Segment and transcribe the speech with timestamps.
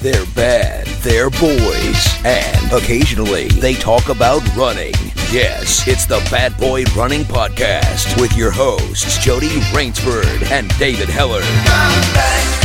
[0.00, 4.94] They're bad, they're boys, and occasionally they talk about running.
[5.30, 12.59] Yes, it's the Bad Boy Running Podcast with your hosts, Jody Raynsford and David Hellard.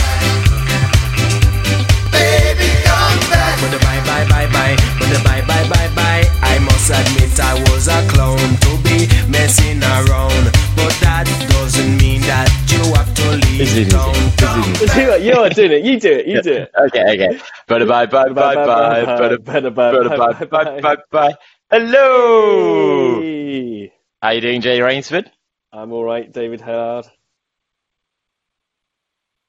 [4.16, 6.24] Bye bye bye bye, but bye bye bye bye.
[6.42, 10.46] I must admit I was a clown to be messing around,
[10.80, 14.16] but that doesn't mean that you have to leave town.
[14.38, 15.22] town.
[15.22, 15.84] you are doing it.
[15.84, 16.28] You do it.
[16.28, 16.72] You do it.
[16.88, 17.40] Okay, okay.
[17.68, 19.04] Bye bye bye bye bye.
[19.36, 21.36] Bye bye bye bye bye bye.
[21.70, 23.20] Hello.
[23.20, 23.92] Hey.
[24.22, 25.28] How you doing, Jay Raynsford?
[25.74, 27.10] I'm all right, David Hellard.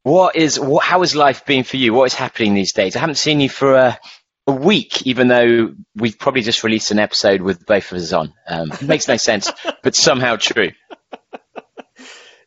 [0.03, 0.85] What is what?
[0.85, 1.93] How has life been for you?
[1.93, 2.95] What is happening these days?
[2.95, 3.99] I haven't seen you for a,
[4.47, 8.33] a week, even though we've probably just released an episode with both of us on.
[8.47, 9.51] Um, makes no sense,
[9.83, 10.71] but somehow true.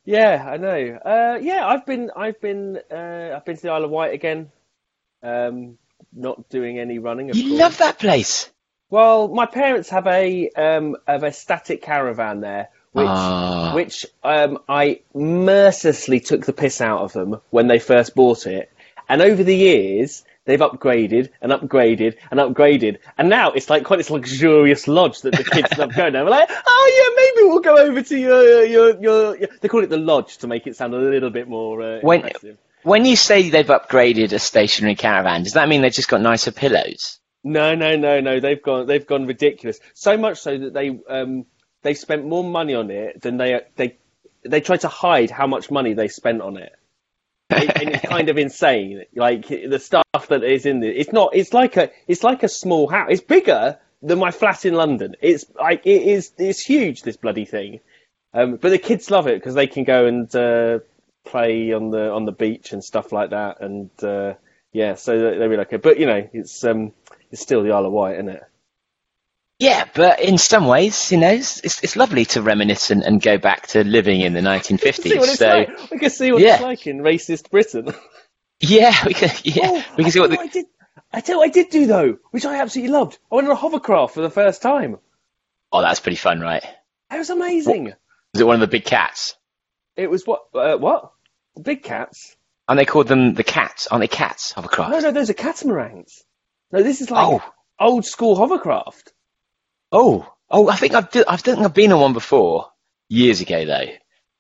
[0.06, 0.98] Yeah, I know.
[1.06, 4.52] Uh, yeah, I've been, I've been, uh, I've been to the Isle of Wight again.
[5.22, 5.78] Um,
[6.14, 7.30] not doing any running.
[7.30, 7.60] Of You course.
[7.60, 8.50] love that place.
[8.90, 13.74] Well, my parents have a um, have a static caravan there, which Ah.
[13.76, 18.72] which um, I mercilessly took the piss out of them when they first bought it,
[19.08, 23.98] and over the years they've upgraded and upgraded and upgraded, and now it's like quite
[23.98, 26.24] this luxurious lodge that the kids love going there.
[26.26, 29.38] We're like, oh yeah, maybe we'll go over to your your your.
[29.38, 29.50] your...
[29.62, 32.22] They call it the lodge to make it sound a little bit more uh, When
[32.22, 32.58] impressive.
[32.84, 36.52] when you say they've upgraded a stationary caravan, does that mean they've just got nicer
[36.52, 37.20] pillows?
[37.44, 38.40] No, no, no, no.
[38.40, 38.88] They've gone.
[38.88, 39.80] They've gone ridiculous.
[39.94, 41.46] So much so that they um
[41.84, 43.98] they spent more money on it than they they
[44.44, 46.74] they tried to hide how much money they spent on it.
[47.50, 49.06] And it's kind of insane.
[49.16, 50.92] Like the stuff that is in there.
[50.92, 51.36] It's not.
[51.36, 51.92] It's like a.
[52.08, 53.08] It's like a small house.
[53.12, 55.16] It's bigger than my flat in London.
[55.22, 56.32] It's like it is.
[56.38, 57.02] It's huge.
[57.02, 57.80] This bloody thing.
[58.34, 60.80] Um, but the kids love it because they can go and uh,
[61.26, 63.62] play on the on the beach and stuff like that.
[63.62, 64.36] And uh,
[64.72, 65.82] yeah, so they, they really like it.
[65.82, 66.94] But you know, it's um,
[67.32, 68.44] it's still the Isle of Wight, isn't it?
[69.60, 73.22] Yeah, but in some ways, you know, it's, it's, it's lovely to reminisce and, and
[73.22, 74.94] go back to living in the 1950s.
[75.04, 75.92] see what it's so like.
[75.92, 76.54] We can see what yeah.
[76.54, 77.94] it's like in racist Britain.
[78.62, 80.66] yeah, we can yeah Oh, we I can see what the, I did.
[81.12, 83.18] I tell you what I did do though, which I absolutely loved.
[83.32, 84.98] I went on a hovercraft for the first time.
[85.74, 86.64] oh that's pretty fun, right?
[87.12, 87.94] It was amazing.
[88.34, 89.36] Was it one of the big cats?
[89.98, 90.44] It was what?
[90.54, 91.12] Uh, what?
[91.56, 92.36] The big cats?
[92.70, 93.88] Aren't they called them the cats?
[93.88, 94.54] Aren't they cats?
[94.54, 94.92] Hovercraft.
[94.92, 96.24] No, no, those are catamarans.
[96.72, 97.44] No, this is like Oh.
[97.80, 99.12] old school hovercraft.
[99.92, 102.72] Oh, oh, I think I've I think I've been on one before
[103.10, 103.86] years ago though.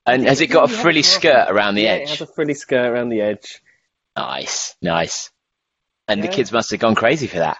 [0.06, 2.10] And has it got a frilly skirt around the yeah, It edge?
[2.10, 3.62] has a frilly skirt around the edge.
[4.16, 5.32] Nice, nice.
[6.08, 7.58] And the kids must have gone crazy for that.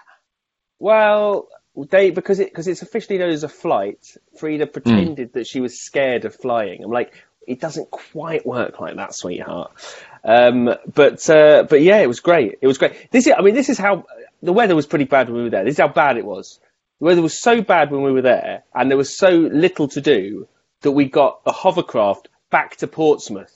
[0.78, 1.48] Well,
[1.90, 4.16] they because it because it's officially known as a flight.
[4.38, 4.70] Frida Hmm.
[4.72, 6.82] pretended that she was scared of flying.
[6.82, 7.12] I'm like,
[7.46, 9.72] it doesn't quite work like that, sweetheart.
[10.24, 12.58] Um, but uh, but yeah, it was great.
[12.60, 13.10] It was great.
[13.10, 14.04] This is, I mean, this is how
[14.42, 15.64] the weather was pretty bad when we were there.
[15.64, 16.58] This is how bad it was.
[17.00, 20.00] The weather was so bad when we were there, and there was so little to
[20.02, 20.46] do
[20.82, 23.54] that we got a hovercraft back to Portsmouth.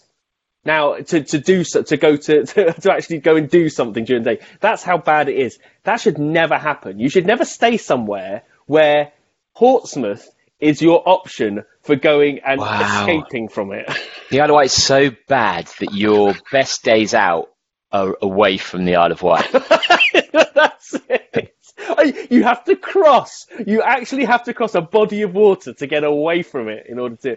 [0.64, 4.04] Now, to, to do so, to go to, to, to actually go and do something
[4.04, 5.58] during the day, that's how bad it is.
[5.82, 6.98] That should never happen.
[6.98, 9.12] You should never stay somewhere where
[9.54, 10.26] Portsmouth
[10.58, 12.80] is your option for going and Wow.
[12.80, 13.86] escaping from it.
[14.30, 17.50] The Isle of Wight is so bad that your best days out
[17.92, 19.52] are away from the Isle of Wight.
[20.32, 21.63] that's it.
[21.78, 23.46] I- You have to cross.
[23.66, 26.98] You actually have to cross a body of water to get away from it in
[26.98, 27.36] order to.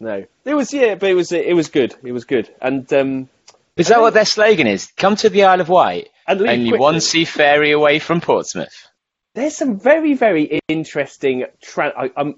[0.00, 1.94] No, it was yeah, but it was it was good.
[2.02, 3.28] It was good, and um,
[3.76, 4.88] Is that what their slogan is?
[4.96, 6.78] Come to the Isle of Wight, And only quickly.
[6.78, 8.88] one sea ferry away from Portsmouth.
[9.34, 11.44] there's some very very interesting.
[11.62, 12.36] Tra- I, I'm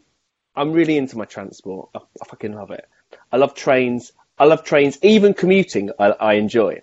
[0.55, 1.89] I'm really into my transport.
[1.95, 2.85] I, I fucking love it.
[3.33, 4.13] I love trains.
[4.39, 4.99] I love trains.
[5.03, 6.83] Even commuting, I, I enjoy.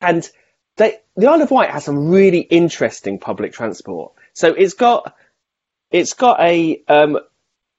[0.00, 0.28] And
[0.76, 4.12] they, the Isle of Wight has some really interesting public transport.
[4.32, 5.14] So it's got
[5.90, 7.18] it's got a um,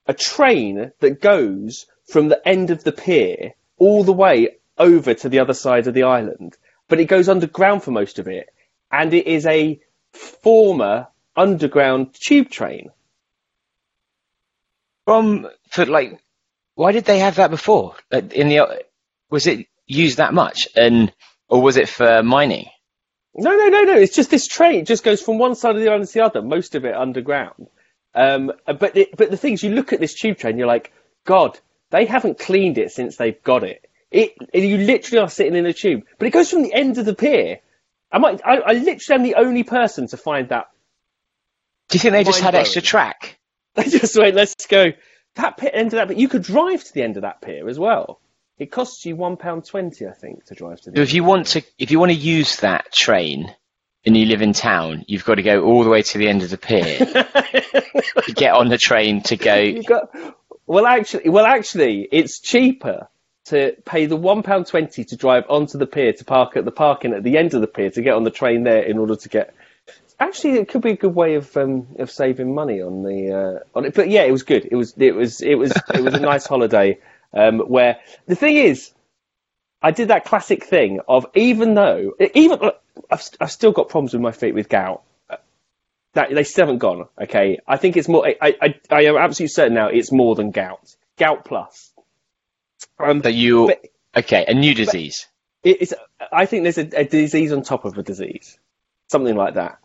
[0.06, 5.28] a train that goes from the end of the pier all the way over to
[5.28, 6.56] the other side of the island,
[6.88, 8.48] but it goes underground for most of it,
[8.90, 9.80] and it is a
[10.12, 12.90] former underground tube train.
[15.04, 16.20] From for like,
[16.76, 17.96] why did they have that before?
[18.10, 18.84] Like, In the
[19.30, 21.12] was it used that much, and
[21.48, 22.66] or was it for mining?
[23.34, 23.94] No, no, no, no.
[23.94, 24.80] It's just this train.
[24.80, 26.42] It just goes from one side of the island to the other.
[26.42, 27.68] Most of it underground.
[28.14, 30.92] Um, but the, but the things you look at this tube train, you're like,
[31.24, 31.58] God,
[31.90, 33.88] they haven't cleaned it since they've got it.
[34.10, 37.04] It you literally are sitting in a tube, but it goes from the end of
[37.04, 37.58] the pier.
[38.12, 40.68] I might, I, I literally am the only person to find that.
[41.88, 43.38] Do you think they just had extra track?
[43.74, 44.92] They just went, let's go
[45.34, 46.08] that pit end of that.
[46.08, 48.20] But you could drive to the end of that pier as well.
[48.58, 50.98] It costs you one pound twenty, I think, to drive to the.
[50.98, 53.52] So if you want to, if you want to use that train
[54.06, 56.42] and you live in town, you've got to go all the way to the end
[56.42, 59.82] of the pier to get on the train to go.
[59.86, 60.10] Got
[60.66, 63.08] well, actually, well, actually, it's cheaper
[63.46, 66.70] to pay the one pound twenty to drive onto the pier to park at the
[66.70, 69.16] parking at the end of the pier to get on the train there in order
[69.16, 69.54] to get.
[70.20, 73.78] Actually, it could be a good way of um, of saving money on the uh,
[73.78, 73.94] on it.
[73.94, 74.68] But yeah, it was good.
[74.70, 76.98] It was it was it was it was a nice holiday.
[77.34, 78.92] Um, where the thing is,
[79.82, 82.58] I did that classic thing of even though even
[83.10, 85.02] I've, I've still got problems with my feet with gout.
[86.14, 87.08] That they still haven't gone.
[87.20, 88.24] Okay, I think it's more.
[88.26, 90.94] I I, I am absolutely certain now it's more than gout.
[91.18, 91.92] Gout plus.
[92.98, 93.84] Um, that you but,
[94.16, 95.26] okay a new disease.
[95.64, 95.92] It's.
[96.32, 98.58] I think there's a, a, disease on top of a disease,
[99.08, 99.78] something like that.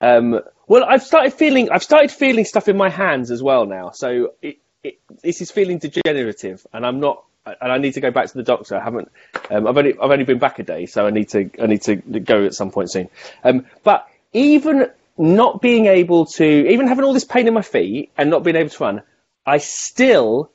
[0.00, 1.70] Um, well, I've started feeling.
[1.70, 3.90] I've started feeling stuff in my hands as well now.
[3.90, 8.10] So it, it, this is feeling degenerative, and I'm not and I need to go
[8.10, 8.76] back to the doctor.
[8.76, 9.10] I haven't.
[9.50, 11.82] Um, I've only I've only been back a day, so I need to I need
[11.82, 13.08] to go at some point soon.
[13.42, 18.10] Um, but even not being able to, even having all this pain in my feet
[18.16, 19.02] and not being able to run,
[19.44, 20.51] I still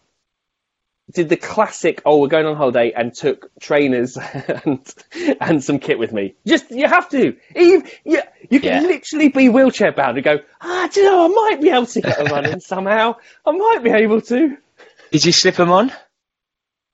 [1.12, 2.02] did the classic.
[2.06, 4.18] Oh, we're going on holiday and took trainers
[4.66, 4.94] and
[5.40, 6.36] and some kit with me.
[6.46, 7.36] Just you have to.
[7.56, 8.88] Even, you, you can yeah.
[8.88, 10.40] literally be wheelchair bound and go.
[10.62, 11.26] Ah, do you know?
[11.26, 13.16] I might be able to get a run in somehow.
[13.46, 14.58] I might be able to.
[15.12, 15.92] Did you slip them on?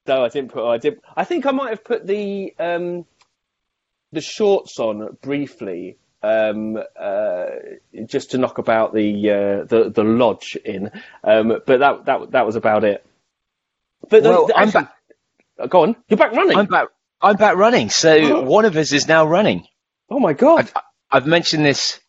[0.05, 0.69] No, I didn't put.
[0.69, 0.99] I did.
[1.15, 3.05] I think I might have put the um,
[4.11, 7.45] the shorts on briefly, um, uh,
[8.05, 10.91] just to knock about the uh, the the lodge in.
[11.23, 13.05] Um, but that that that was about it.
[14.13, 15.69] But well, the, the, actually, back.
[15.69, 15.95] Go on.
[16.07, 16.55] You're back running.
[16.55, 16.89] I'm back.
[17.19, 17.89] I'm back running.
[17.89, 18.41] So oh.
[18.43, 19.65] one of us is now running.
[20.07, 20.69] Oh my god!
[20.75, 21.99] I've, I've mentioned this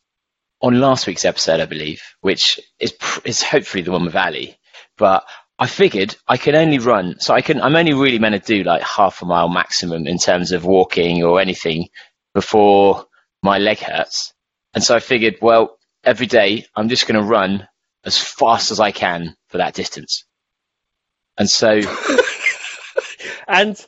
[0.61, 2.93] on last week's episode, I believe, which is
[3.25, 4.59] is hopefully the one with Ali.
[4.99, 5.25] But
[5.59, 7.63] I figured I can only run, so I can.
[7.63, 11.25] I'm only really meant to do like half a mile maximum in terms of walking
[11.25, 11.89] or anything
[12.35, 13.07] before
[13.43, 14.35] my leg hurts.
[14.75, 17.67] And so I figured, well, every day I'm just going to run
[18.05, 20.27] as fast as I can for that distance.
[21.37, 21.81] And so,
[23.49, 23.85] and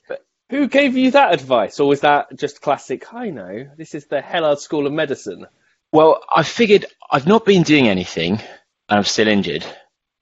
[0.50, 3.12] who gave you that advice, or was that just classic?
[3.12, 5.46] I know this is the Hellard School of Medicine.
[5.93, 9.64] Well, I figured I've not been doing anything, and I'm still injured,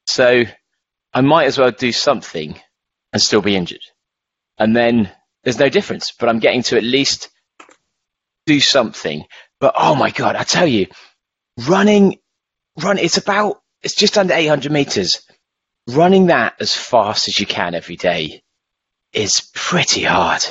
[0.06, 0.44] so
[1.12, 2.59] I might as well do something
[3.12, 3.81] and still be injured.
[4.59, 5.11] And then
[5.43, 7.31] there's no difference, but I'm getting to at least
[8.47, 9.25] do something.
[9.61, 10.87] But oh my God, I tell you,
[11.69, 12.19] running,
[12.82, 15.23] run, it's about, it's just under 800 meters.
[15.86, 18.42] Running that as fast as you can every day
[19.12, 20.42] is pretty hard.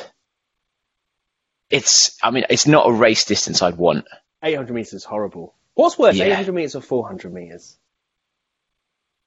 [1.69, 4.05] It's, I mean, it's not a race distance I'd want.
[4.43, 5.55] 800 meters is horrible.
[5.73, 6.25] What's worse, yeah.
[6.25, 7.77] 800 meters or 400 meters?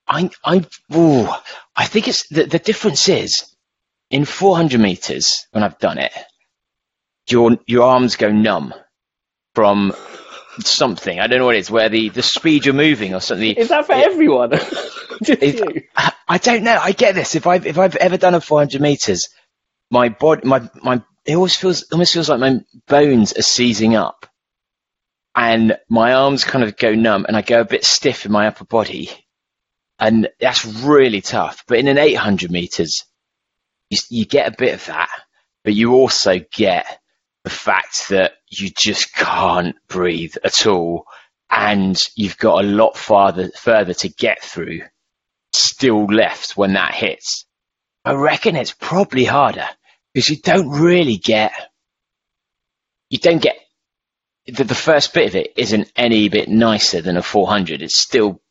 [0.07, 0.65] I, I,
[0.95, 1.29] ooh,
[1.75, 3.57] I think it's the, the difference is
[4.11, 6.13] in 400 meters when I've done it,
[7.29, 8.73] your your arms go numb
[9.55, 9.93] from
[10.61, 11.21] something.
[11.21, 11.71] I don't know what it is.
[11.71, 13.57] Where the, the speed you're moving or something.
[13.57, 14.53] Is that for it, everyone?
[15.23, 16.79] if, I, I don't know.
[16.81, 17.35] I get this.
[17.35, 19.29] If I've if I've ever done a 400 meters,
[19.91, 24.27] my body, my my, it always feels almost feels like my bones are seizing up,
[25.35, 28.47] and my arms kind of go numb, and I go a bit stiff in my
[28.47, 29.11] upper body
[29.99, 31.65] and that's really tough.
[31.67, 33.05] But in an 800 meters,
[33.91, 35.11] you, you get a bit of that,
[35.65, 37.01] but you also get
[37.47, 41.05] the fact that you just can't breathe at all,
[41.49, 44.81] and you've got a lot farther further to get through
[45.53, 47.47] still left when that hits.
[48.05, 49.69] I reckon it's probably harder
[50.13, 51.53] because you don't really get
[53.11, 53.57] you don't get
[54.49, 57.81] the, the first bit of it isn't any bit nicer than a 400.
[57.81, 58.43] It's still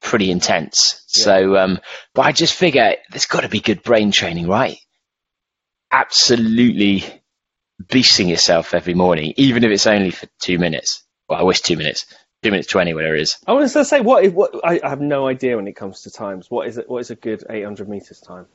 [0.00, 1.04] pretty intense.
[1.14, 1.24] Yeah.
[1.24, 1.78] So, um,
[2.14, 4.78] but I just figure there's got to be good brain training, right?
[5.92, 7.04] Absolutely
[7.86, 11.04] beasting yourself every morning, even if it's only for two minutes.
[11.28, 12.06] Well, I wish two minutes,
[12.42, 13.36] two minutes twenty, whatever it is.
[13.46, 14.26] I was going to say, what?
[14.32, 14.54] What?
[14.64, 16.50] I, I have no idea when it comes to times.
[16.50, 16.88] What is it?
[16.88, 18.46] What is a good 800 meters time?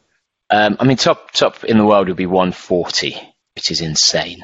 [0.49, 3.15] Um, I mean, top top in the world would be 140,
[3.55, 4.43] which is insane.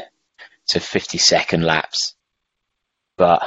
[0.66, 2.14] So 50 second laps,
[3.18, 3.42] but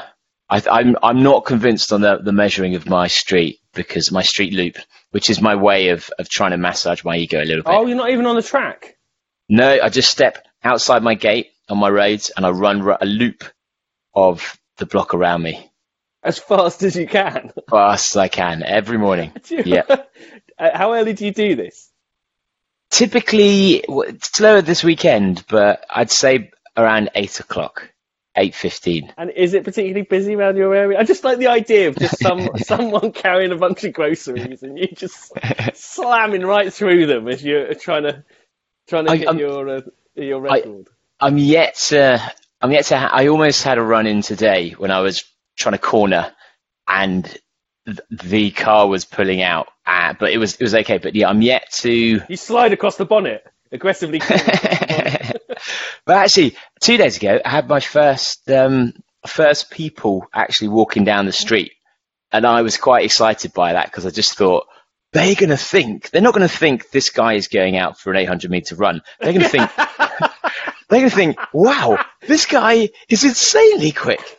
[0.50, 4.22] I, am I'm, I'm not convinced on the, the measuring of my street because my
[4.22, 4.76] street loop,
[5.12, 7.72] which is my way of, of trying to massage my ego a little bit.
[7.72, 8.98] Oh, you're not even on the track.
[9.48, 13.44] No, I just step outside my gate on my roads and I run a loop
[14.14, 15.70] of the block around me.
[16.22, 17.52] As fast as you can.
[17.70, 19.32] Fast as I can every morning.
[19.48, 19.82] yeah.
[20.58, 21.90] Uh, how early do you do this?
[22.90, 23.82] Typically,
[24.20, 27.90] slower this weekend, but I'd say around eight o'clock
[28.36, 29.12] eight fifteen.
[29.16, 30.98] And is it particularly busy around your area?
[30.98, 34.78] I just like the idea of just some someone carrying a bunch of groceries and
[34.78, 35.32] you just
[35.74, 38.24] slamming right through them as you're trying to
[38.88, 39.80] trying to I, hit I'm, your uh,
[40.14, 40.88] your record.
[41.20, 42.98] I, am yet to I'm yet to.
[42.98, 45.24] Ha- I almost had a run in today when I was
[45.56, 46.32] trying to corner,
[46.86, 47.24] and
[47.86, 49.68] th- the car was pulling out.
[49.84, 50.98] Uh, but it was it was okay.
[50.98, 52.20] But yeah, I'm yet to.
[52.28, 54.18] You slide across the bonnet aggressively.
[54.28, 55.40] but
[56.06, 58.92] actually, two days ago, I had my first um,
[59.26, 61.72] first people actually walking down the street,
[62.30, 64.66] and I was quite excited by that because I just thought
[65.12, 68.10] they're going to think they're not going to think this guy is going out for
[68.12, 69.02] an 800 meter run.
[69.20, 69.70] They're going to think
[70.88, 74.38] they're going to think, wow, this guy is insanely quick.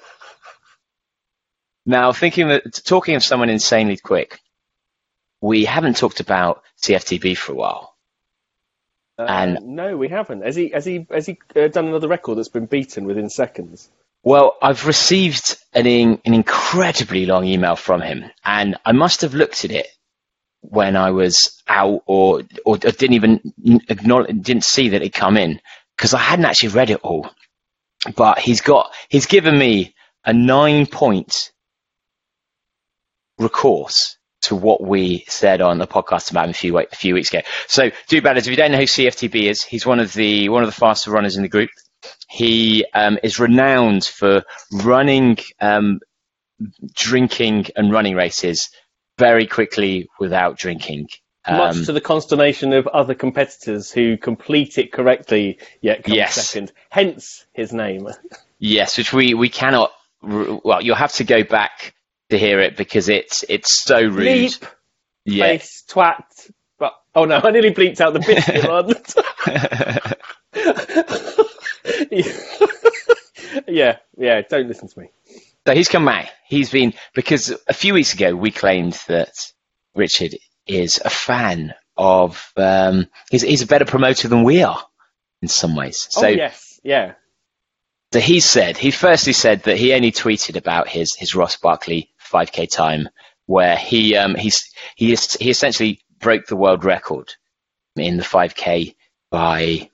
[1.86, 4.40] Now, thinking that talking of someone insanely quick,
[5.42, 7.96] we haven't talked about CFTB for a while.
[9.20, 10.44] Uh, And- no, we haven't.
[10.44, 10.70] Has he?
[10.70, 11.06] Has he?
[11.12, 13.90] Has he uh, done another record that's been beaten within seconds?
[14.24, 19.66] Well, I've received an, an incredibly long email from him, and I must have looked
[19.66, 19.88] at it
[20.64, 23.54] when I was out, or or didn't even
[23.90, 25.60] acknowledge, didn't see that it come in
[25.98, 27.30] because I hadn't actually read it all.
[28.16, 29.94] But he's got, he's given me
[30.26, 31.52] a nine point
[33.38, 37.30] recourse to what we said on the podcast about him a few, a few weeks
[37.30, 37.42] ago.
[37.68, 38.40] So, do better.
[38.40, 41.12] If you don't know who CFTB is, he's one of the one of the faster
[41.12, 41.70] runners in the group.
[42.30, 46.00] He um, is renowned for running, um,
[46.94, 48.70] drinking, and running races
[49.18, 51.10] very quickly without drinking.
[51.50, 56.36] Much Um, to the consternation of other competitors who complete it correctly yet come Yes.
[56.36, 56.72] second.
[56.90, 58.08] Hence his name.
[58.60, 59.92] Yes, which we, we cannot.
[60.22, 61.94] Well, you'll have to go back
[62.30, 64.20] to hear it because it's it's so rude.
[64.20, 64.66] Leap,
[65.26, 66.50] Yeah, face, twat.
[66.80, 68.94] But oh no, I nearly bleeped out the biscuit one.
[73.68, 74.42] yeah, yeah.
[74.50, 75.10] Don't listen to me.
[75.66, 76.30] So he's come back.
[76.48, 79.34] He's been because a few weeks ago we claimed that
[79.96, 80.36] Richard
[80.68, 82.52] is a fan of.
[82.58, 84.84] Um, he's he's a better promoter than we are
[85.42, 86.08] in some ways.
[86.10, 87.14] So oh yes, yeah.
[88.14, 92.12] So he said, he firstly said that he only tweeted about his, his Ross Barkley
[92.32, 93.10] 5k time
[93.48, 97.34] where he, um, he's, he, is, he essentially broke the world record
[97.96, 98.94] in the 5k
[99.32, 99.90] by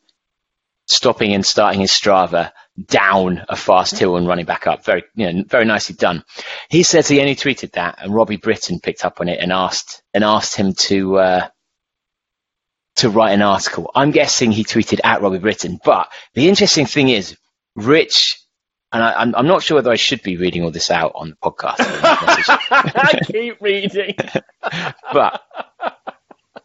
[0.86, 2.52] stopping and starting his Strava
[2.88, 4.86] down a fast hill and running back up.
[4.86, 6.24] Very, you know, very nicely done.
[6.70, 10.02] He says he only tweeted that and Robbie Britton picked up on it and asked,
[10.14, 11.48] and asked him to, uh,
[12.98, 13.92] to write an article.
[13.96, 17.38] I'm guessing he tweeted at Robbie Britton, but the interesting thing is
[17.76, 18.42] Rich,
[18.92, 21.30] and I, I'm, I'm not sure whether I should be reading all this out on
[21.30, 21.76] the podcast,
[22.72, 24.16] I keep reading.
[25.14, 25.42] but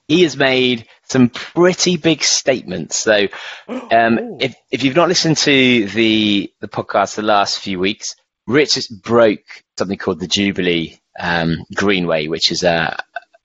[0.09, 2.97] he has made some pretty big statements.
[2.97, 3.29] So,
[3.69, 8.15] um, if if you've not listened to the the podcast the last few weeks,
[8.47, 12.97] Rich has broke something called the Jubilee um, Greenway, which is a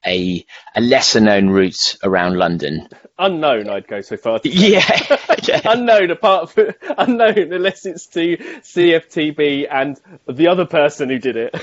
[0.06, 2.88] a, a lesser known route around London.
[3.18, 4.39] Unknown, I'd go so far.
[4.39, 4.50] to.
[4.60, 5.62] Yeah, yeah.
[5.66, 11.56] unknown apart from unknown unless it's to CFTB and the other person who did it.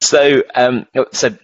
[0.00, 1.36] So, um, so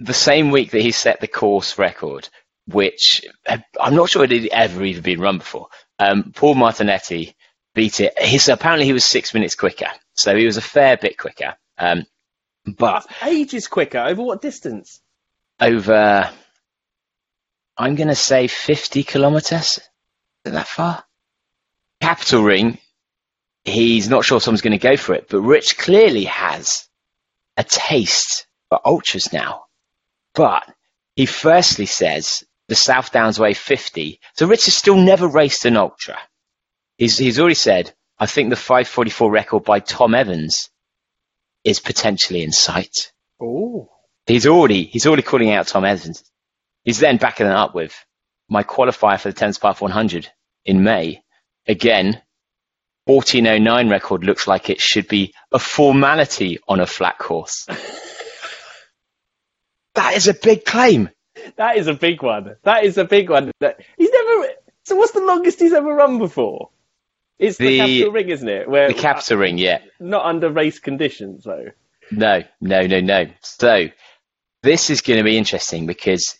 [0.00, 2.28] the same week that he set the course record,
[2.66, 7.34] which I'm not sure it had ever even been run before, um, Paul Martinetti
[7.74, 8.18] beat it.
[8.18, 11.54] He's, apparently he was six minutes quicker, so he was a fair bit quicker.
[11.78, 12.04] Um,
[12.66, 13.98] but Ages quicker.
[13.98, 15.00] Over what distance?
[15.60, 16.30] over,
[17.76, 19.78] I'm going to say 50 kilometers.
[20.44, 21.04] Is that far?
[22.00, 22.78] Capital Ring,
[23.64, 26.88] he's not sure someone's going to go for it, but Rich clearly has
[27.58, 29.64] a taste for ultras now.
[30.40, 30.66] But
[31.16, 34.18] he firstly says the South Downs Way 50.
[34.38, 36.18] So Rich has still never raced an ultra.
[36.96, 40.70] He's, he's already said, I think the 544 record by Tom Evans
[41.62, 43.12] is potentially in sight.
[43.38, 43.90] Oh,
[44.26, 46.24] He's already he's already calling out Tom Evans.
[46.84, 47.94] He's then backing it up with
[48.48, 50.26] my qualifier for the Thames Path 100
[50.64, 51.22] in May.
[51.68, 52.22] Again,
[53.04, 57.66] 1409 record looks like it should be a formality on a flat course.
[59.94, 61.10] that is a big claim.
[61.56, 62.54] that is a big one.
[62.62, 63.50] That is a big one.
[63.96, 64.48] He's never.
[64.84, 66.70] So what's the longest he's ever run before?
[67.38, 68.68] It's the, The- capital ring, isn't it?
[68.68, 69.78] Where The capital ring, yeah.
[69.98, 71.68] not under race conditions though.
[72.10, 73.26] No, no, no, no.
[73.40, 73.86] So
[74.62, 76.36] this is going to be interesting because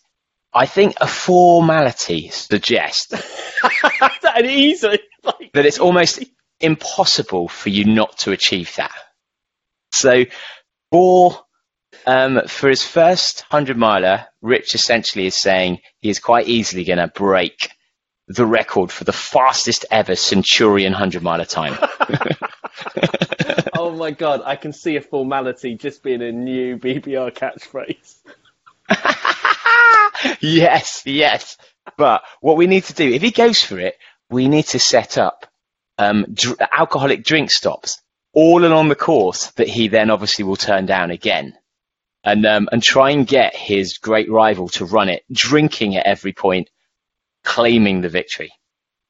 [0.53, 3.13] I think a formality suggests
[4.35, 4.99] and easy.
[5.23, 6.23] Like, that it's almost
[6.59, 8.93] impossible for you not to achieve that.
[9.91, 10.25] So
[10.91, 11.39] for
[12.05, 16.99] um, for his first hundred miler, Rich essentially is saying he is quite easily going
[16.99, 17.69] to break
[18.27, 21.77] the record for the fastest ever Centurion hundred miler time.
[23.77, 28.17] oh my god, I can see a formality just being a new BBR catchphrase.
[30.41, 31.57] yes, yes.
[31.97, 33.97] But what we need to do, if he goes for it,
[34.29, 35.45] we need to set up
[35.97, 38.01] um, dr- alcoholic drink stops
[38.33, 41.57] all along the course that he then obviously will turn down again.
[42.23, 46.33] And, um, and try and get his great rival to run it, drinking at every
[46.33, 46.69] point,
[47.43, 48.51] claiming the victory.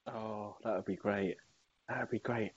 [0.08, 1.38] Oh, that would be great.
[1.90, 2.54] That would be great.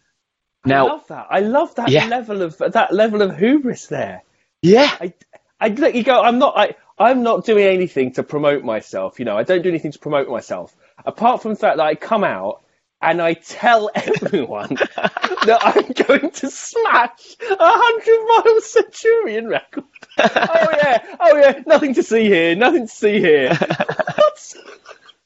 [0.65, 1.27] Now, I love that.
[1.31, 2.07] I love that Yeah.
[2.07, 4.23] level of that level of hubris there.
[4.63, 5.13] yeah, I,
[5.61, 6.23] I let you go.
[6.23, 6.57] I'm not.
[6.57, 9.19] I, I'm not doing anything to promote myself.
[9.19, 11.97] You know, I don't do anything to promote myself apart from the fact that I
[11.97, 12.64] come out
[13.05, 19.85] and I tell everyone that I'm going to smash a hundred mile Centurion record.
[20.19, 21.63] oh yeah, oh yeah.
[21.67, 22.57] Nothing to see here.
[22.57, 23.55] Nothing to see here.
[23.55, 24.55] What?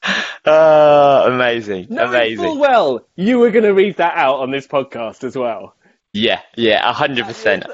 [0.45, 2.45] uh, amazing, Knowing amazing.
[2.45, 5.75] full well you were going to read that out on this podcast as well.
[6.13, 7.65] Yeah, yeah, a hundred percent.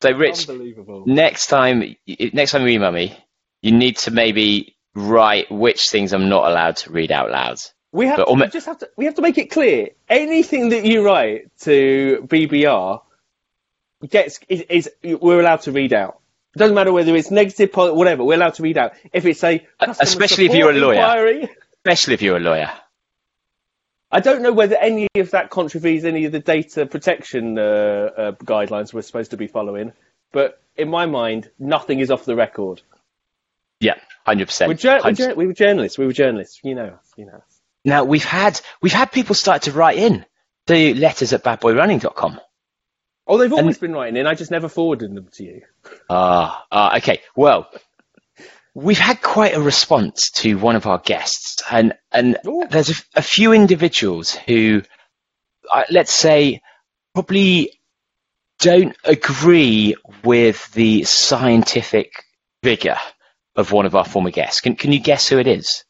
[0.00, 0.48] So, Rich,
[1.06, 1.96] next time,
[2.32, 3.16] next time you email me,
[3.62, 7.58] you need to maybe write which things I'm not allowed to read out loud.
[7.92, 9.90] We have to, we just have to we have to make it clear.
[10.08, 13.00] Anything that you write to BBR
[14.08, 14.90] gets is, is
[15.20, 16.20] we're allowed to read out.
[16.54, 18.24] It doesn't matter whether it's negative, positive, whatever.
[18.24, 18.92] We're allowed to read out.
[19.12, 20.94] If it's a especially if you're a lawyer.
[20.96, 21.48] inquiry,
[21.84, 22.70] Especially if you're a lawyer.
[24.10, 28.32] I don't know whether any of that contravenes any of the data protection uh, uh,
[28.32, 29.92] guidelines we're supposed to be following.
[30.32, 32.80] But in my mind, nothing is off the record.
[33.80, 33.94] Yeah,
[34.26, 34.68] hundred percent.
[34.68, 35.98] We're, jour- we're, jour- we were journalists.
[35.98, 36.60] We were journalists.
[36.64, 36.98] You know.
[37.16, 37.57] You know us.
[37.84, 40.24] Now we've had we've had people start to write in
[40.66, 42.40] to letters at badboyrunning.com.
[43.26, 44.26] Oh, they've always been writing in.
[44.26, 45.62] I just never forwarded them to you.
[46.08, 47.20] Ah, ah, okay.
[47.36, 47.70] Well,
[48.74, 52.66] we've had quite a response to one of our guests, and and Ooh.
[52.70, 54.82] there's a, a few individuals who,
[55.70, 56.62] uh, let's say,
[57.12, 57.78] probably
[58.60, 59.94] don't agree
[60.24, 62.12] with the scientific
[62.62, 62.96] vigor
[63.56, 64.62] of one of our former guests.
[64.62, 65.84] Can can you guess who it is?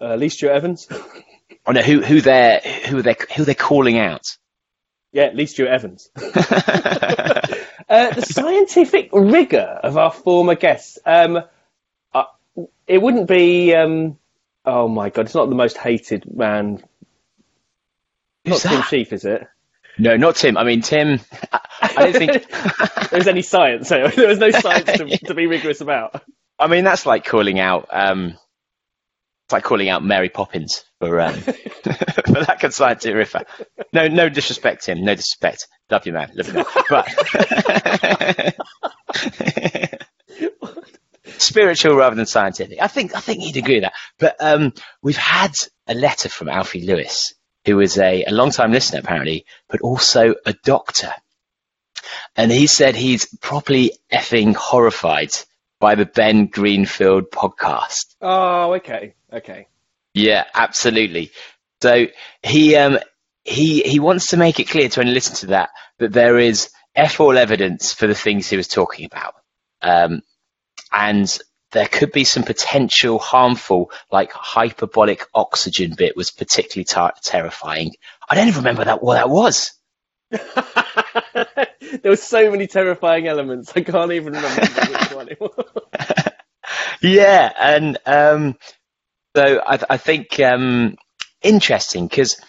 [0.00, 0.88] Uh, Lee Stewart Evans.
[1.66, 4.36] Oh no, who who they're who they who they're calling out?
[5.12, 6.08] Yeah, Lee Stewart Evans.
[6.16, 6.22] uh,
[7.86, 10.98] the scientific rigour of our former guests.
[11.04, 11.42] Um,
[12.14, 12.24] uh,
[12.86, 13.74] it wouldn't be.
[13.74, 14.18] Um,
[14.64, 16.82] oh my god, it's not the most hated man.
[18.44, 18.84] Who's not Tim that?
[18.86, 19.46] Shieff, is it?
[19.98, 20.56] No, not Tim.
[20.56, 21.20] I mean Tim.
[21.52, 22.50] I, I don't think.
[23.10, 23.90] there was any science.
[23.90, 26.22] There was no science to, to be rigorous about.
[26.58, 27.88] I mean, that's like calling out.
[27.90, 28.38] Um,
[29.50, 33.48] it's like calling out Mary Poppins for um, for that kind of scientific.
[33.92, 35.04] No, no disrespect, Tim.
[35.04, 35.66] No disrespect.
[35.90, 36.30] Love you, man.
[36.36, 36.64] Love you.
[36.88, 37.08] But
[41.42, 42.80] spiritual rather than scientific.
[42.80, 43.94] I think I think he'd agree with that.
[44.20, 45.54] But um, we've had
[45.88, 47.34] a letter from Alfie Lewis,
[47.66, 51.12] who is a, a long time listener apparently, but also a doctor.
[52.36, 55.32] And he said he's properly effing horrified
[55.80, 58.14] by the Ben Greenfield podcast.
[58.20, 59.66] Oh, okay, okay.
[60.14, 61.32] Yeah, absolutely.
[61.82, 62.06] So
[62.42, 62.98] he um
[63.42, 66.70] he he wants to make it clear to anyone listen to that that there is
[66.94, 69.34] f all evidence for the things he was talking about,
[69.82, 70.20] um,
[70.92, 71.38] and
[71.72, 77.92] there could be some potential harmful, like hyperbolic oxygen bit was particularly tar- terrifying.
[78.28, 79.72] I don't even remember that what that was.
[82.02, 83.72] there were so many terrifying elements.
[83.74, 85.66] I can't even remember which one it was.
[87.02, 88.56] yeah, and um,
[89.36, 90.96] so I, I think um,
[91.42, 92.40] interesting because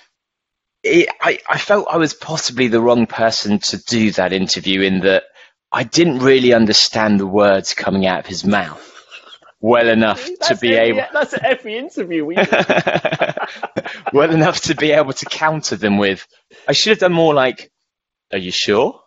[0.85, 5.23] I, I felt I was possibly the wrong person to do that interview in that
[5.71, 8.90] I didn't really understand the words coming out of his mouth
[9.61, 12.35] well enough to be every, able That's every interview we
[14.13, 16.27] well enough to be able to counter them with.
[16.67, 17.71] I should have done more like,
[18.33, 18.99] "Are you sure?"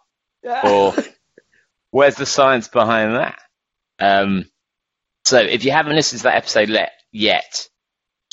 [0.64, 0.94] or
[1.90, 3.38] "Where's the science behind that?"
[3.98, 4.46] Um,
[5.24, 7.68] so if you haven't listened to that episode le- yet,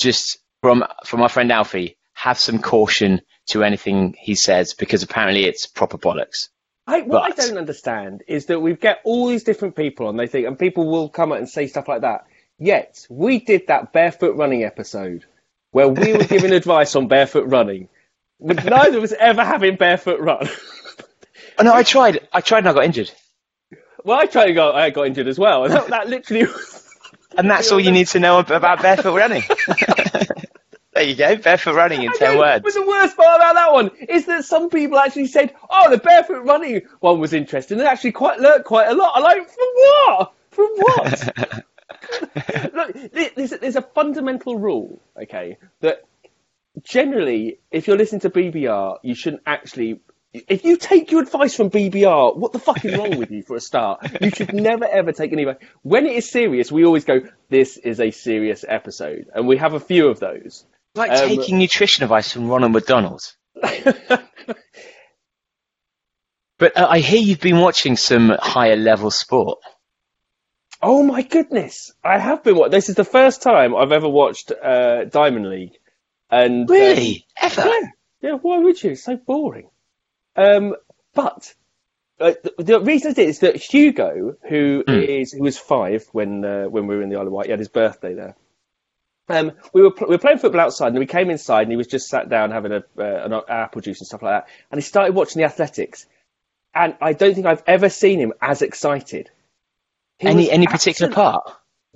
[0.00, 5.44] just from from our friend Alfie, have some caution to anything he says because apparently
[5.44, 6.48] it's proper bollocks.
[6.86, 10.18] I, what But- I don't understand is that we get all these different people and
[10.18, 12.26] they think, and people will come out and say stuff like that.
[12.58, 15.24] Yet we did that barefoot running episode
[15.70, 17.88] where we were giving advice on barefoot running,
[18.40, 20.48] neither of us ever having barefoot run.
[21.58, 22.26] Oh no, I tried.
[22.32, 23.10] I tried and I got injured.
[24.04, 26.88] well, I tried and go, I got injured as well, and that, that literally was.
[27.36, 29.42] And that's all you need to know about barefoot running.
[30.94, 32.64] There you go, barefoot running in I ten words.
[32.64, 35.98] But the worst part about that one is that some people actually said, "Oh, the
[35.98, 39.68] barefoot running one was interesting and actually quite learnt quite a lot." I'm like, "From
[39.74, 40.32] what?
[40.50, 41.64] From what?"
[42.74, 46.02] Look, there's a, there's a fundamental rule, okay, that
[46.82, 50.00] generally, if you're listening to BBR, you shouldn't actually.
[50.34, 53.54] If you take your advice from BBR, what the fuck is wrong with you for
[53.56, 54.00] a start?
[54.22, 55.44] You should never ever take any.
[55.82, 59.28] When it is serious, we always go, this is a serious episode.
[59.34, 60.64] And we have a few of those.
[60.94, 63.22] Like Um, taking nutrition advice from Ronald McDonald.
[66.58, 69.58] But uh, I hear you've been watching some higher level sport.
[70.80, 72.70] oh my goodness, I have been.
[72.70, 75.76] This is the first time I've ever watched uh, Diamond League,
[76.30, 77.26] and um, Really?
[77.40, 77.62] Ever?
[77.66, 77.80] Yeah,
[78.20, 78.32] yeah.
[78.34, 78.92] Why would you?
[78.92, 79.70] It's so boring.
[80.36, 80.76] Um,
[81.14, 81.52] but
[82.20, 85.38] uh, the, the reason it is that Hugo, who is Hmm.
[85.38, 87.58] who was five when uh, when we were in the Isle of Wight, he had
[87.58, 88.36] his birthday there.
[89.28, 91.76] Um, we were pl- we were playing football outside, and we came inside, and he
[91.76, 94.48] was just sat down having a uh, an apple juice and stuff like that.
[94.70, 96.06] And he started watching the athletics,
[96.74, 99.30] and I don't think I've ever seen him as excited.
[100.18, 101.44] He Any any particular part?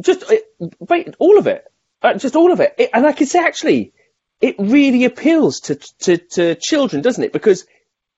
[0.00, 0.36] just uh,
[0.78, 1.64] wait, all of it,
[2.02, 2.74] uh, just all of it.
[2.78, 2.90] it.
[2.94, 3.92] And I can say actually,
[4.40, 7.32] it really appeals to, to to children, doesn't it?
[7.32, 7.66] Because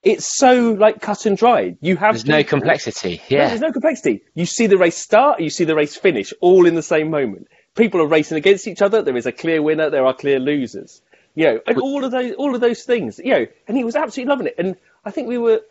[0.02, 1.78] it's so like cut and dried.
[1.80, 3.16] You have There's no people- complexity.
[3.30, 3.48] no, Yeah.
[3.48, 4.22] there's no complexity.
[4.34, 7.48] You see the race start, you see the race finish, all in the same moment.
[7.78, 9.02] People are racing against each other.
[9.02, 9.88] There is a clear winner.
[9.88, 11.00] There are clear losers.
[11.34, 13.18] You know, and all of those, all of those things.
[13.18, 14.56] You know, and he was absolutely loving it.
[14.58, 15.62] And I think we were.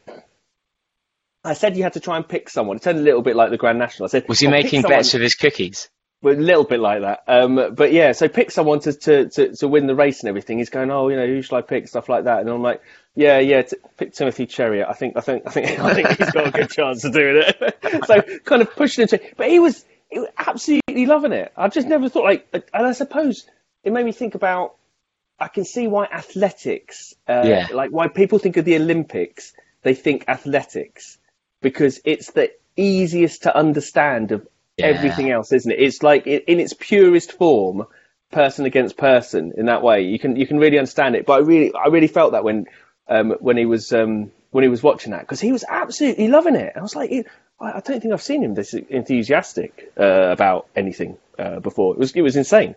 [1.43, 2.78] I said you had to try and pick someone.
[2.78, 4.06] It sounded a little bit like the Grand National.
[4.06, 5.89] I said, Was he "Oh, making bets with his cookies?
[6.22, 7.24] Well, a little bit like that.
[7.28, 10.58] Um, but yeah, so pick someone to, to, to, to win the race and everything.
[10.58, 11.88] He's going, oh, you know, who should I pick?
[11.88, 12.39] Stuff like that.
[12.39, 12.82] And I'm like,
[13.13, 14.89] yeah, yeah, t- pick Timothy Cheruiyot.
[14.89, 17.43] I think, I think, I think, I think he's got a good chance of doing
[17.46, 18.06] it.
[18.06, 19.86] so kind of pushing him to, but he was
[20.38, 21.52] absolutely loving it.
[21.56, 23.46] I just never thought like, and I suppose
[23.84, 24.76] it made me think about,
[25.39, 27.67] I can see why athletics, uh, Yeah.
[27.72, 31.17] like why people think of the Olympics, they think athletics
[31.62, 34.88] because it's the easiest to understand of Yeah.
[34.88, 35.80] everything else, isn't it?
[35.80, 37.86] It's like in its purest form,
[38.32, 39.54] person against person.
[39.58, 41.26] In that way, you can you can really understand it.
[41.26, 42.65] But I really I really felt that when
[43.08, 46.56] um, when he was um, when he was watching that because he was absolutely loving
[46.56, 46.74] it.
[46.76, 47.12] I was like,
[47.60, 51.96] I don't think I've seen him this enthusiastic uh, about anything uh, before.
[51.96, 52.76] It was it was insane.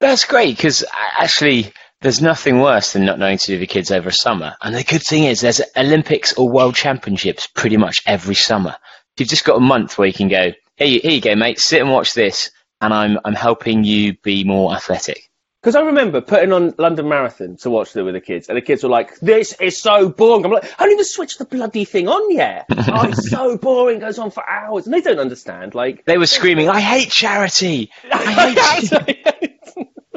[0.00, 4.08] That's great because actually, there's nothing worse than not knowing to do the kids over
[4.08, 4.56] a summer.
[4.62, 8.76] And the good thing is, there's Olympics or World Championships pretty much every summer.
[9.18, 11.60] You've just got a month where you can go, here you, here you go, mate,
[11.60, 15.29] sit and watch this, and I'm I'm helping you be more athletic.
[15.60, 18.62] Because I remember putting on London Marathon to watch it with the kids, and the
[18.62, 21.84] kids were like, "This is so boring." I'm like, "I haven't even switched the bloody
[21.84, 23.98] thing on yet." oh, it's so boring.
[23.98, 25.74] It goes on for hours, and they don't understand.
[25.74, 27.90] Like, They were screaming, I hate charity.
[28.10, 29.28] I hate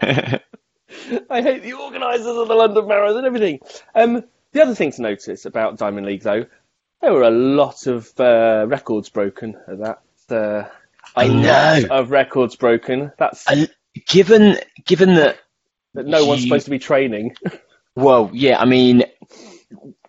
[1.30, 3.60] I hate the organisers of the London Marathon and everything.
[3.94, 6.46] Um, the other thing to notice about Diamond League, though,
[7.02, 10.02] there were a lot of uh, records broken at that.
[10.30, 10.70] Uh,
[11.18, 11.88] a I know.
[11.90, 13.12] lot of records broken.
[13.18, 13.70] That's And
[14.08, 15.38] given given that
[15.94, 17.36] that no one's supposed to be training.
[17.96, 19.04] Well, yeah, I mean,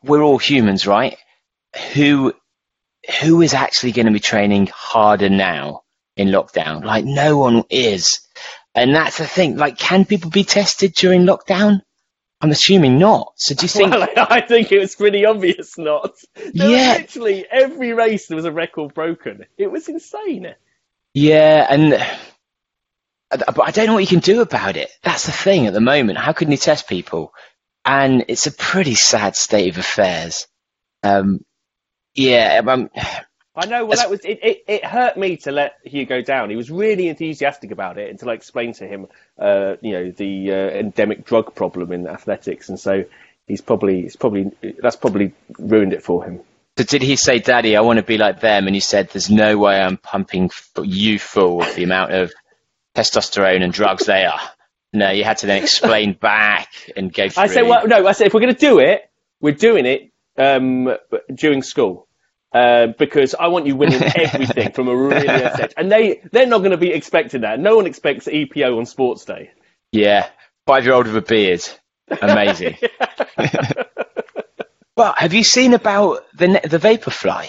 [0.02, 1.16] we're all humans, right?
[1.94, 2.32] Who
[3.20, 5.82] who is actually going to be training harder now
[6.16, 6.84] in lockdown?
[6.84, 8.20] Like, no one is,
[8.74, 9.56] and that's the thing.
[9.56, 11.82] Like, can people be tested during lockdown?
[12.40, 13.32] I'm assuming not.
[13.36, 13.90] So, do you think?
[13.90, 16.14] Well, I think it was pretty obvious not.
[16.34, 16.96] There Yeah.
[16.98, 19.44] literally every race there was a record broken.
[19.58, 20.54] It was insane.
[21.12, 21.94] yeah, and
[23.36, 24.90] but I don't know what you can do about it.
[25.02, 26.18] That's the thing at the moment.
[26.18, 27.32] How can you test people?
[27.84, 30.46] And it's a pretty sad state of affairs.
[31.02, 31.44] Um,
[32.14, 32.90] yeah, um,
[33.56, 33.84] I know.
[33.84, 34.64] Well, that was it, it.
[34.66, 36.50] It hurt me to let Hugo down.
[36.50, 39.06] He was really enthusiastic about it until I explained to him,
[39.38, 43.04] uh, you know, the uh, endemic drug problem in athletics, and so
[43.46, 44.50] he's probably, he's probably,
[44.82, 46.40] that's probably ruined it for him.
[46.76, 48.66] So did he say, "Daddy, I want to be like them"?
[48.66, 50.50] And you said, "There's no way I'm pumping
[50.82, 52.32] you full of the amount of
[52.94, 54.40] testosterone and drugs they are."
[54.94, 57.42] No, you had to then explain back and go through.
[57.42, 60.12] I said, well, no, I said if we're going to do it, we're doing it
[60.38, 60.96] um,
[61.34, 62.06] during school.
[62.52, 66.46] Uh, because I want you winning everything from a really early stage, and they they're
[66.46, 67.58] not going to be expecting that.
[67.58, 69.50] No one expects EPO on Sports Day.
[69.90, 70.28] yeah,
[70.64, 71.62] five-year-old with a beard,
[72.22, 72.76] amazing.
[74.94, 77.48] but have you seen about the the Vaporfly?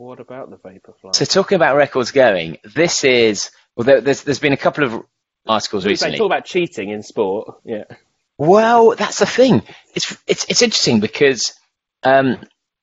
[0.00, 1.14] What about the Vaporfly?
[1.14, 5.02] So talking about records going, this is well, there, there's there's been a couple of
[5.46, 6.16] articles They recently.
[6.16, 7.56] talk about cheating in sport.
[7.66, 7.84] Yeah.
[8.38, 9.62] Well, that's the thing.
[9.94, 11.52] It's it's it's interesting because,
[12.02, 12.38] um,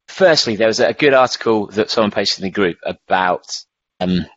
[0.07, 3.47] firstly, there was a good article that someone posted in the group about
[3.99, 4.27] um,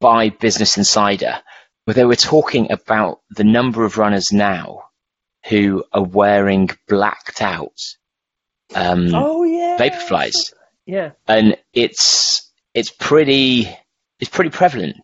[0.00, 1.42] by Business Insider,
[1.84, 4.84] where they were talking about the number of runners now
[5.50, 7.76] who are wearing blacked out
[8.74, 9.76] um, Oh yeah.
[9.78, 10.54] vaporflies,
[10.90, 11.12] Yeah.
[11.28, 13.68] and it's it's pretty
[14.18, 14.96] it's pretty prevalent.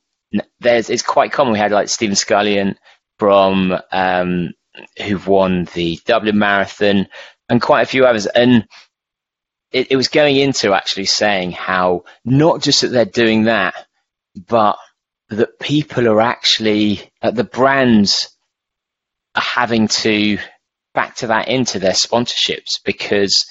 [0.61, 1.53] There's it's quite common.
[1.53, 2.77] We had like Stephen Scullion
[3.19, 4.53] from um,
[4.99, 7.07] who've won the Dublin Marathon
[7.49, 8.67] and quite a few others, and
[9.71, 13.75] it, it was going into actually saying how not just that they're doing that,
[14.35, 14.77] but
[15.29, 18.37] that people are actually uh, the brands
[19.37, 20.39] are having to
[20.95, 23.47] factor that into their sponsorships because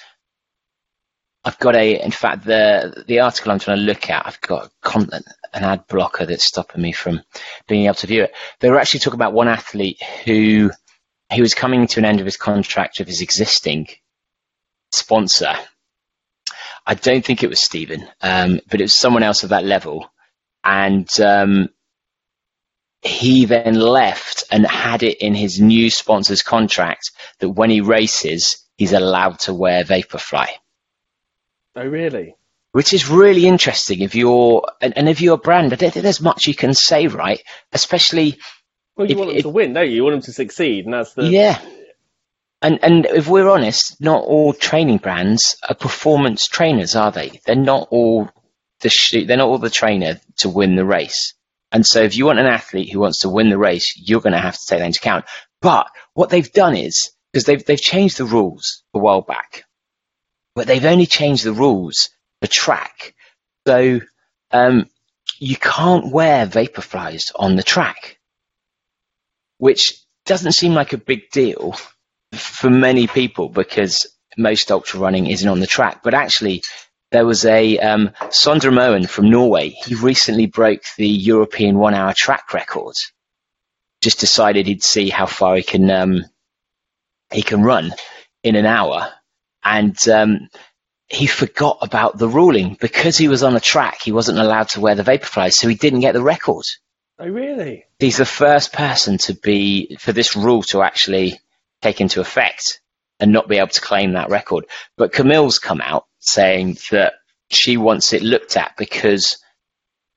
[1.46, 4.72] I've got a, in fact, the the article I'm trying to look at, I've got
[5.54, 7.22] an ad blocker that's stopping me from
[7.68, 8.34] being able to view it.
[8.60, 10.72] They were actually talking about one athlete who
[11.32, 13.88] he was coming to an end of his contract with his existing
[14.92, 15.54] sponsor.
[16.88, 20.12] I don't think it was Stephen, um, but it was someone else of that level,
[20.64, 21.70] and um,
[23.04, 28.58] he then left and had it in his new sponsor's contract that when he races,
[28.78, 30.48] he's allowed to wear Vaporfly.
[31.76, 32.36] Oh, really?
[32.72, 36.04] Which is really interesting if you're, and, and if you're a brand, I don't think
[36.04, 37.42] there's much you can say, right?
[37.72, 38.38] Especially.
[38.96, 39.96] Well, you if, want them if, to win, don't you?
[39.96, 41.24] You want them to succeed, and that's the.
[41.26, 41.60] Yeah.
[42.62, 47.40] And, and if we're honest, not all training brands are performance trainers, are they?
[47.46, 48.30] They're not all
[48.82, 51.34] the sh- they're not all the trainer to win the race.
[51.72, 54.34] And so if you want an athlete who wants to win the race, you're going
[54.34, 55.26] to have to take that into account.
[55.62, 59.65] But what they've done is, because they've, they've changed the rules a while back,
[60.56, 62.10] but they've only changed the rules
[62.42, 63.14] for track.
[63.68, 64.00] So
[64.52, 64.90] um,
[65.38, 68.18] you can't wear Vaporflies on the track,
[69.58, 69.94] which
[70.26, 71.76] doesn't seem like a big deal
[72.34, 76.02] for many people because most ultra running isn't on the track.
[76.04, 76.62] But actually,
[77.12, 79.70] there was a um, Sondre Moen from Norway.
[79.70, 82.96] He recently broke the European one-hour track record.
[84.02, 86.26] Just decided he'd see how far he can um,
[87.32, 87.94] he can run
[88.44, 89.12] in an hour,
[89.66, 90.48] and um,
[91.08, 94.02] he forgot about the ruling because he was on a track.
[94.02, 96.64] He wasn't allowed to wear the vaporflies, so he didn't get the record.
[97.20, 97.86] Oh, really?
[98.00, 101.40] He's the first person to be for this rule to actually
[101.82, 102.80] take into effect
[103.20, 104.66] and not be able to claim that record.
[104.98, 107.14] But Camille's come out saying that
[107.50, 109.38] she wants it looked at because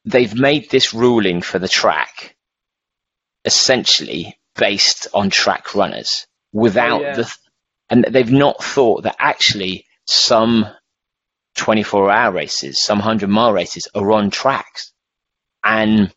[0.05, 2.35] they've made this ruling for the track
[3.45, 7.15] essentially based on track runners without Oh, yeah.
[7.17, 7.35] the
[7.91, 10.67] and they've not thought that actually some
[11.57, 14.93] 24 hour races some 100 mile races are on tracks.
[15.65, 16.15] And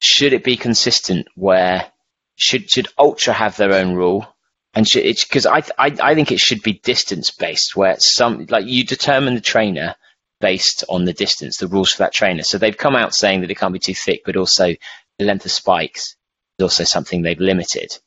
[0.00, 1.90] should it be consistent where
[2.36, 4.26] should should ultra have their own rule?
[4.74, 8.66] And should because I, I I think it should be distance based where some like
[8.66, 9.96] you determine the trainer
[10.40, 12.44] based on the distance the rules for that trainer.
[12.44, 14.74] So they've come out saying that it can't be too thick but also
[15.18, 16.14] the length of spikes
[16.58, 17.98] is also something they've limited.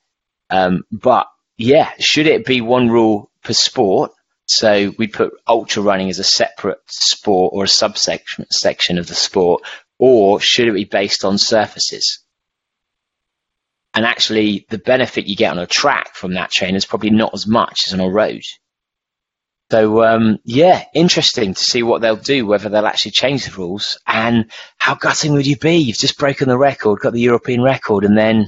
[0.50, 1.28] Um, but
[1.62, 4.12] yeah should it be one rule per sport
[4.48, 9.16] so we put ultra running as a separate sport or a subsection section of the
[9.16, 9.64] sport
[9.98, 12.22] or should it be based on surfaces
[13.94, 17.34] and actually the benefit you get on a track from that trainer is probably not
[17.34, 18.42] as much as on a road.
[19.70, 23.98] So um, yeah, interesting to see what they'll do, whether they'll actually change the rules,
[24.06, 25.78] and how gutting would you be?
[25.78, 28.48] You've just broken the record, got the European record, and then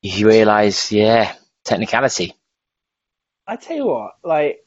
[0.00, 1.32] you realise, yeah,
[1.64, 2.34] technicality.
[3.46, 4.64] I tell you what, like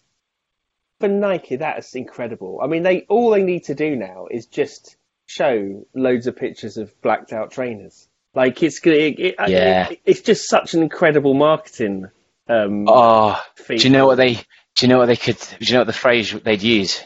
[1.00, 2.60] for Nike, that is incredible.
[2.64, 6.78] I mean, they all they need to do now is just show loads of pictures
[6.78, 8.08] of blacked out trainers.
[8.34, 9.90] Like it's it, it, Yeah.
[9.90, 12.10] it- it's just such an incredible marketing.
[12.48, 13.80] Um, Oh, feat.
[13.80, 14.34] do you know what they?
[14.36, 14.42] Do
[14.82, 15.38] you know what they could?
[15.40, 17.02] Do you know what the phrase they'd use?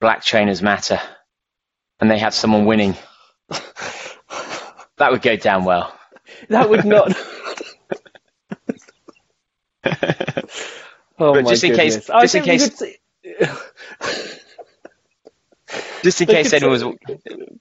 [0.00, 1.00] Black trainers matter,
[2.00, 2.96] and they had someone winning.
[4.98, 5.96] that would go down well.
[6.48, 7.16] That would not.
[11.18, 12.10] oh But my just in case- goodness.
[12.10, 12.82] I just in case-
[16.02, 16.82] Just in case anyone was.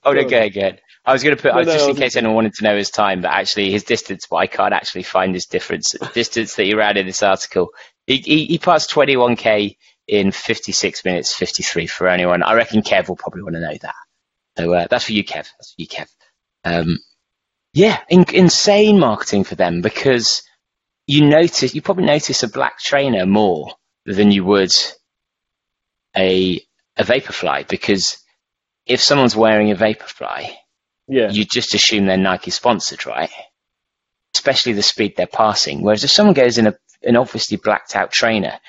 [0.03, 0.79] Oh, no, Go again.
[1.05, 2.75] I was going to put, No, no, just I in case anyone wanted to know
[2.75, 6.63] his time, but actually his distance, but I can't actually find his difference, distance that
[6.65, 7.69] he ran in this article.
[8.05, 12.43] He, he, he passed 21k in 56 minutes 53 for anyone.
[12.43, 13.95] I reckon Kev will probably want to know that.
[14.57, 15.47] So uh, that's for you, Kev.
[15.57, 16.07] That's for you, Kev.
[16.63, 16.99] Um,
[17.73, 20.43] yeah, in, insane marketing for them because
[21.07, 23.71] you notice, you probably notice a black trainer more
[24.05, 24.71] than you would
[26.15, 26.61] a
[26.97, 28.17] a Vaporfly because
[28.85, 30.51] if someone's wearing a Vaporfly,
[31.07, 31.29] yeah.
[31.29, 33.29] you just assume they're Nike sponsored, right?
[34.35, 35.81] Especially the speed they're passing.
[35.81, 38.59] Whereas if someone goes in a, an obviously blacked out trainer,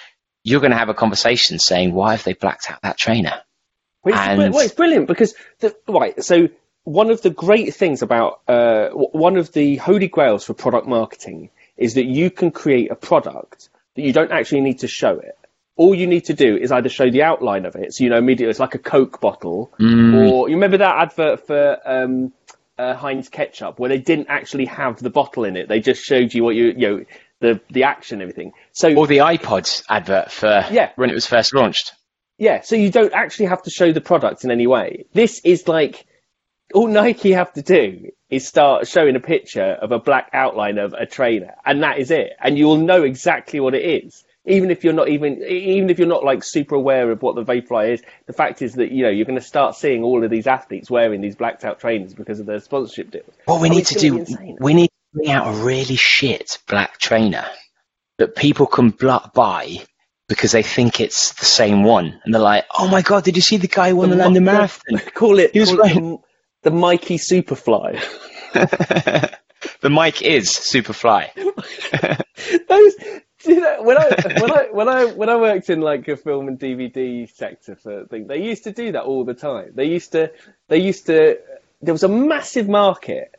[0.44, 3.40] you're going to have a conversation saying, why have they blacked out that trainer?
[4.04, 6.22] Well, it's, And- well, it's brilliant because the, right.
[6.22, 6.48] So
[6.84, 11.50] one of the great things about uh, one of the holy grails for product marketing
[11.78, 15.36] is that you can create a product that you don't actually need to show it.
[15.76, 18.18] All you need to do is either show the outline of it, so you know
[18.18, 22.32] immediately it's like a Coke bottle, or you remember that advert for um,
[22.76, 26.34] uh, Heinz ketchup where they didn't actually have the bottle in it; they just showed
[26.34, 27.04] you what you you know
[27.40, 28.52] the the action and everything.
[28.72, 30.90] So Or the iPod advert for Yeah.
[30.96, 31.92] when it was first launched.
[32.38, 35.06] Yeah, so you don't actually have to show the product in any way.
[35.12, 36.06] This is like
[36.74, 40.92] all Nike have to do is start showing a picture of a black outline of
[40.92, 44.24] a trainer, and that is it, and you'll know exactly what it is.
[44.44, 47.44] Even if you're not even, even if you're not like super aware of what the
[47.44, 50.30] Vaporfly is, the fact is that you know you're going to start seeing all of
[50.30, 53.30] these athletes wearing these blacked out trainers because of their sponsorship deals.
[53.44, 56.58] What we I mean, need to do, we need to bring out a really shit
[56.66, 57.46] black trainer
[58.18, 59.78] that people can bl- buy
[60.28, 63.42] because they think it's the same one, and they're like, "Oh my god, did you
[63.42, 65.94] see the guy who won the, The London Marathon?" Call it, He was call it
[65.94, 66.18] right.
[66.62, 68.00] The, Mikey Superfly.
[69.80, 71.30] the mic is Superfly.
[72.68, 72.94] Those,
[73.44, 74.08] you know, when I
[74.40, 78.06] when I when I when I worked in like a film and DVD sector for
[78.06, 79.72] thing, they used to do that all the time.
[79.74, 80.32] They used to
[80.68, 81.38] they used to
[81.80, 83.34] there was a massive market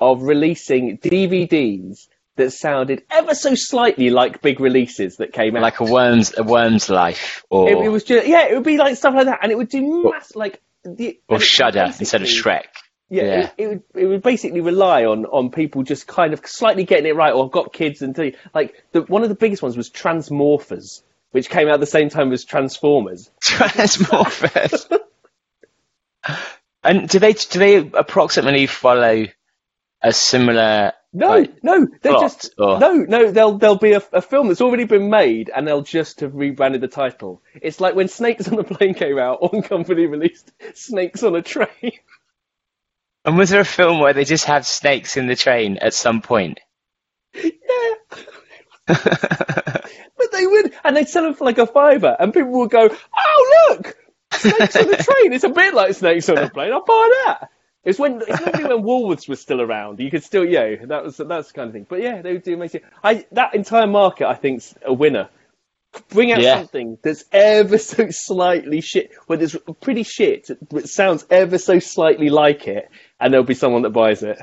[0.00, 5.62] of releasing DVDs that sounded ever so slightly like big releases that came out.
[5.62, 8.76] like a worm's a worm's life, or it, it was just yeah, it would be
[8.76, 12.28] like stuff like that, and it would do mass like the or Shudder instead of
[12.28, 12.64] Shrek.
[13.10, 13.40] Yeah, Yeah.
[13.40, 17.06] It, it would it would basically rely on on people just kind of slightly getting
[17.06, 19.90] it right, or got kids and do- like the one of the biggest ones was
[19.90, 23.30] Transmorphers, which came out at the same time as Transformers.
[23.42, 25.00] Transmorphers.
[26.84, 29.26] and do they do they approximately follow
[30.04, 30.92] a similar?
[31.12, 33.30] No, like, no, they're plot, just or- no, no.
[33.30, 36.80] They'll there'll be a, a film that's already been made, and they'll just have rebranded
[36.80, 37.42] the title.
[37.60, 41.42] It's like when Snakes on the Plane came out, one company released Snakes on a
[41.42, 41.68] Train.
[43.26, 46.20] And was there a film where they just have snakes in the train at some
[46.20, 46.60] point?
[47.34, 47.94] yeah.
[48.86, 52.88] But they would, and they'd sell them for like a fiver, and people would go,
[53.16, 53.96] "Oh look,
[54.32, 55.32] snakes on a train!
[55.32, 56.72] It's a bit like snakes on a plane.
[56.72, 57.48] I'll buy that."
[57.84, 60.00] It's when it's normally when Woolworths was still around.
[60.00, 61.86] You could still, yeah, that was that's the kind of thing.
[61.88, 62.80] But yeah, they would do amazing.
[63.02, 65.28] I that entire market, I think's a winner.
[66.08, 66.58] Bring out Yeah.
[66.58, 72.30] something that's ever so slightly shit, where it's pretty shit, but sounds ever so slightly
[72.30, 74.38] like it, and there'll be someone that buys it.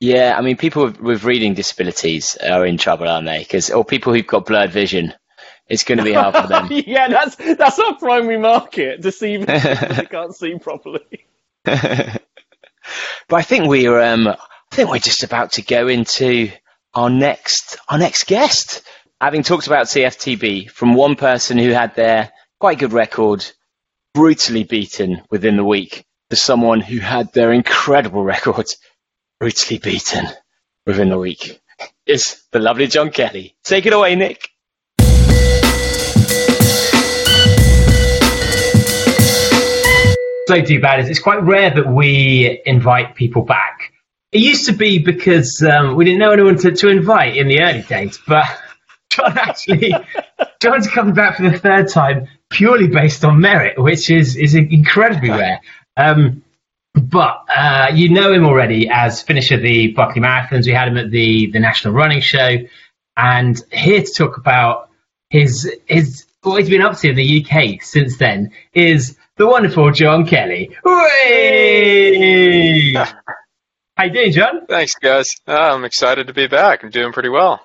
[0.00, 3.38] Yeah, I mean, people with, with reading disabilities are in trouble, aren't they?
[3.38, 5.14] Because or people who've got blurred vision,
[5.68, 6.68] it's going to be hard for them.
[6.70, 9.00] yeah, that's that's our primary market.
[9.00, 9.60] Deceiving people
[9.94, 11.24] that can't see properly.
[13.28, 14.36] But I think we're um, I
[14.74, 16.50] think we're just about to go into
[16.94, 18.82] our next our next guest.
[19.20, 23.44] Having talked about CFTB from one person who had their quite good record
[24.14, 28.66] brutally beaten within the week to someone who had their incredible record
[29.38, 30.26] brutally beaten
[30.86, 31.60] within the week
[32.06, 33.56] is the lovely John Kelly.
[33.64, 34.51] Take it away, Nick.
[40.48, 43.92] So too bad is it's quite rare that we invite people back.
[44.32, 47.60] It used to be because um, we didn't know anyone to, to invite in the
[47.60, 48.44] early days, but
[49.10, 49.94] John actually
[50.60, 55.30] John's coming back for the third time purely based on merit, which is is incredibly
[55.30, 55.60] rare.
[55.96, 56.42] Um,
[56.94, 60.66] but uh, you know him already as finisher of the Barkley Marathons.
[60.66, 62.58] We had him at the the National Running Show,
[63.16, 64.90] and here to talk about
[65.30, 69.90] his his what he's been up to in the UK since then is the wonderful
[69.92, 70.70] John Kelly.
[70.84, 72.12] Hooray!
[73.96, 74.66] How you doing, John?
[74.66, 75.28] Thanks, guys.
[75.46, 76.82] Uh, I'm excited to be back.
[76.82, 77.64] I'm doing pretty well.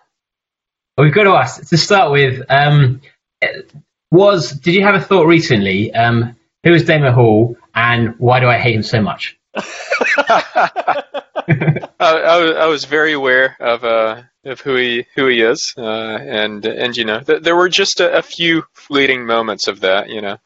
[0.97, 2.41] We've got to ask to start with.
[2.49, 3.01] Um,
[4.11, 5.93] was did you have a thought recently?
[5.93, 9.37] Um, who is Damian Hall, and why do I hate him so much?
[9.55, 11.03] I,
[11.99, 15.81] I, was- I was very aware of uh, of who he who he is, uh,
[15.81, 20.09] and and you know th- there were just a, a few fleeting moments of that.
[20.09, 20.37] You know,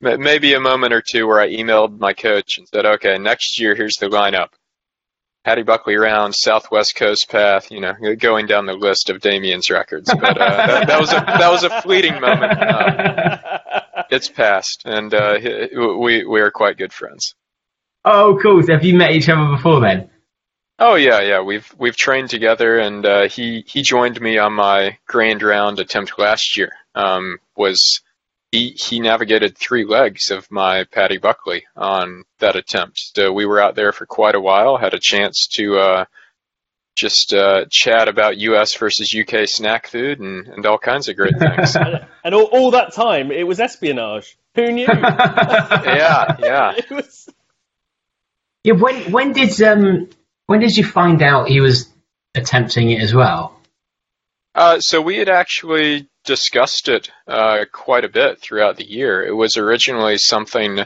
[0.00, 3.74] maybe a moment or two where I emailed my coach and said, "Okay, next year
[3.74, 4.48] here's the lineup:
[5.44, 10.12] Paddy Buckley round, Southwest Coast Path." You know, going down the list of Damian's records.
[10.12, 12.62] But uh, that, that was a that was a fleeting moment.
[12.62, 13.38] Um,
[14.10, 15.38] it's past, and uh,
[15.98, 17.34] we we are quite good friends.
[18.04, 18.62] oh, cool.
[18.62, 20.10] So have you met each other before then?
[20.78, 21.40] Oh yeah, yeah.
[21.42, 26.18] We've we've trained together, and uh, he he joined me on my grand round attempt
[26.18, 26.70] last year.
[26.94, 28.00] Um, was
[28.52, 33.00] he he navigated three legs of my Paddy Buckley on that attempt.
[33.14, 34.76] So we were out there for quite a while.
[34.76, 36.04] Had a chance to uh,
[36.96, 38.74] just uh, chat about U.S.
[38.76, 39.46] versus U.K.
[39.46, 41.76] snack food and, and all kinds of great things.
[42.24, 44.36] and all, all that time, it was espionage.
[44.54, 44.86] Who knew?
[44.88, 46.72] yeah, yeah.
[46.78, 47.28] It was.
[48.64, 48.74] Yeah.
[48.74, 50.08] When when did um
[50.46, 51.88] when did you find out he was
[52.34, 53.60] attempting it as well?
[54.54, 59.24] Uh, so we had actually discussed it uh, quite a bit throughout the year.
[59.24, 60.80] It was originally something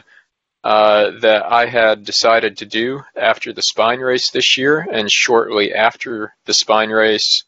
[0.63, 5.73] uh, that I had decided to do after the spine race this year, and shortly
[5.73, 7.43] after the spine race,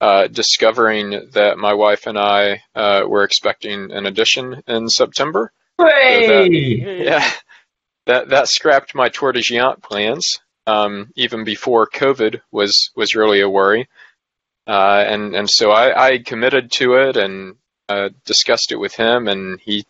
[0.00, 5.52] uh, discovering that my wife and I uh, were expecting an addition in September.
[5.78, 7.04] Hooray!
[7.04, 7.30] Yeah,
[8.06, 10.40] that that scrapped my Tor des Géants plans.
[10.68, 13.88] um, even before COVID was was really a worry.
[14.68, 17.56] Uh, and and so I, I committed to it and
[17.88, 19.86] uh, discussed it with him, and he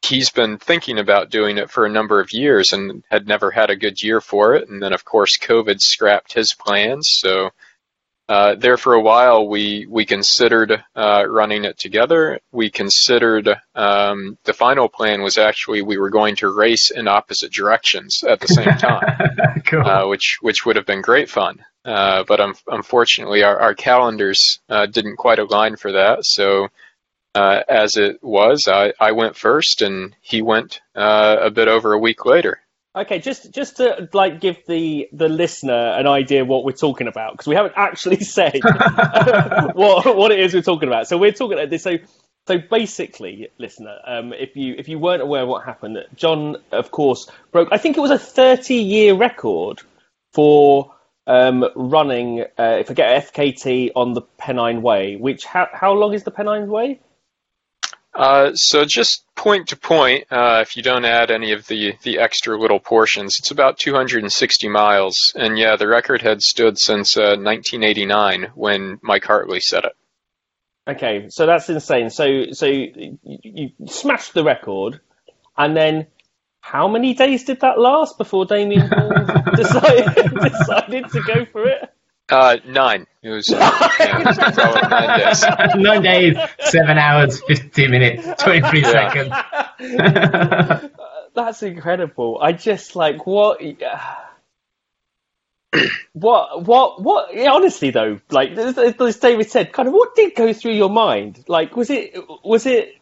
[0.00, 3.68] he's been thinking about doing it for a number of years and had never had
[3.68, 4.68] a good year for it.
[4.68, 7.50] And then of course COVID scrapped his plans, so
[8.28, 12.38] uh, there for a while, we we considered uh, running it together.
[12.52, 17.52] We considered um, the final plan was actually we were going to race in opposite
[17.52, 19.86] directions at the same time, cool.
[19.86, 21.64] uh, which which would have been great fun.
[21.86, 26.18] Uh, but um, unfortunately, our, our calendars uh, didn't quite align for that.
[26.22, 26.68] So
[27.34, 32.26] as it was, I, I went first, and he went a bit over a week
[32.26, 32.60] later.
[32.96, 37.32] Okay, just just to like give the the listener an idea what we're talking about
[37.32, 38.60] because we haven't actually said
[39.74, 41.06] what what it is we're talking about.
[41.06, 41.82] So we're talking about this.
[41.82, 41.98] So
[42.48, 46.90] so basically, listener, um, if you if you weren't aware of what happened, John, of
[46.90, 47.68] course, broke.
[47.70, 49.82] I think it was a thirty year record
[50.32, 50.94] for
[51.26, 52.40] um, running.
[52.58, 56.30] Uh, if I get FKT on the Pennine Way, which how how long is the
[56.30, 57.00] Pennine Way?
[58.18, 62.18] Uh, so just point to point, uh, if you don't add any of the, the
[62.18, 65.14] extra little portions, it's about 260 miles.
[65.36, 69.92] And yeah, the record had stood since uh, 1989 when Mike Hartley set it.
[70.88, 72.10] Okay, so that's insane.
[72.10, 75.00] So so you, you smashed the record,
[75.56, 76.06] and then
[76.60, 78.88] how many days did that last before Damian
[79.54, 81.90] decided, decided to go for it?
[82.30, 83.06] Uh, nine.
[83.22, 83.56] It was, uh,
[84.00, 85.74] yeah, it was nine days.
[85.76, 89.46] nine days, seven hours, fifty minutes, twenty-three yeah.
[89.78, 90.92] seconds.
[91.34, 92.38] That's incredible.
[92.40, 93.60] I just like what.
[96.14, 100.50] what what what yeah, honestly though like as david said kind of what did go
[100.54, 102.97] through your mind like was it was it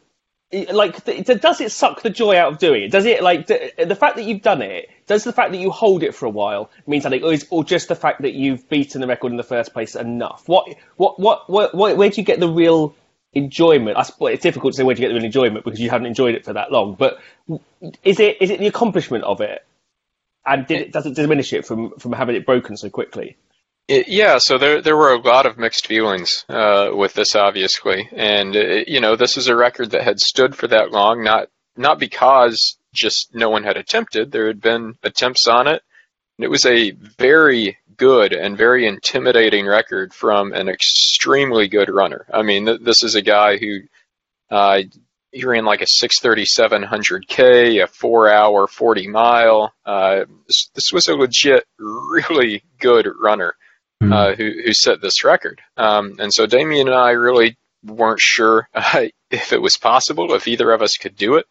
[0.52, 2.92] like does it suck the joy out of doing it?
[2.92, 6.02] Does it like the fact that you've done it does the fact that you hold
[6.02, 9.00] it for a while mean something or, is, or just the fact that you've beaten
[9.00, 10.48] the record in the first place enough?
[10.48, 12.94] What what what, what, what where do you get the real
[13.32, 13.96] enjoyment?
[13.96, 15.90] I suppose it's difficult to say where do you get the real enjoyment because you
[15.90, 17.20] haven't enjoyed it for that long but
[18.04, 19.66] is it is it the accomplishment of it?
[20.46, 23.36] And did it does it diminish it from from having it broken so quickly
[23.88, 28.56] yeah, so there there were a lot of mixed feelings uh, with this, obviously, and
[28.56, 32.00] uh, you know this is a record that had stood for that long, not not
[32.00, 34.32] because just no one had attempted.
[34.32, 35.82] There had been attempts on it,
[36.36, 42.26] and it was a very good and very intimidating record from an extremely good runner.
[42.32, 43.80] I mean, th- this is a guy who
[44.50, 44.82] uh,
[45.30, 49.72] he ran like a 63700K, a four hour 40 mile.
[49.84, 50.24] Uh,
[50.74, 53.54] this was a legit, really good runner
[54.02, 54.12] mm-hmm.
[54.12, 55.60] uh, who, who set this record.
[55.76, 60.48] Um, and so Damian and I really weren't sure uh, if it was possible, if
[60.48, 61.46] either of us could do it.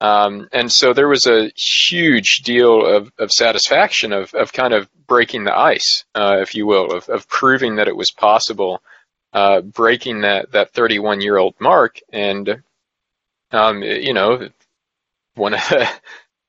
[0.00, 4.88] Um, and so there was a huge deal of, of satisfaction of, of kind of
[5.08, 8.80] breaking the ice, uh, if you will, of, of proving that it was possible,
[9.32, 11.98] uh, breaking that, that 31 year old mark.
[12.12, 12.62] And,
[13.50, 14.48] um, you know,
[15.34, 15.88] one of the,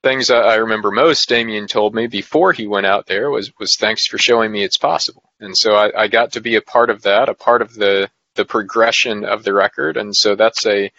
[0.03, 4.07] things I remember most Damian told me before he went out there was was thanks
[4.07, 5.23] for showing me it's possible.
[5.39, 8.09] And so I, I got to be a part of that, a part of the
[8.35, 9.97] the progression of the record.
[9.97, 10.91] And so that's a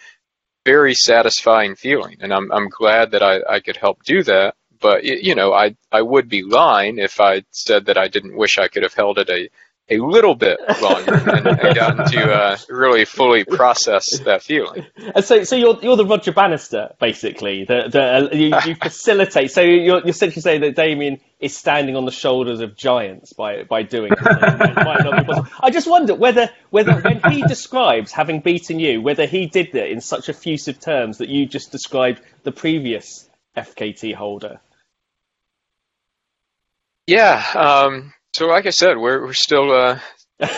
[0.65, 2.17] very satisfying feeling.
[2.21, 4.55] And I'm I'm glad that I, I could help do that.
[4.79, 8.57] But you know, I I would be lying if I said that I didn't wish
[8.57, 9.49] I could have held it a
[9.91, 14.85] a little bit longer and, and gotten to uh, really fully process that feeling.
[15.15, 17.65] And so, so you're you're the Roger Bannister, basically.
[17.65, 19.51] The, the uh, you, you facilitate.
[19.51, 23.63] So you're, you're essentially saying that Damian is standing on the shoulders of giants by
[23.63, 24.19] by doing it.
[24.21, 29.73] it I just wonder whether whether when he describes having beaten you, whether he did
[29.73, 34.61] that in such effusive terms that you just described the previous FKT holder.
[37.07, 37.43] Yeah.
[37.55, 39.99] Um, so, like I said, we're we're still uh,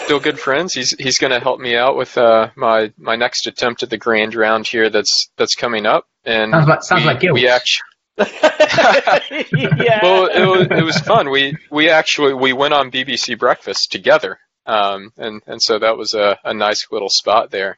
[0.03, 0.74] still good friends.
[0.74, 3.97] He's he's going to help me out with uh, my my next attempt at the
[3.97, 4.89] grand round here.
[4.89, 6.05] That's that's coming up.
[6.26, 7.34] And sounds like sounds we, like guilt.
[7.34, 7.84] We actually.
[8.17, 9.99] yeah.
[10.03, 11.32] Well, it was, it was fun.
[11.32, 16.13] We we actually we went on BBC Breakfast together, um, and and so that was
[16.13, 17.78] a, a nice little spot there.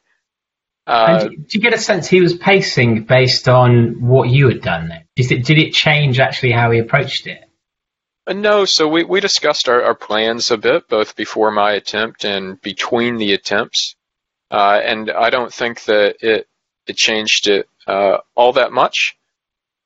[0.86, 4.60] Uh, and did you get a sense he was pacing based on what you had
[4.60, 4.88] done?
[4.88, 5.04] Then?
[5.16, 7.42] Did it, did it change actually how he approached it?
[8.26, 12.24] Uh, no, so we, we discussed our, our plans a bit, both before my attempt
[12.24, 13.94] and between the attempts.
[14.50, 16.48] Uh, and I don't think that it,
[16.86, 19.16] it changed it uh, all that much.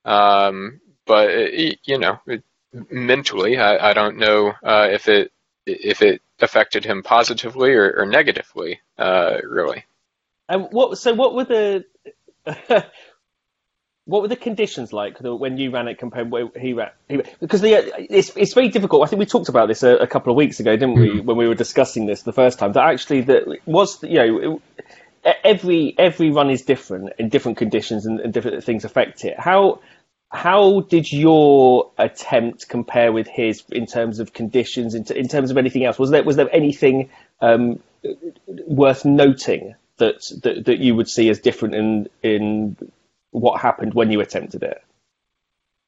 [0.04, 2.42] Um, but, it, you know, it,
[2.90, 5.32] mentally, I, I don't know uh, if it
[5.66, 9.84] if it affected him positively or, or negatively, uh, really.
[10.48, 10.98] And what?
[10.98, 11.84] So, what were the
[14.10, 16.90] what were the conditions like when you ran it compared where he ran?
[17.40, 19.04] Because the, it's it's very difficult.
[19.04, 21.24] I think we talked about this a, a couple of weeks ago, didn't we, mm.
[21.24, 22.72] when we were discussing this the first time?
[22.72, 24.62] That actually that was you know
[25.44, 29.38] every every run is different in different conditions and, and different things affect it.
[29.38, 29.80] How
[30.32, 35.50] how did your attempt compare with his in terms of conditions, in, t- in terms
[35.50, 35.98] of anything else?
[35.98, 37.80] Was there was there anything um,
[38.66, 42.76] worth noting that, that that you would see as different in in
[43.30, 44.82] what happened when you attempted it?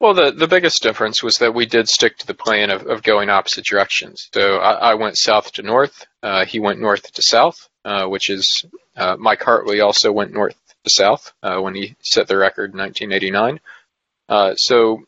[0.00, 3.04] Well, the, the biggest difference was that we did stick to the plan of, of
[3.04, 4.28] going opposite directions.
[4.34, 6.04] So I, I went south to north.
[6.22, 8.64] Uh, he went north to south, uh, which is
[8.96, 12.78] uh, Mike Hartley also went north to south uh, when he set the record in
[12.78, 13.60] 1989.
[14.28, 15.04] Uh, so,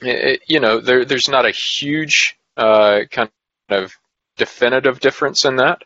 [0.00, 3.30] it, you know, there, there's not a huge uh, kind
[3.70, 3.94] of
[4.36, 5.82] definitive difference in that.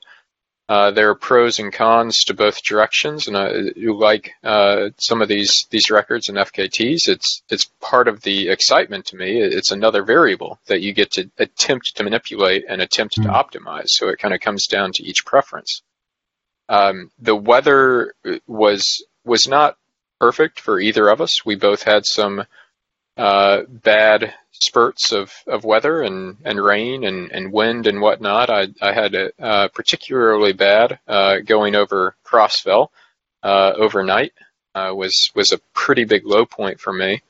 [0.68, 5.22] Uh, there are pros and cons to both directions, and uh, you like uh, some
[5.22, 7.08] of these these records and FKTs.
[7.08, 9.40] It's it's part of the excitement to me.
[9.40, 13.30] It's another variable that you get to attempt to manipulate and attempt mm-hmm.
[13.30, 13.36] to hmm.
[13.36, 13.90] optimize.
[13.90, 15.82] So it kind of comes down to each preference.
[16.68, 18.14] Um, the weather
[18.48, 19.76] was was not
[20.18, 21.46] perfect for either of us.
[21.46, 22.44] We both had some
[23.16, 28.50] uh, bad spurts of, of weather and, and rain and, and wind and whatnot.
[28.50, 32.90] I, I had it uh, particularly bad uh, going over Cross Fell
[33.42, 34.32] uh, overnight.
[34.74, 37.22] Uh, was was a pretty big low point for me.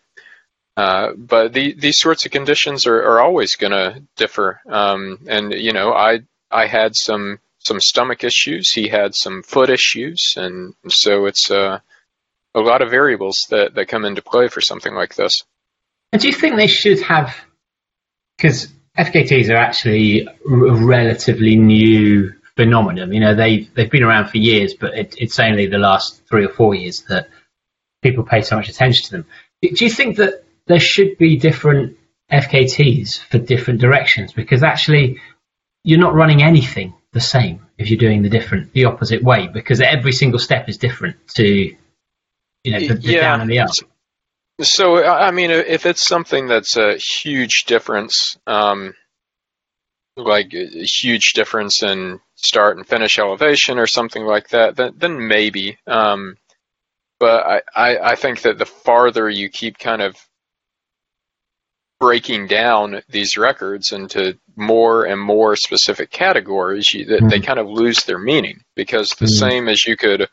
[0.74, 4.60] But the, these sorts of conditions are, are always going to differ.
[4.68, 6.20] Um, and you know, I
[6.50, 8.72] I had some some stomach issues.
[8.72, 11.50] He had some foot issues, and so it's
[12.56, 15.44] a lot of variables that, that come into play for something like this.
[16.12, 17.36] And do you think they should have?
[18.36, 23.12] Because FKTs are actually a relatively new phenomenon.
[23.12, 26.44] You know, they they've been around for years, but it, it's only the last three
[26.44, 27.28] or four years that
[28.02, 29.26] people pay so much attention to them.
[29.62, 31.96] Do you think that there should be different
[32.30, 34.32] FKTs for different directions?
[34.32, 35.20] Because actually,
[35.84, 39.80] you're not running anything the same if you're doing the different, the opposite way, because
[39.80, 43.20] every single step is different to, you know, the, the yeah.
[43.20, 43.70] down and the up.
[44.62, 48.94] So, I mean, if it's something that's a huge difference, um,
[50.16, 55.28] like a huge difference in start and finish elevation or something like that, then, then
[55.28, 55.76] maybe.
[55.86, 56.36] Um,
[57.20, 60.16] but I, I, I think that the farther you keep kind of
[62.00, 67.44] breaking down these records into more and more specific categories, you, that they mm-hmm.
[67.44, 68.62] kind of lose their meaning.
[68.74, 69.48] Because the mm-hmm.
[69.48, 70.28] same as you could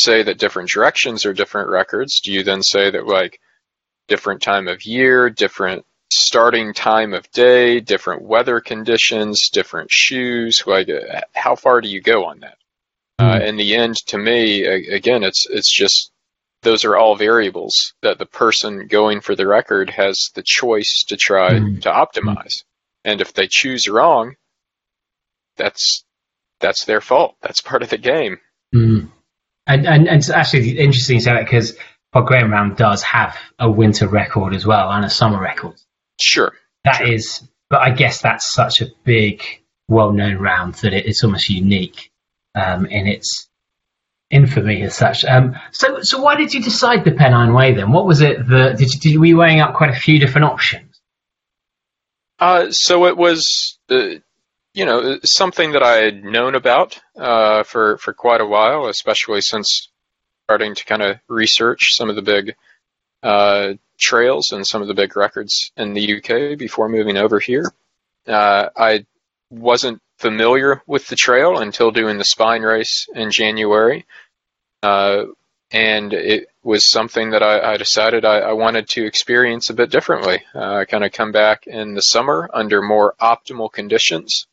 [0.00, 3.40] say that different directions are different records, do you then say that like
[4.08, 10.62] different time of year, different starting time of day, different weather conditions, different shoes.
[10.66, 10.88] Like,
[11.34, 12.58] how far do you go on that?
[13.20, 13.24] Mm.
[13.24, 13.46] Uh, hmm.
[13.46, 16.12] in the end, to me, again, it's it's just
[16.62, 21.16] those are all variables that the person going for the record has the choice to
[21.16, 21.80] try mm.
[21.82, 22.64] to optimize.
[23.04, 24.34] And if they choose wrong,
[25.56, 26.04] that's
[26.60, 27.36] that's their fault.
[27.40, 28.38] That's part of the game.
[28.74, 29.10] Mm.
[29.66, 31.76] And, and and actually interesting to say that because
[32.12, 35.74] Bob Graham Round does have a winter record as well and a summer record.
[36.20, 36.52] Sure.
[36.84, 37.12] that sure.
[37.12, 39.42] is, but I guess that's such a big,
[39.88, 42.10] well-known round that it, it's almost unique
[42.54, 43.48] um, in its
[44.30, 45.24] infamy as such.
[45.24, 47.92] Um, so, so why did you decide the Pennine Way then?
[47.92, 50.46] What was it that did you, did, were you weighing up quite a few different
[50.46, 51.00] options?
[52.38, 54.10] Uh, so it was, uh,
[54.74, 59.40] you know, something that I had known about uh, for for quite a while, especially
[59.40, 59.87] since
[60.48, 62.56] starting to kind of research some of the big
[63.22, 67.70] uh, trails and some of the big records in the UK before moving over here.
[68.26, 69.04] Uh, I
[69.50, 74.06] wasn't familiar with the trail until doing the spine race in January.
[74.82, 75.24] Uh,
[75.70, 79.90] and it was something that I, I decided I, I, wanted to experience a bit
[79.90, 80.40] differently.
[80.54, 84.46] Uh, kind of come back in the summer under more optimal conditions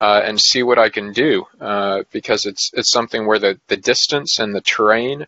[0.00, 3.76] uh, and see what I can do uh, because it's it's something where the, the
[3.76, 5.26] distance and the terrain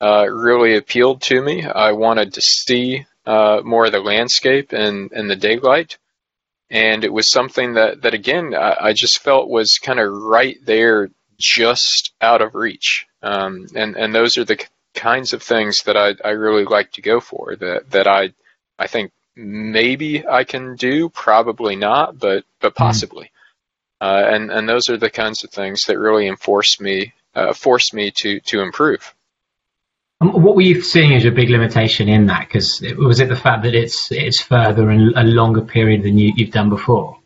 [0.00, 1.64] uh, really appealed to me.
[1.64, 5.98] I wanted to see uh, more of the landscape and, and the daylight.
[6.70, 10.58] And it was something that, that again, I, I just felt was kind of right
[10.64, 13.06] there, just out of reach.
[13.22, 14.64] Um, and, and those are the
[14.94, 18.32] kinds of things that I, I really like to go for that, that I,
[18.78, 22.82] I think maybe I can do, probably not, but, but hmm.
[22.82, 23.30] possibly.
[24.00, 27.92] Uh, and and those are the kinds of things that really enforce me uh, force
[27.92, 29.14] me to to improve.
[30.20, 32.46] what were you seeing as your big limitation in that?
[32.46, 36.32] Because was it the fact that it's it's further and a longer period than you,
[36.36, 37.18] you've done before?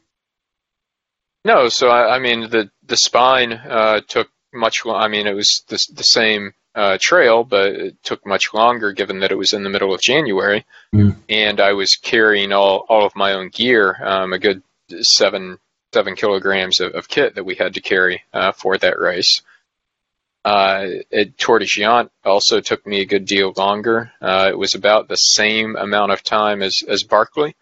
[1.45, 4.83] No, so I, I mean the the spine uh, took much.
[4.87, 9.21] I mean it was the, the same uh, trail, but it took much longer given
[9.21, 10.65] that it was in the middle of January,
[10.95, 11.17] Mm.
[11.29, 14.63] and I was carrying all all of my own gear, um, a good
[15.01, 15.59] seven
[15.93, 19.43] seven kilograms of, of kit that we had to carry uh, for that race.
[20.45, 24.11] Uh, it, Tor des Géants also took me a good deal longer.
[24.23, 27.55] Uh, it was about the same amount of time as as Barkley.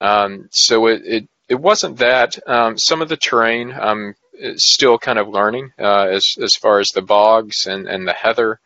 [0.00, 2.38] Um, so it, it it wasn't that.
[2.48, 4.14] Um, some of the terrain I'm
[4.56, 8.60] still kind of learning uh, as as far as the bogs and and the heather,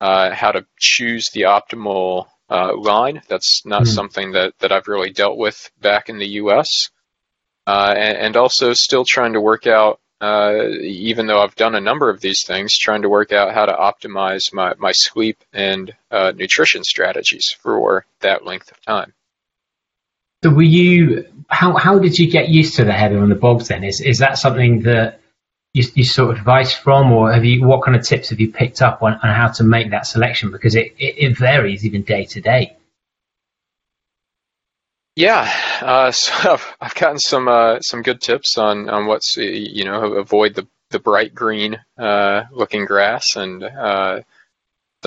[0.00, 3.22] uh, how to choose the optimal uh, line.
[3.28, 3.94] That's not Mhm.
[3.94, 6.68] something that that I've really dealt with back in the U.S.
[7.68, 10.00] Uh, and, and also still trying to work out.
[10.20, 13.66] Uh, even though I've done a number of these things, trying to work out how
[13.66, 19.12] to optimize my, my sleep and uh, nutrition strategies for that length of time.
[20.42, 21.26] So were you?
[21.48, 23.68] How how did you get used to the header and the bogs?
[23.68, 25.20] Then is is that something that
[25.74, 27.66] you, you of advice from, or have you?
[27.66, 30.50] What kind of tips have you picked up on, on how to make that selection?
[30.50, 32.77] Because it, it, it varies even day to day.
[35.18, 40.14] Yeah, uh, so I've, gotten some uh, some good tips on on what's you know
[40.14, 44.20] avoid the the bright green uh, looking grass and uh,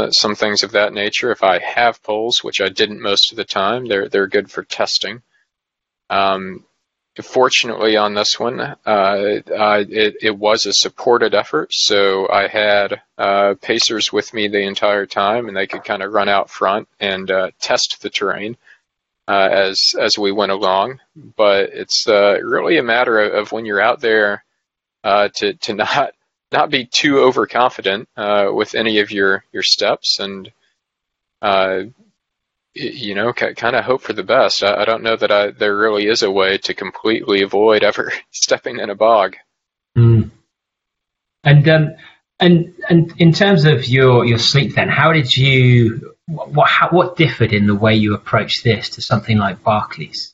[0.09, 1.31] some things of that nature.
[1.31, 4.63] If I have poles, which I didn't most of the time, they're they're good for
[4.63, 5.21] testing.
[6.09, 6.65] Um,
[7.21, 13.53] fortunately, on this one, uh, it it was a supported effort, so I had uh,
[13.61, 17.31] pacers with me the entire time, and they could kind of run out front and
[17.61, 18.57] test the terrain
[19.27, 20.99] uh, as as we went along.
[21.15, 24.43] But it's uh, really a matter of, of when you're out there
[25.03, 26.13] uh, to to not
[26.51, 30.51] not be too overconfident uh, with any of your your steps and
[31.41, 31.81] uh,
[32.73, 34.63] you know kind of hope for the best.
[34.63, 38.11] I, I don't know that I, there really is a way to completely avoid ever
[38.31, 39.35] stepping in a bog.
[39.97, 40.31] Mm.
[41.43, 41.95] And um,
[42.39, 47.15] and and in terms of your your sleep, then how did you what how, what
[47.15, 50.33] differed in the way you approached this to something like Barkley's?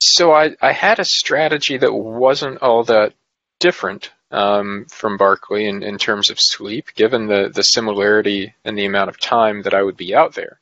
[0.00, 3.14] So I, I had a strategy that wasn't all that
[3.58, 8.86] different um, from Barkley in, in terms of sleep, given the, the similarity and the
[8.86, 10.60] amount of time that I would be out there.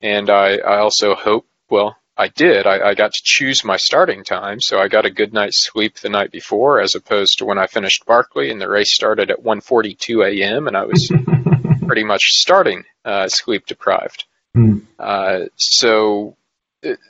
[0.00, 2.66] And I, I also hope, well, I did.
[2.66, 5.96] I, I got to choose my starting time, so I got a good night's sleep
[5.96, 9.42] the night before, as opposed to when I finished Barkley and the race started at
[9.42, 10.66] 1:42 a.m.
[10.66, 11.08] and I was
[11.88, 14.24] pretty much starting uh, sleep deprived.
[14.56, 14.86] Mm.
[14.98, 16.36] Uh, so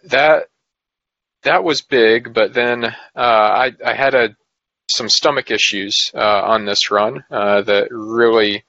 [0.05, 0.49] that
[1.43, 4.37] that was big, but then uh, I, I had a
[4.91, 8.65] some stomach issues uh, on this run uh, that really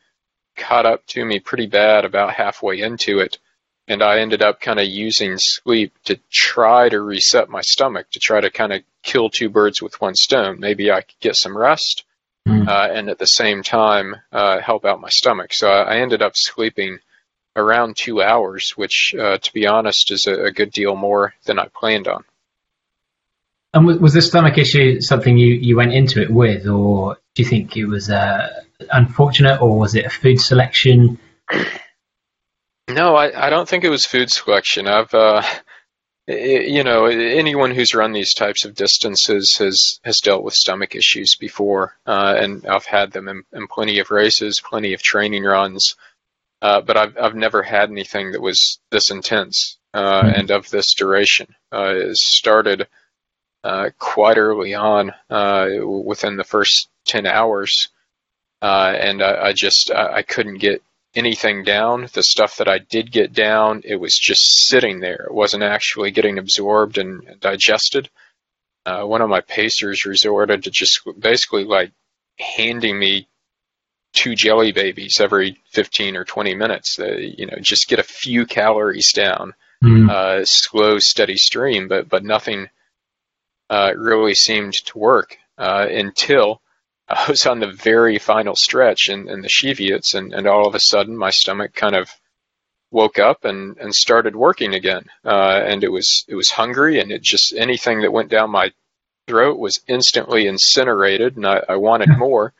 [0.57, 3.38] caught up to me pretty bad about halfway into it,
[3.88, 8.20] and I ended up kind of using sleep to try to reset my stomach to
[8.20, 10.60] try to kind of kill two birds with one stone.
[10.60, 12.03] Maybe I could get some rest,
[12.48, 12.68] Mm.
[12.68, 15.54] uh, and at the same time uh, help out my stomach.
[15.54, 17.00] So I, ended up sleeping
[17.56, 21.60] around two hours, which, uh, to be honest, is a, a good deal more than
[21.60, 22.24] I planned on.
[23.74, 27.44] And was, was the stomach issue something you, you went into it with, or do
[27.44, 28.48] you think it was uh,
[28.92, 31.20] unfortunate, or was it a food selection?
[32.88, 34.88] No, I, I don't think it was food selection.
[34.88, 35.44] I've, uh,
[36.30, 41.36] you know, anyone who's run these types of distances has has dealt with stomach issues
[41.36, 45.96] before, uh, and I've had them in, in plenty of races, plenty of training runs.
[46.62, 50.40] Uh, but I've I've never had anything that was this intense uh, Mhm.
[50.40, 51.48] and of this duration.
[51.74, 52.88] Uh, it started
[53.64, 57.90] uh, quite early on, uh, within the first ten hours,
[58.62, 60.84] uh, and I, I just I, I couldn't get
[61.16, 62.07] anything down.
[62.14, 65.26] The stuff that I did get down, it was just sitting there.
[65.30, 68.10] It wasn't actually getting absorbed and digested.
[68.86, 71.91] Uh, one of my pacers resorted to just basically like
[72.39, 73.28] handing me
[74.14, 76.97] two jelly babies every 15 or 20 minutes.
[76.99, 79.53] Uh, you know, just get a few calories down,
[79.84, 80.10] Mm.
[80.10, 82.68] uh, slow, steady stream, but but nothing
[83.70, 86.62] uh, really seemed to work uh, until
[87.28, 90.76] I was on the very final stretch in, in the Cheviot, and, and all of
[90.76, 92.10] a sudden my stomach kind of
[92.91, 95.05] woke up and, and started working again.
[95.26, 98.72] Uh, and it was it was hungry, and it just anything that went down my
[99.28, 102.53] throat was instantly incinerated, and I, I wanted more.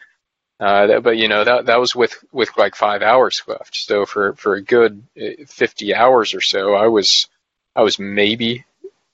[0.60, 3.76] Uh, that, but you know that that was with with like five hours left.
[3.76, 7.28] So for for a good uh, 50 hours or so, I was
[7.76, 8.66] I was maybe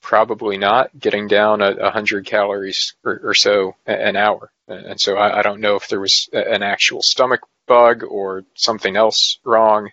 [0.06, 4.52] probably not getting down a, a hundred calories or, or so an hour.
[4.68, 8.96] And so I, I don't know if there was an actual stomach bug or something
[8.96, 9.90] else wrong.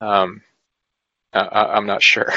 [0.00, 0.40] Um,
[1.34, 1.40] I,
[1.74, 2.32] I'm not sure.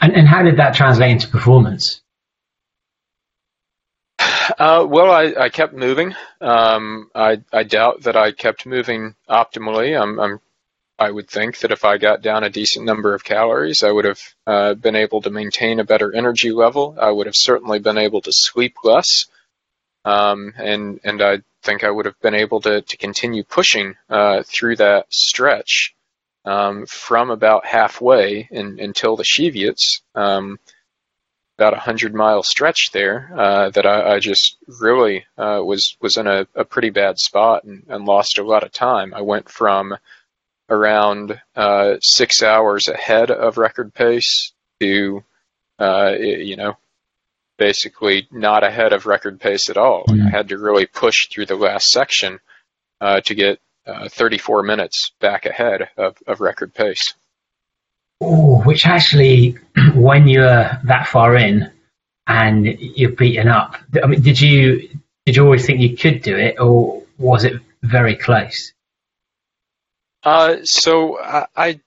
[0.00, 2.00] And and how did that translate into performance?
[4.58, 6.14] Uh, well, I, I kept moving.
[6.40, 10.00] Um, I, I doubt that I kept moving optimally.
[10.00, 10.40] I'm, I'm,
[10.98, 14.04] I would think that if I got down a decent number of calories, I would
[14.04, 16.96] have uh, been able to maintain a better energy level.
[17.00, 19.26] I would have certainly been able to sleep less,
[20.04, 24.42] um, and and I think I would have been able to to continue pushing uh,
[24.44, 25.94] through that stretch
[26.44, 30.00] um, from about halfway in, until the Cheviots.
[30.16, 30.58] Um,
[31.58, 36.16] about a hundred mile stretch there uh, that I, I, just really uh, was was
[36.16, 39.12] in a, a, pretty bad spot and, and, lost a lot of time.
[39.12, 39.96] I went from
[40.70, 45.24] around uh, six hours ahead of record pace to
[45.78, 46.76] uh, you know
[47.58, 50.04] basically not ahead of record pace at all.
[50.04, 50.28] Mm-hmm.
[50.28, 52.38] I had to really push through the last section
[53.00, 57.14] uh, to get uh, 34 minutes back ahead of, of record pace.
[58.22, 59.56] Ooh, which actually,
[59.94, 61.70] when you're that far in
[62.26, 64.88] and you're beaten up, I mean, did you
[65.26, 68.72] did you always think you could do it, or was it very close?
[70.22, 71.80] Uh, so I, I,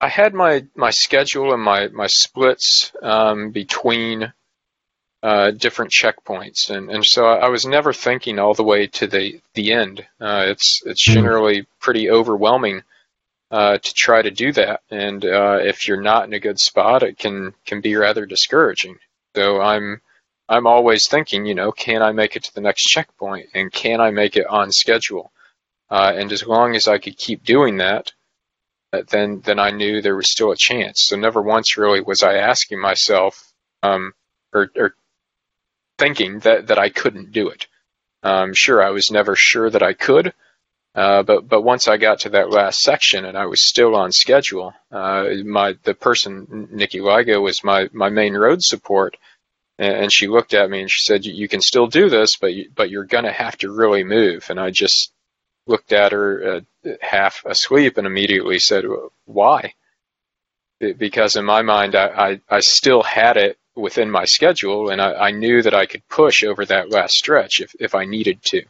[0.00, 4.32] I had my my schedule and my my splits um, between
[5.22, 9.40] uh, different checkpoints, and and so I was never thinking all the way to the
[9.54, 10.06] the end.
[10.20, 11.14] Uh, it's it's hmm.
[11.14, 12.82] generally pretty overwhelming
[13.50, 14.82] uh, to try to do that.
[14.90, 18.98] And uh, if you're not in a good spot, it can can be rather discouraging.
[19.34, 20.00] So I'm
[20.48, 24.00] I'm always thinking, you know, can I make it to the next checkpoint, and can
[24.00, 25.32] I make it on schedule?
[25.90, 28.12] Uh, and as long as I could keep doing that,
[28.92, 31.06] uh, then then I knew there was still a chance.
[31.06, 34.12] So never once really was I asking myself um,
[34.52, 34.94] or, or
[35.98, 37.66] thinking that that I couldn't do it.
[38.22, 40.32] Um, sure, I was never sure that I could,
[40.96, 44.12] uh, but but once I got to that last section and I was still on
[44.12, 49.16] schedule, uh, my the person Nikki Ligo was my my main road support,
[49.78, 52.70] and, she looked at me and she said, "You can still do this, but you,
[52.74, 55.12] but you're gonna have to really move." And I just
[55.66, 58.84] looked at her uh, half asleep and immediately said,
[59.24, 59.74] "Why?"
[60.78, 65.12] Because in my mind, I, I, I still had it within my schedule, and I,
[65.14, 68.62] I knew that I could push over that last stretch if if I needed to.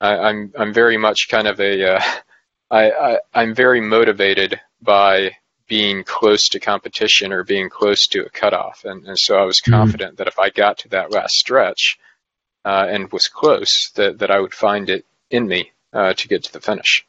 [0.00, 2.00] I, am I'm, I'm very much kind of a uh,
[2.70, 5.36] I, I I'm very motivated by
[5.68, 9.60] being close to competition or being close to a cutoff, and, and so I was
[9.60, 9.72] mm-hmm.
[9.72, 10.16] confident mm-hmm.
[10.16, 11.98] that if I got to that last stretch
[12.64, 16.44] uh, and was close, that that I would find it in me uh, to get
[16.44, 17.04] to the finish.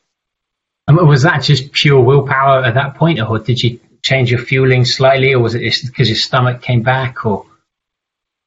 [0.88, 4.86] Um, was that just pure willpower at that point, or did you change your fueling
[4.86, 7.46] slightly, or was it just because your stomach came back, or?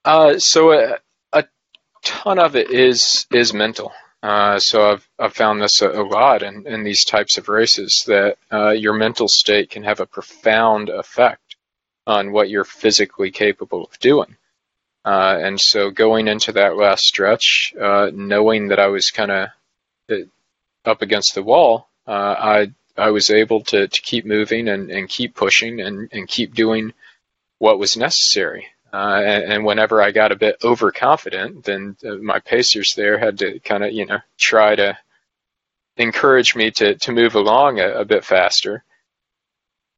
[0.05, 0.99] Uh, so a,
[1.33, 1.45] a
[2.05, 3.93] ton of it is is mental.
[4.23, 8.05] Uh, so I've, I've found this a, a lot in, in these types of races
[8.07, 11.57] that uh, your mental state can have a profound effect
[12.07, 14.37] on what you're physically capable of doing.
[15.05, 19.45] Uh, and so going into that last stretch, uh, knowing that I was kind of
[19.45, 19.51] uh,
[20.85, 25.35] up against the wall, I I was able to, to keep moving and, and keep
[25.35, 26.93] pushing and, and keep doing
[27.59, 28.69] what was necessary.
[28.93, 33.39] Uh, and, and, whenever I got a bit overconfident, then uh, my pacers there had
[33.39, 34.97] to kind of, you know, try to
[35.97, 38.85] encourage me to, to move along a, a bit faster.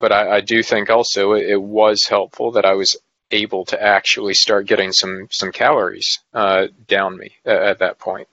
[0.01, 2.97] But I, I do think also it, it, was helpful that I was
[3.31, 8.27] able to actually start getting some, some calories uh, down me at, at, that point.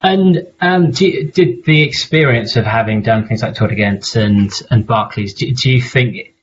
[0.00, 4.86] And um, you, did the experience of having done things like Tour Gent and, and
[4.86, 6.34] Barkley's, do, do you think,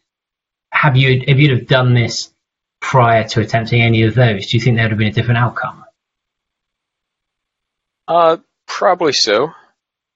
[0.71, 2.33] have you, if you'd have done this
[2.81, 5.37] prior to attempting any of those, do you think there would have been a different
[5.37, 5.85] outcome?
[8.07, 9.51] Uh, probably so.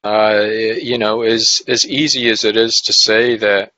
[0.03, 3.73] Uh, you know, as as easy as it is to say that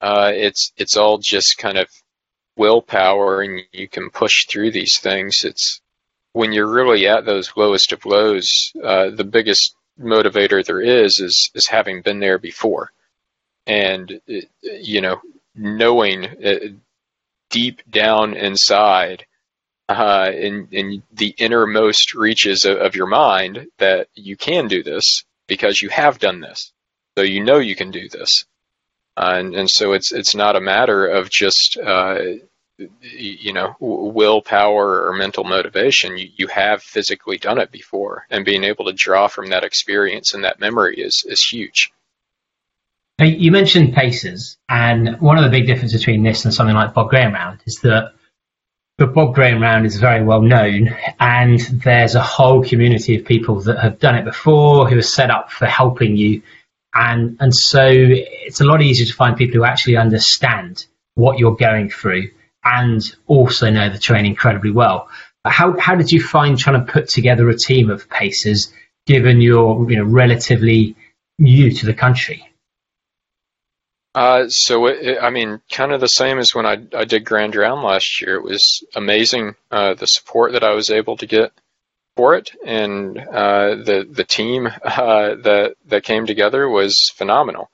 [0.00, 1.88] uh, it's it's all just kind of
[2.56, 5.42] willpower and you can push through these things.
[5.44, 5.79] It's
[6.32, 11.50] when you're really at those lowest of lows, uh, the biggest motivator there is is
[11.54, 12.90] is having been there before,
[13.66, 14.20] and
[14.62, 15.20] you know
[15.54, 16.58] knowing uh,
[17.50, 19.26] deep down inside,
[19.88, 25.24] uh, in in the innermost reaches of, of, your mind, that you can do this
[25.48, 26.72] because you have done this,
[27.18, 28.44] so you know you can do this,
[29.16, 32.18] uh, and and so it's it's not a matter of just uh,
[33.00, 36.16] you know willpower or mental motivation.
[36.16, 40.34] You you have physically done it before, and being able to draw from that experience
[40.34, 41.92] and that memory is is huge.
[43.18, 47.10] You mentioned paces, and one of the big differences between this and something like Bob
[47.10, 48.14] Graham Round is that
[48.96, 53.60] the Bob Graham Round is very well known, and there's a whole community of people
[53.60, 56.42] that have done it before who are set up for helping you,
[56.94, 61.56] and and so it's a lot easier to find people who actually understand what you're
[61.56, 62.30] going through
[62.64, 65.08] and also know the terrain incredibly well.
[65.44, 68.72] How how did you find trying to put together a team of pacers,
[69.06, 70.96] given you're you know relatively
[71.38, 72.46] new to the country?
[74.14, 77.24] Uh, so it, it, I mean, kind of the same as when I I did
[77.24, 78.34] Grand Round last year.
[78.34, 81.52] It was amazing uh, the support that I was able to get
[82.16, 87.70] for it, and uh, the the team uh, that that came together was phenomenal,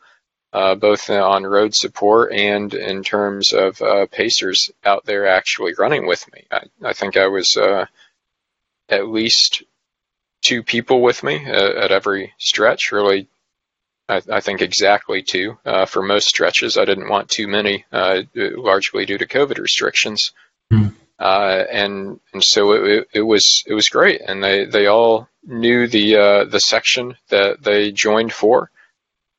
[0.52, 6.24] both on road support and in terms of uh, pacers out there actually running with
[6.32, 6.44] me.
[6.50, 7.56] I, I think I was
[8.88, 9.62] at least
[10.44, 13.28] two people with me at, at every stretch, really
[14.08, 16.76] I, I think exactly two uh, for most stretches.
[16.76, 20.32] I didn't want too many, uh, largely due to COVID restrictions.
[20.72, 20.94] Mm.
[21.18, 25.86] Uh, and and so it, it, was it was great, and they, they all knew
[25.86, 28.70] the uh, the section that they joined for.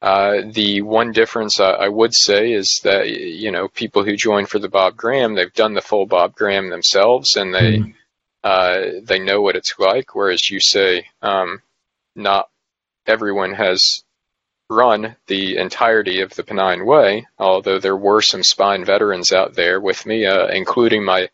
[0.01, 4.45] Uh, the one difference I, I, would say is that you know people who join
[4.45, 7.79] for the Bob Graham, they've done the full Bob Graham themselves, and they
[8.43, 9.05] mm.
[9.07, 10.13] they know what it's like.
[10.13, 11.63] Whereas you say um,
[12.15, 12.47] not
[13.07, 14.03] everyone has
[14.69, 19.79] run the entirety of the Pennine Way, although there were some spine veterans out there
[19.79, 21.29] with me, uh, including my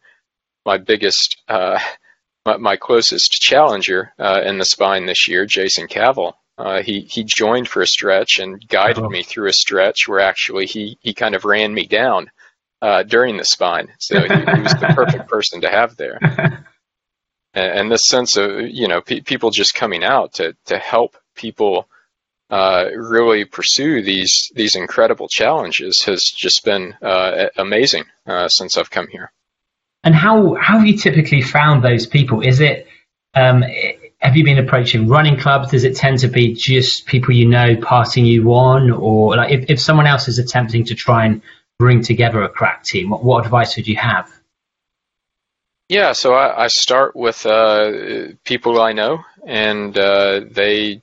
[0.66, 1.80] my biggest, uh,
[2.46, 6.34] my, my, closest challenger uh, in the spine this year, Jason Cavill.
[6.58, 9.10] Uh, he he joined for a stretch and guided oh.
[9.10, 12.30] me through a stretch where actually he he kind of ran me down
[12.82, 16.20] uh, during the spine, so he, he was the perfect person to have there.
[17.56, 21.16] And, and this sense of you know pe- people just coming out to to help
[21.36, 21.88] people
[22.52, 28.92] uh, really pursue these these incredible challenges has just been uh, amazing uh, since I've
[28.92, 29.32] come here.
[30.04, 32.42] And how how have you typically found those people?
[32.42, 32.88] Is it
[33.34, 33.64] um,
[34.24, 35.72] have you been approaching running clubs?
[35.72, 39.70] Does it tend to be just people you know passing you on, or like if,
[39.70, 41.42] if someone else is attempting to try and
[41.78, 44.32] bring together a crack team, what, what advice would you have?
[45.90, 51.02] Yeah, so I, I start with uh, people I know, and uh, they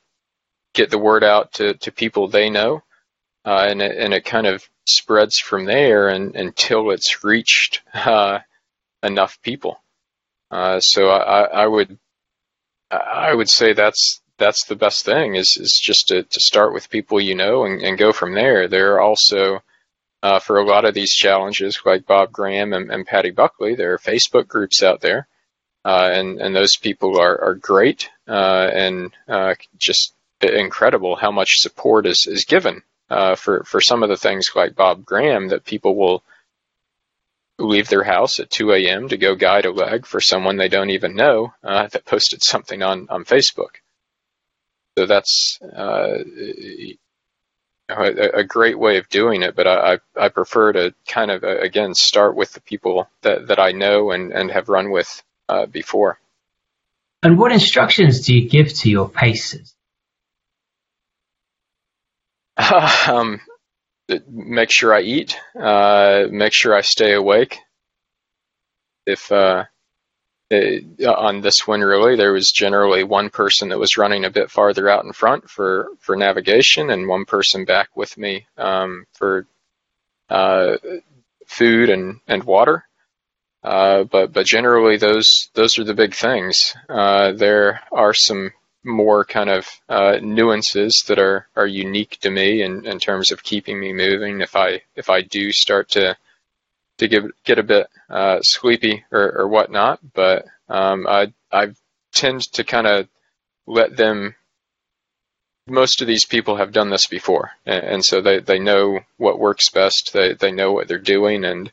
[0.72, 2.82] get the word out to, to people they know,
[3.44, 8.38] uh, and it, and it kind of spreads from there and, until it's reached uh,
[9.02, 9.82] enough people.
[10.50, 11.98] Uh, so I, I would
[12.90, 16.90] I would say that's that's the best thing is is just to, to start with
[16.90, 18.68] people you know and, and go from there.
[18.68, 19.62] There are also
[20.22, 23.94] uh, for a lot of these challenges, like Bob Graham and, and Paddy Buckley, there
[23.94, 25.26] are Facebook groups out there,
[25.84, 31.60] uh, and and those people are are great uh, and uh, just incredible how much
[31.60, 35.64] support is, is given uh, for, for some of the things like Bob Graham that
[35.64, 36.22] people will
[37.60, 39.08] leave their house at 2 a.m.
[39.08, 42.82] to go guide a leg for someone they don't even know uh, that posted something
[42.82, 43.76] on, on Facebook.
[44.98, 46.18] So that's uh,
[47.88, 51.58] a, a, great way of doing it, but I, I prefer to kind of, uh,
[51.58, 55.66] again, start with the people that, that I know and, and have run with uh,
[55.66, 56.18] before.
[57.22, 59.74] And what instructions do you give to your pacers?
[63.08, 63.40] um,
[64.28, 65.36] make sure I eat.
[65.58, 67.58] Uh, make sure I stay awake.
[69.06, 69.64] If uh,
[70.50, 74.50] it, on this one, really, there was generally one person that was running a bit
[74.50, 79.46] farther out in front for for navigation, and one person back with me um, for
[80.28, 80.76] uh,
[81.46, 82.84] food and and water.
[83.62, 86.74] Uh, but but generally, those those are the big things.
[86.88, 88.52] Uh, there are some
[88.84, 93.42] more kind of uh, nuances that are, are unique to me in, in terms of
[93.42, 94.40] keeping me moving.
[94.40, 96.16] If I if I do start to
[96.98, 101.72] to get get a bit uh, sleepy or, or whatnot, but um, I I
[102.12, 103.08] tend to kind of
[103.66, 104.34] let them.
[105.66, 109.38] Most of these people have done this before, and, and so they, they know what
[109.38, 110.10] works best.
[110.12, 111.70] They they know what they're doing, and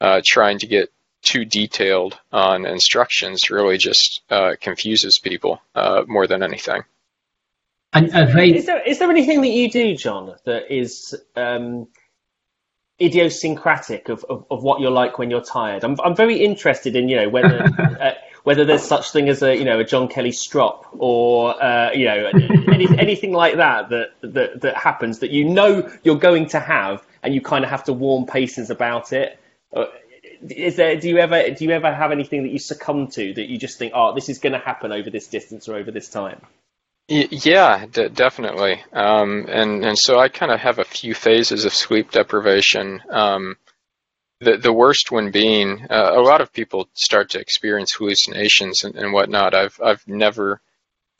[0.00, 0.90] uh, trying to get
[1.26, 6.82] too detailed on instructions really just uh, confuses people uh, more than anything.
[7.92, 8.54] And they...
[8.54, 11.88] is, there, is there anything that you do, John, that is um,
[13.00, 15.82] idiosyncratic of, of, of, what you're like when you're tired?
[15.82, 17.62] I'm, I'm very interested in you know whether
[18.00, 18.12] uh,
[18.44, 22.04] whether there's such thing as a you know a John Kelly strop or uh, you
[22.04, 22.30] know
[22.72, 27.04] any, anything like that, that that that happens that you know you're going to have
[27.22, 29.40] and you kind of have to warn pacers about it
[29.74, 29.86] uh,
[30.48, 33.48] is there do you ever do you ever have anything that you succumb to that
[33.48, 36.08] you just think oh this is going to happen over this distance or over this
[36.08, 36.40] time
[37.08, 38.82] yeah d- definitely.
[38.92, 43.00] Um, and and so i kind of have a few phases of sleep deprivation.
[43.10, 43.56] Um,
[44.40, 48.96] the the worst one being uh, a lot of people start to experience hallucinations and,
[48.96, 49.54] and whatnot.
[49.54, 50.60] I've i've never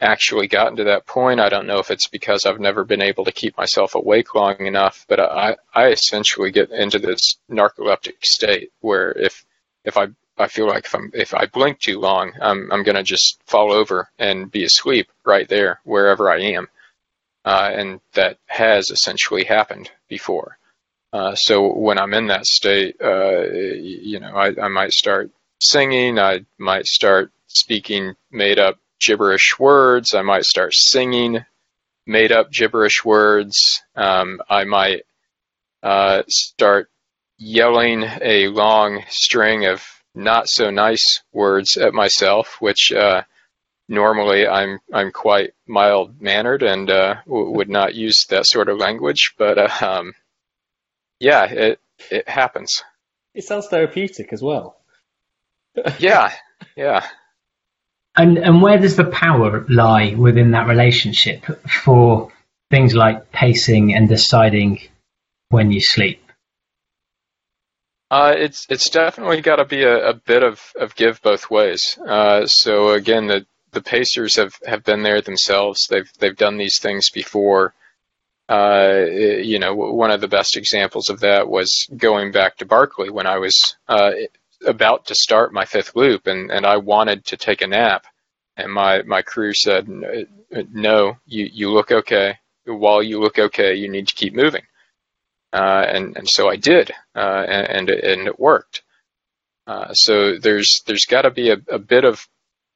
[0.01, 1.41] actually gotten to that point.
[1.41, 4.67] I don't know if it's because I've never been able to keep myself awake long
[4.67, 9.45] enough, but I, I essentially get into this narcoleptic state where if
[9.85, 13.03] if I I feel like if I'm if I blink too long, I'm I'm gonna
[13.03, 16.69] just fall over and be asleep right there wherever I am,
[17.45, 20.59] uh, and that has essentially happened before.
[21.13, 25.31] Uh, so when I'm in that state, uh, you know, I, I might start
[25.61, 26.19] singing.
[26.19, 30.15] I might start speaking made up gibberish words.
[30.15, 31.45] I might start singing
[32.07, 33.83] made up gibberish words.
[33.95, 35.03] Um, I might
[35.83, 36.91] uh, start
[37.39, 39.83] yelling a long string of
[40.15, 43.23] not so nice words at myself, which uh,
[43.89, 48.79] normally I'm I'm quite mild mannered and uh, w- would not use that sort of
[48.79, 49.35] language.
[49.37, 50.15] But uh, um,
[51.21, 51.81] yeah, it
[52.11, 52.83] it happens.
[53.35, 54.79] It sounds therapeutic as well.
[55.99, 56.33] yeah,
[56.75, 57.07] yeah.
[58.17, 61.45] And and where does the power lie within that relationship
[61.85, 62.33] for
[62.71, 64.81] things like pacing and deciding
[65.51, 66.23] when you sleep?
[68.11, 71.99] Uh, it's it's definitely got to be a, a, bit of, of give both ways.
[72.07, 75.87] Uh, so again, the the Pacers have, have been there themselves.
[75.91, 77.75] They've they've done these things before.
[78.49, 83.11] Uh, you know, one of the best examples of that was going back to Barkley
[83.11, 84.13] when I was uh,
[84.67, 88.07] about to start my fifth loop, and, and I wanted to take a nap,
[88.57, 92.39] and my, my crew said, "No, you you look okay.
[92.65, 94.63] While you look okay, you need to keep moving."
[95.53, 98.83] Uh, and and so I did, uh, and, and it worked.
[99.67, 102.27] Uh, so there's there's got to be a, a bit of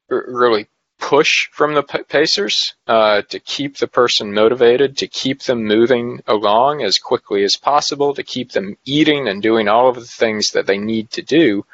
[0.08, 0.66] really
[1.00, 6.82] push from the pacers uh, to keep the person motivated, to keep them moving along
[6.82, 10.66] as quickly as possible, to keep them eating and doing all of the things that
[10.66, 11.64] they need to do.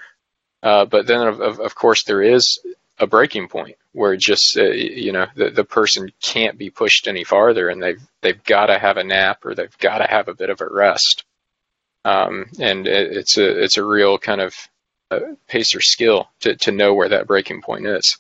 [0.66, 2.58] Uh, but then, of, of, course, there is
[2.98, 7.22] a breaking point where just uh, you know the, the person can't be pushed any
[7.22, 10.34] farther, and they've they've got to have a nap or they've got to have a
[10.34, 11.22] bit of a rest.
[12.04, 14.56] Um, and it, it's a it's a real kind of
[15.12, 18.18] uh, pacer skill to to know where that breaking point is.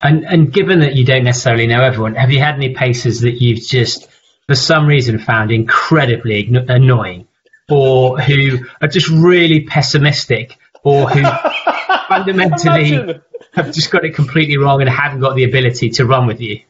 [0.00, 3.42] And and given that you don't necessarily know everyone, have you had any pacers that
[3.42, 4.08] you've just
[4.46, 7.26] for some reason found incredibly annoying,
[7.68, 11.22] or who are just really pessimistic, or who
[12.08, 13.20] fundamentally
[13.54, 16.60] have just got it completely wrong and haven't got the ability to run with you?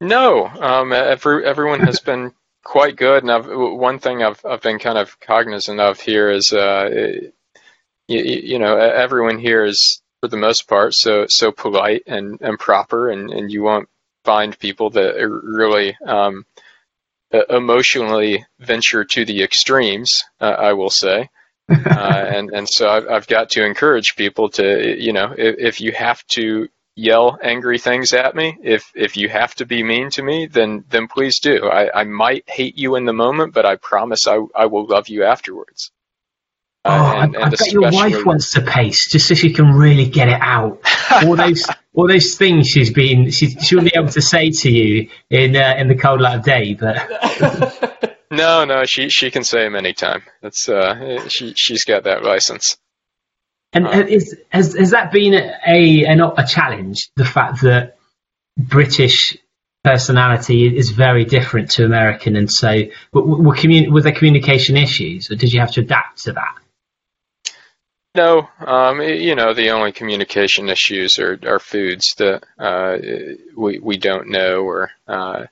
[0.00, 2.32] No, um, every, everyone has been
[2.64, 6.52] quite good, and I've, one thing I've I've been kind of cognizant of here is,
[6.52, 6.88] uh,
[8.08, 12.58] you, you know, everyone here is for the most part so so polite and, and
[12.58, 13.88] proper, and, and you won't
[14.24, 16.46] find people that really um,
[17.50, 20.22] emotionally venture to the extremes.
[20.40, 21.28] Uh, I will say.
[21.68, 21.74] Uh,
[22.34, 25.92] and and so I've, I've got to encourage people to you know if, if you
[25.92, 30.22] have to yell angry things at me if if you have to be mean to
[30.22, 33.76] me then then please do I, I might hate you in the moment but I
[33.76, 35.90] promise I, I will love you afterwards
[36.84, 39.72] uh, oh, and, I, I bet your wife wants to pace just so she can
[39.72, 40.82] really get it out.
[41.24, 44.70] all those, all those things she's been, she, she wouldn't be able to say to
[44.70, 46.74] you in uh, in the cold light of day.
[46.74, 50.22] But No, no, she she can say them anytime.
[50.42, 52.76] That's uh, she she's got that license.
[53.72, 57.10] And uh, is, has has that been a, a a challenge?
[57.16, 57.96] The fact that
[58.56, 59.36] British
[59.82, 62.82] personality is very different to American, and so
[63.12, 66.54] were, were, commun- were there communication issues, or did you have to adapt to that?
[68.14, 72.96] No, um, you know the only communication issues are, are foods that uh,
[73.56, 75.44] we we don't know or uh,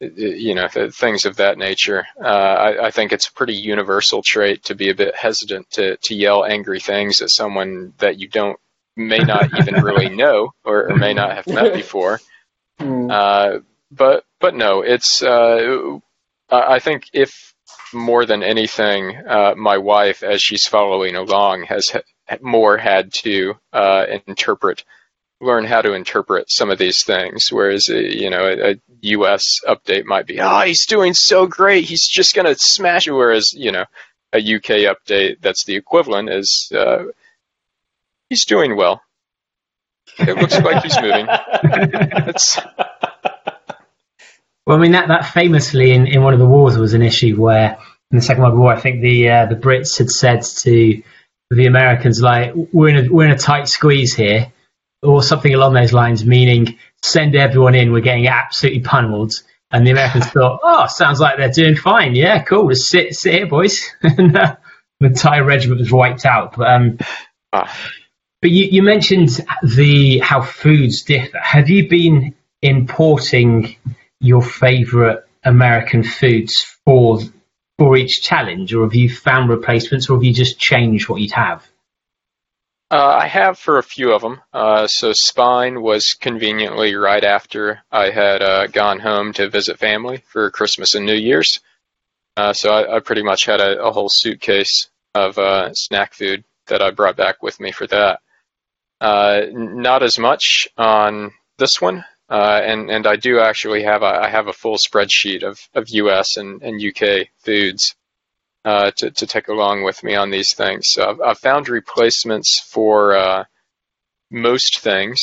[0.00, 2.06] you know, things of that nature.
[2.22, 5.96] Uh, I, I, think it's a pretty universal trait to be a bit hesitant to,
[5.96, 8.58] to yell angry things at someone that you don't
[8.94, 12.20] may not even really know or, or, may not have met before.
[12.78, 13.10] Hmm.
[13.10, 13.58] Uh,
[13.90, 15.22] but but no, it's.
[15.22, 15.98] Uh,
[16.50, 17.54] I think if
[17.92, 23.54] more than anything, uh, my wife, as she's following along, has ha- more had to
[23.72, 24.84] uh, interpret
[25.40, 27.48] learn how to interpret some of these things.
[27.50, 29.60] Whereas, uh, you know, a, a U.S.
[29.66, 33.12] update might be, oh, he's doing so great, he's just going to smash it.
[33.12, 33.84] Whereas, you know,
[34.32, 37.04] a UK update that's the equivalent is, uh,
[38.28, 39.00] he's doing well.
[40.18, 41.26] It looks like he's moving.
[44.66, 47.40] Well, I mean that, that famously in, in one of the wars was an issue
[47.40, 47.78] where
[48.10, 51.02] in the Second World War, I think the uh, the Brits had said to
[51.48, 54.52] the Americans like, "We're in a we're in a tight squeeze here
[55.02, 59.32] or something along those lines, meaning send everyone in, we're getting absolutely pummeled.
[59.70, 62.14] And the Americans thought, oh, sounds like they're doing fine.
[62.14, 62.68] Yeah, cool.
[62.68, 63.90] Just sit, sit here, boys.
[64.02, 64.56] and uh,
[65.00, 66.56] the entire regiment was wiped out.
[66.56, 66.98] But, um,
[67.52, 67.78] ah.
[68.40, 71.38] but you, you mentioned the how foods differ.
[71.38, 73.76] Have you been importing
[74.20, 77.20] your favourite American foods for
[77.78, 81.30] for each challenge, or have you found replacements, or have you just changed what you'd
[81.30, 81.64] have?
[82.90, 84.40] Uh, I have for a few of them.
[84.52, 90.22] Uh, so Spine was conveniently right after I had uh, gone home to visit family
[90.26, 91.60] for Christmas and New Year's.
[92.36, 96.44] Uh, so I, I, pretty much had a, a whole suitcase of uh, snack food
[96.68, 98.20] that I brought back with me for that.
[99.00, 104.28] Uh, not as much on this one, and and I do actually have a, I
[104.28, 106.36] have a full spreadsheet of, of U.S.
[106.36, 107.94] and, and UK foods
[108.64, 110.84] uh, to, to take along with me on these things.
[110.90, 113.44] So I've, I've found replacements for uh,
[114.30, 115.18] most things.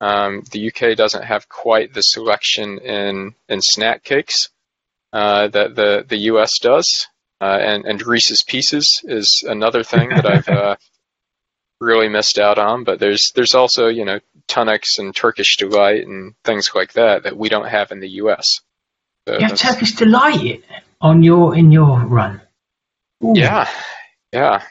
[0.00, 4.48] Um, the UK doesn't have quite the selection in, in snack cakes
[5.12, 7.06] uh, that the, the US does.
[7.40, 10.76] Uh, and, and Reese's Pieces is another thing that I've uh,
[11.80, 12.84] really missed out on.
[12.84, 14.18] But there's there's also you know
[14.48, 18.44] Tunnocks and Turkish Delight and things like that that we don't have in the US.
[19.28, 20.64] So you have Turkish Delight
[21.00, 22.40] on your in your run.
[23.20, 23.68] Yeah,
[24.32, 24.62] yeah.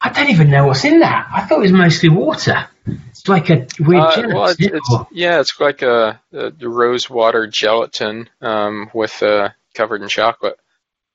[0.00, 1.28] I don't even know what's in that.
[1.32, 2.66] I thought it was mostly water.
[2.86, 4.34] It's like a weird uh, gelatin.
[4.34, 10.02] Well, it's, it's, yeah, it's like a, a rose water gelatin um, with uh, covered
[10.02, 10.58] in chocolate.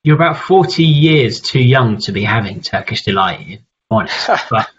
[0.04, 3.60] You're about 40 years too young to be having Turkish delight,
[3.90, 4.30] honest.
[4.50, 4.70] but,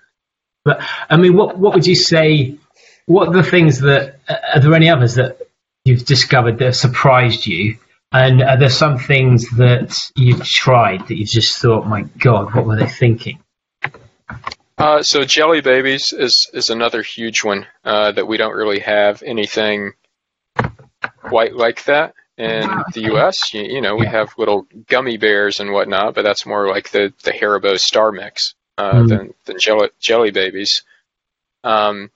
[0.65, 2.57] but I mean, what what would you say?
[3.05, 5.37] What are the things that uh, are there any others that
[5.85, 7.77] you've discovered that have surprised you
[8.11, 12.65] and are there some things that you've tried that you've just thought, my God, what
[12.65, 13.39] were they thinking?
[14.77, 19.21] Uh, so Jelly Babies is is another huge one uh, that we don't really have
[19.23, 19.91] anything
[21.21, 22.61] quite like that in
[22.93, 23.53] the U.S.
[23.53, 27.13] You, you know, we have little gummy bears and whatnot, but that's more like the
[27.23, 29.09] the Haribo Star Mix uh, mm.
[29.09, 30.83] than than jelly, jelly Babies.
[31.63, 32.09] Um,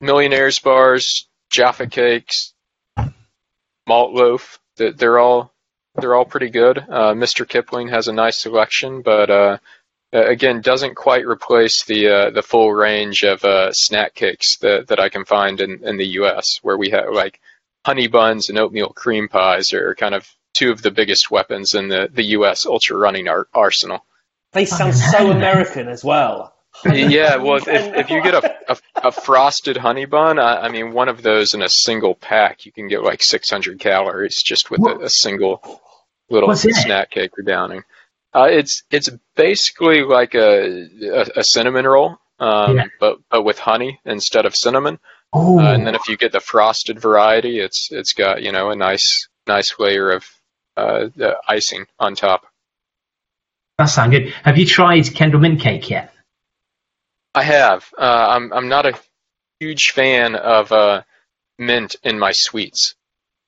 [0.00, 2.52] Millionaires bars, Jaffa cakes,
[3.86, 5.52] malt loaf they're all
[5.96, 6.78] they're all pretty good.
[6.78, 7.48] Uh, Mr.
[7.48, 9.58] Kipling has a nice selection, but uh,
[10.12, 15.00] again, doesn't quite replace the uh, the full range of uh, snack cakes that that
[15.00, 16.58] I can find in, in the U.S.
[16.62, 17.40] where we have like
[17.84, 21.88] honey buns and oatmeal cream pies are kind of two of the biggest weapons in
[21.88, 22.66] the the U.S.
[22.66, 24.04] ultra running ar- arsenal.
[24.52, 26.54] They sound so American as well
[26.84, 30.92] yeah, well, if, if you get a, a, a frosted honey bun, I, I, mean,
[30.92, 34.80] one of those in a single pack, you can get like 600 calories just with
[34.80, 35.60] a, a, single
[36.30, 37.82] little snack cake you're downing.
[38.32, 42.84] Uh, it's it's basically like a a, a cinnamon roll, um, yeah.
[42.98, 44.98] but but with honey instead of cinnamon.
[45.32, 48.76] Uh, and then if you get the frosted variety, it's it's got you know a
[48.76, 50.24] nice nice layer of
[50.76, 51.06] uh,
[51.46, 52.46] icing on top.
[53.78, 54.32] That sounds good.
[54.44, 56.13] Have you tried Kendal mint cake yet?
[57.34, 57.84] I have.
[57.96, 58.98] Uh, I'm I'm not a
[59.60, 61.02] huge fan of uh,
[61.58, 62.94] mint in my sweets.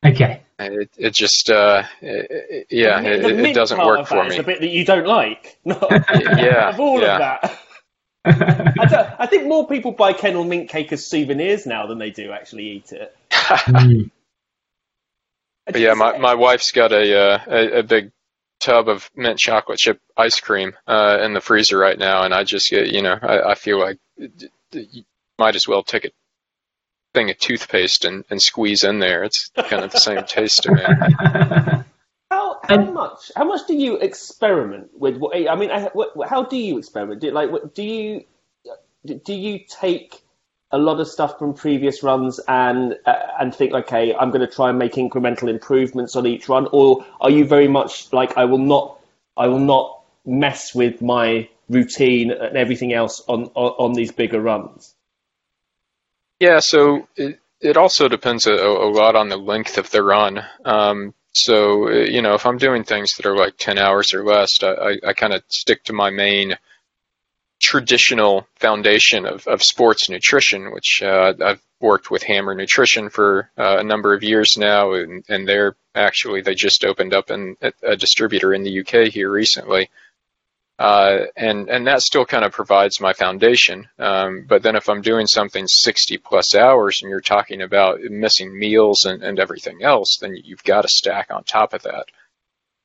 [0.04, 0.42] Okay.
[0.58, 4.36] It it just uh, it, yeah the, the it, it, doesn't work for me.
[4.36, 5.58] The bit that you don't like.
[5.64, 6.68] yeah.
[6.70, 7.14] of all yeah.
[7.14, 7.60] of that.
[8.78, 12.32] I, I, think more people buy Kendal mint cake as souvenirs now than they do
[12.32, 13.16] actually eat it.
[15.66, 18.12] But yeah, my, my wife's got a, uh, a, a big
[18.60, 22.44] tub of mint chocolate chip ice cream uh, in the freezer right now, and I
[22.44, 23.98] just get, you know, I, I feel like
[24.72, 25.04] you
[25.38, 26.10] might as well take a
[27.14, 29.24] thing of toothpaste and, and squeeze in there.
[29.24, 31.84] It's kind of the same taste to me.
[32.30, 35.16] How, how much how much do you experiment with?
[35.16, 35.70] What, I mean,
[36.28, 37.20] how do you experiment?
[37.20, 38.24] Do, like, do you
[39.04, 40.22] do you take
[40.70, 44.52] a lot of stuff from previous runs and uh, and think, okay, I'm going to
[44.52, 48.46] try and make incremental improvements on each run, or are you very much like I
[48.46, 49.00] will not,
[49.36, 54.40] I will not mess with my routine and everything else on on, on these bigger
[54.40, 54.94] runs?
[56.40, 60.44] Yeah, so it it also depends a, a lot on the length of the run.
[60.64, 64.62] Um, so you know, if I'm doing things that are like ten hours or less,
[64.62, 66.56] I, I, I kind of stick to my main
[67.66, 73.78] traditional foundation of, of sports nutrition, which uh, I've worked with Hammer Nutrition for uh,
[73.78, 77.96] a number of years now, and, and they're actually they just opened up in, a
[77.96, 79.90] distributor in the UK here recently.
[80.78, 83.88] Uh, and and that still kind of provides my foundation.
[83.98, 88.56] Um, but then if I'm doing something 60 plus hours and you're talking about missing
[88.56, 92.06] meals and, and everything else, then you've got to stack on top of that.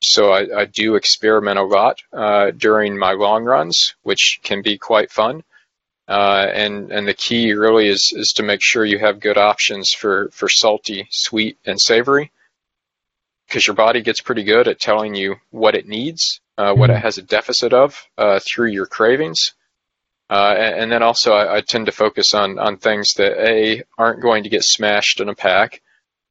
[0.04, 4.78] So I, I do experiment a lot uh, during my long runs, which can be
[4.78, 5.44] quite fun.
[6.08, 9.92] Uh, and and the key really is is to make sure you have good options
[9.92, 12.32] for for salty, sweet, and savory,
[13.48, 16.94] because your body gets pretty good at telling you what it needs, uh, what it
[16.94, 17.04] mm-hmm.
[17.04, 19.54] has a deficit of uh, through your cravings.
[20.30, 23.84] Uh, and, and, then also I, I, tend to focus on on things that a
[23.98, 25.82] aren't going to get smashed in a pack,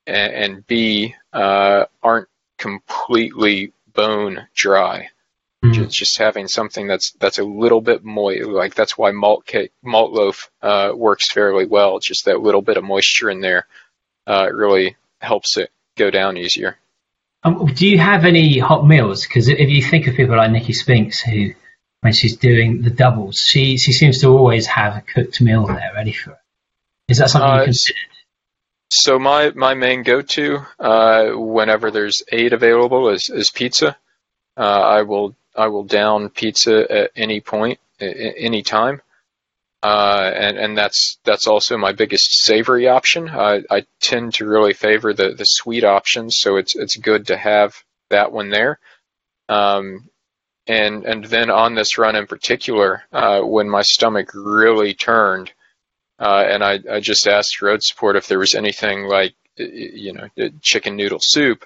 [0.06, 2.28] and, and b uh, aren't
[2.60, 5.08] completely bone dry.
[5.64, 5.74] Mm.
[5.74, 9.72] Just, just having something that's that's a little bit moist, like that's why malt cake,
[9.82, 11.98] malt loaf uh, works fairly well.
[11.98, 13.66] Just that little bit of moisture in there
[14.26, 16.78] uh, really helps it go down easier.
[17.42, 19.26] Um, do you have any hot meals?
[19.26, 21.50] Because if you think of people like Nicky Spinks, who
[22.00, 25.92] when she's doing the doubles, she she seems to always have a cooked meal there
[25.94, 26.40] ready for her.
[27.08, 27.98] Is that something you uh, consider?
[28.90, 33.96] So my my main go-to uh, whenever there's aid available is is pizza.
[34.56, 39.00] Uh, I will I will down pizza at any point, any time,
[39.82, 43.28] uh, and and that's that's also my biggest savory option.
[43.28, 47.36] I, I tend to really favor the the sweet options, so it's it's good to
[47.36, 47.76] have
[48.10, 48.80] that one there.
[49.48, 50.08] Um,
[50.66, 55.52] and and then on this run in particular, uh, when my stomach really turned,
[56.20, 60.28] uh, and I, I just asked road support if there was anything like, you know,
[60.60, 61.64] chicken noodle soup.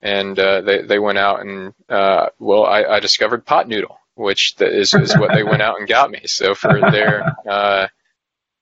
[0.00, 4.54] And uh, they, they went out and, uh, well, I, I discovered pot noodle, which
[4.60, 6.20] is, is what they went out and got me.
[6.26, 7.88] So for their, uh,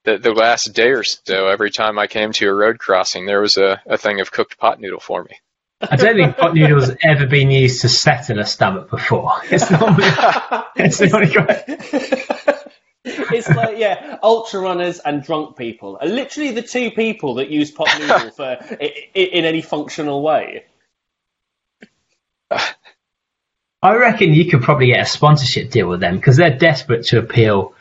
[0.04, 3.42] the, the last day or so, every time I came to a road crossing, there
[3.42, 5.36] was a, a thing of cooked pot noodle for me.
[5.82, 9.32] I don't think pot noodle's ever been used to settle a stomach before.
[9.50, 10.04] It's normally,
[10.76, 11.34] it's normally
[13.32, 17.70] it's like yeah, ultra runners and drunk people are literally the two people that use
[17.70, 20.64] pot noodle for in, in any functional way.
[22.50, 27.18] I reckon you could probably get a sponsorship deal with them because they're desperate to
[27.18, 27.74] appeal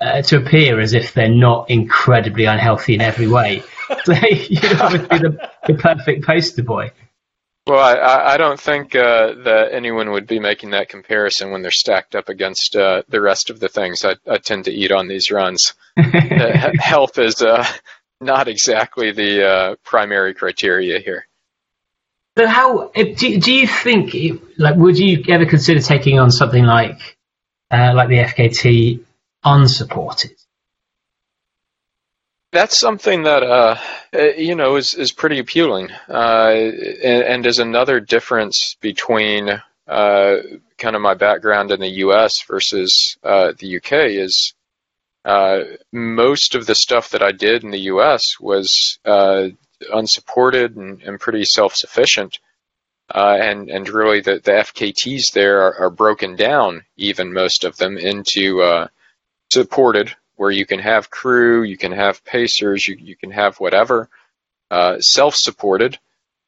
[0.00, 3.64] uh, to appear as if they're not incredibly unhealthy in every way.
[4.04, 6.92] So you'd obviously be the, the perfect poster boy.
[7.68, 11.70] Well, I, I don't think uh, that anyone would be making that comparison when they're
[11.70, 15.06] stacked up against uh, the rest of the things I, I, tend to eat on
[15.06, 15.74] these runs.
[16.78, 17.66] health is uh,
[18.22, 21.26] not exactly the uh, primary criteria here.
[22.38, 24.16] So, how do, do you think?
[24.56, 27.18] Like, would you ever consider taking on something like
[27.70, 29.04] uh, like the FKT
[29.44, 30.32] unsupported?
[32.52, 33.76] That's something that uh,
[34.12, 39.50] eh, you know is is pretty appealing, uh, and, and, is another difference between
[39.86, 40.36] uh,
[40.78, 42.42] kind of my background in the U.S.
[42.46, 44.16] versus uh, the U.K.
[44.16, 44.54] is
[45.24, 45.60] uh,
[45.92, 48.22] most of the stuff that I did in the U.S.
[48.40, 49.48] was uh,
[49.92, 52.38] unsupported and, and pretty self-sufficient.
[53.14, 57.98] and and really the, the FKTs there are, are, broken down, even most of them,
[57.98, 58.88] into
[59.52, 64.08] supported where you can have crew, you can have pacers, you, you can have whatever.
[64.70, 65.98] Uh, self-supported,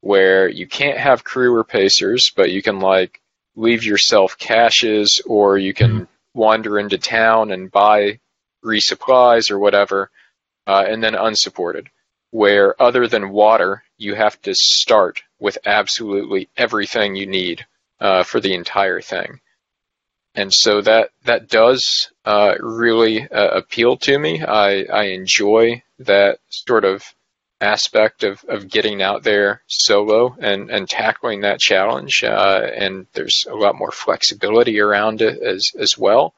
[0.01, 3.21] where you can't have crew or pacers, but you can like
[3.57, 6.05] leave yourself caches or you can mm-hmm.
[6.35, 8.21] wander into town and buy
[8.65, 10.11] resupplies or whatever.
[10.67, 11.89] Uh, and then unsupported,
[12.31, 17.67] where other than water, you have to start with absolutely everything you need
[17.99, 19.41] uh, for the entire thing
[20.35, 24.43] and so that that does uh, really uh, appeal to me.
[24.43, 27.03] I, I enjoy that sort of
[27.61, 32.23] aspect of, of getting out there solo and, and tackling that challenge.
[32.25, 36.33] Uh, and there's a lot more flexibility around it as as well.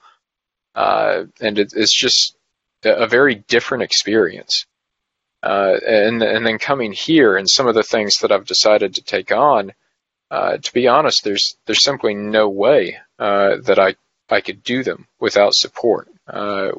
[0.74, 2.35] Uh, and it, it's just
[2.85, 4.64] a very different experience.
[5.43, 9.02] Uh, and and then coming here and some of the things that I've decided to
[9.02, 9.73] take on
[10.32, 13.94] uh, to be honest, there's there's simply no way uh, that I
[14.28, 16.09] I could do them without support.
[16.27, 16.73] Uh,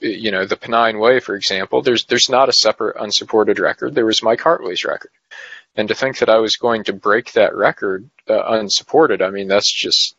[0.00, 3.94] you know, the Pennine Way, for example, there's there's not a separate unsupported record.
[3.94, 5.10] There was Mike Hartley's record,
[5.74, 9.48] and to think that I was going to break that record uh, unsupported, I mean,
[9.48, 10.14] that's just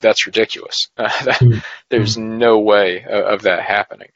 [0.00, 0.88] that's ridiculous.
[0.98, 1.58] Hmm.
[1.88, 4.10] there's no way of that happening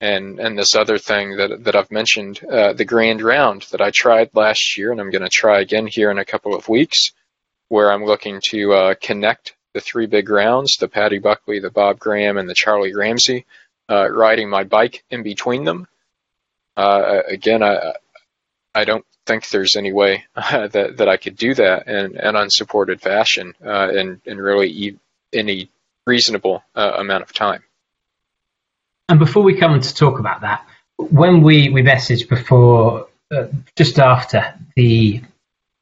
[0.00, 3.90] and and this other thing that that I've mentioned, uh, the Grand Round that I
[3.90, 7.12] tried last year, and I'm going to try again here in a couple of weeks,
[7.68, 11.98] where I'm looking to uh, connect the three big rounds: the Paddy Buckley, the Bob
[11.98, 13.44] Graham, and the Charlie Ramsay.
[13.88, 15.86] Uh, riding my bike in between them.
[16.76, 17.92] Uh, again, I
[18.74, 23.00] I don't think there's any way that that I could do that in an unsupported
[23.00, 24.98] fashion uh, in in really
[25.32, 25.70] any
[26.06, 27.62] reasonable uh, amount of time.
[29.08, 30.66] And before we come to talk about that,
[30.96, 35.22] when we, we messaged before, uh, just after the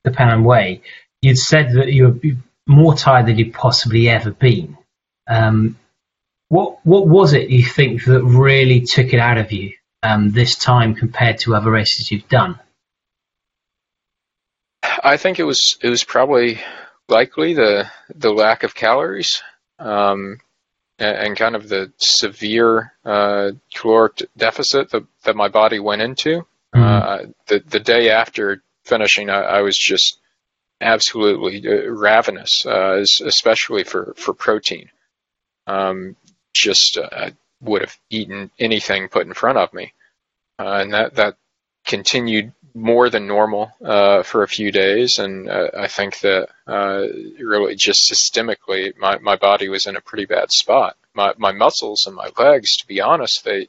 [0.03, 0.83] the Pennine Way,
[1.25, 2.33] you'd said that you were
[2.67, 4.77] more tired than you'd possibly ever been.
[5.27, 5.79] Um,
[6.49, 9.73] what what was it you think that really took it out of you
[10.03, 12.59] um, this time compared to other races you've done?
[14.83, 16.61] I think it was it was probably
[17.09, 19.43] likely the the lack of calories.
[19.79, 20.39] Um,
[20.99, 26.47] and kind of the severe uh, caloric deficit that, that my body went into.
[26.75, 26.83] Mm-hmm.
[26.83, 30.19] Uh, the the day after finishing, I, I, was just
[30.81, 34.91] absolutely uh, ravenous, uh, especially for for protein.
[35.67, 36.17] Um,
[36.53, 37.31] just uh,
[37.61, 39.93] would have eaten anything put in front of me,
[40.59, 41.37] and that that
[41.85, 47.07] continued more than normal uh, for a few days, and uh, I think that uh,
[47.39, 50.97] really just systemically, my my body was in a pretty bad spot.
[51.15, 53.69] My my muscles and my legs, to be honest, they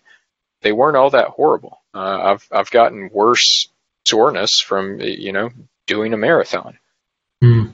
[0.62, 1.82] they weren't all that horrible.
[1.94, 3.70] I've I've gotten worse
[4.06, 5.52] soreness from you know
[5.88, 6.78] doing a marathon.
[7.46, 7.74] Mm.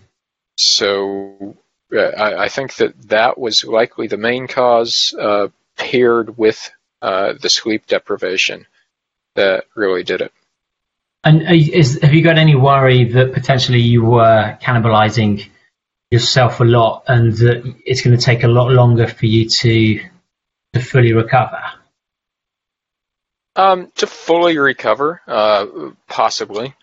[0.58, 1.56] So
[1.94, 6.70] uh, I, I, think that that was likely the main cause, uh, paired with
[7.02, 8.68] the sleep deprivation,
[9.36, 10.32] that really did it.
[11.24, 15.48] And is, have you got any worry that potentially you were cannibalizing
[16.10, 20.00] yourself a lot, and that it's going to take a lot longer for you to
[20.74, 21.62] to fully recover?
[23.56, 25.66] Um, to fully recover, uh,
[26.08, 26.74] possibly,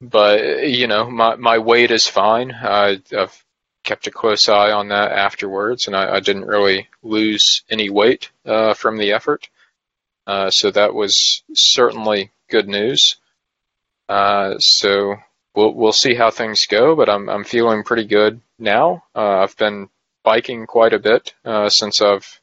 [0.00, 2.52] but you know, my my weight is fine.
[2.52, 3.34] I, have
[3.84, 8.30] kept a close eye on that afterwards, and I, I didn't really lose any weight
[8.44, 9.48] uh, from the effort.
[10.26, 13.16] Uh, so that was certainly good news.
[14.08, 15.14] Uh, so
[15.54, 19.04] we'll we'll see how things go, but I'm I'm feeling pretty good now.
[19.14, 19.88] Uh, I've been
[20.24, 22.40] biking quite a bit uh, since I've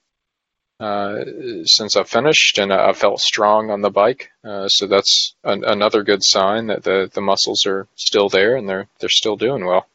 [0.84, 1.24] uh,
[1.64, 4.32] since I've finished, and I felt strong on the bike.
[4.44, 8.68] Uh, so that's an, another good sign that the the muscles are still there and
[8.68, 9.88] they're they're still doing well.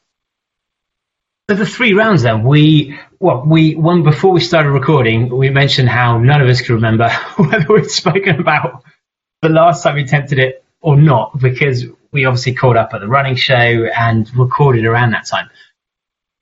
[1.51, 5.91] So the three rounds then, we well we one before we started recording, we mentioned
[5.91, 8.83] how none of us could remember whether we'd spoken about
[9.43, 13.09] the last time we attempted it or not, because we obviously caught up at the
[13.09, 15.51] running show and recorded around that time.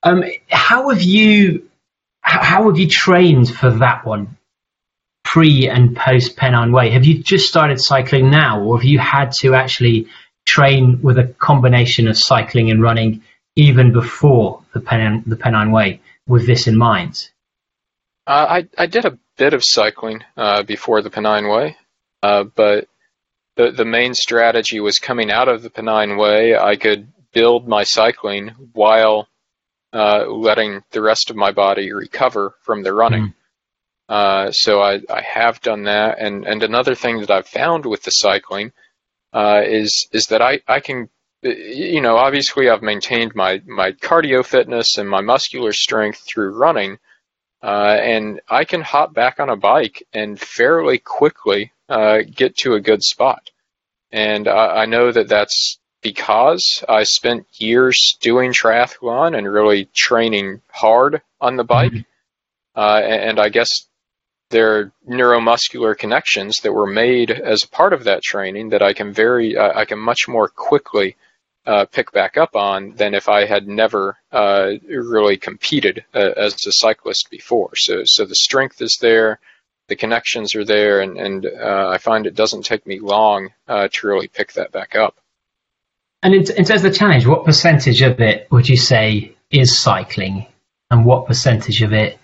[0.04, 1.68] Um, how have you
[2.26, 4.35] how have you trained for that one,
[5.36, 6.88] pre and post Pennine Way?
[6.92, 10.06] Have you just started cycling now, or have you had to actually
[10.46, 13.22] train with a combination of cycling and running
[13.54, 17.28] even before the Pennine, the Pennine Way with this in mind?
[18.26, 21.76] Uh, I I did a bit of cycling uh, before the Pennine Way,
[22.22, 22.88] uh, but
[23.56, 26.56] the the main strategy was coming out of the Pennine Way.
[26.56, 29.28] I could build my cycling while
[29.92, 33.24] uh, letting the rest of my body recover from the running.
[33.24, 33.34] Mm.
[34.08, 38.02] Uh, so I, I have done that, and, and another thing that I've found with
[38.04, 38.72] the cycling
[39.32, 41.08] uh, is is that I, I can
[41.42, 46.98] you know obviously I've maintained my my cardio fitness and my muscular strength through running,
[47.62, 52.74] uh, and I can hop back on a bike and fairly quickly uh, get to
[52.74, 53.50] a good spot.
[54.12, 60.62] And I, I know that that's because I spent years doing triathlon and really training
[60.70, 61.92] hard on the bike.
[61.92, 62.80] Mm-hmm.
[62.80, 63.86] Uh, and, and, I guess
[64.50, 69.12] there neuromuscular connections that were made as a part of that training that I can
[69.12, 71.16] very, uh, I can much more quickly
[71.66, 76.54] uh, pick back up on than if I had never uh, really competed uh, as
[76.66, 77.70] a cyclist before.
[77.74, 79.40] So, so the strength is there
[79.88, 83.88] the connections are there, and, and uh, I find it doesn't take me long uh,
[83.92, 85.16] to really pick that back up.
[86.22, 89.78] And in, in terms of the challenge, what percentage of it would you say is
[89.78, 90.46] cycling,
[90.90, 92.18] and what percentage of it,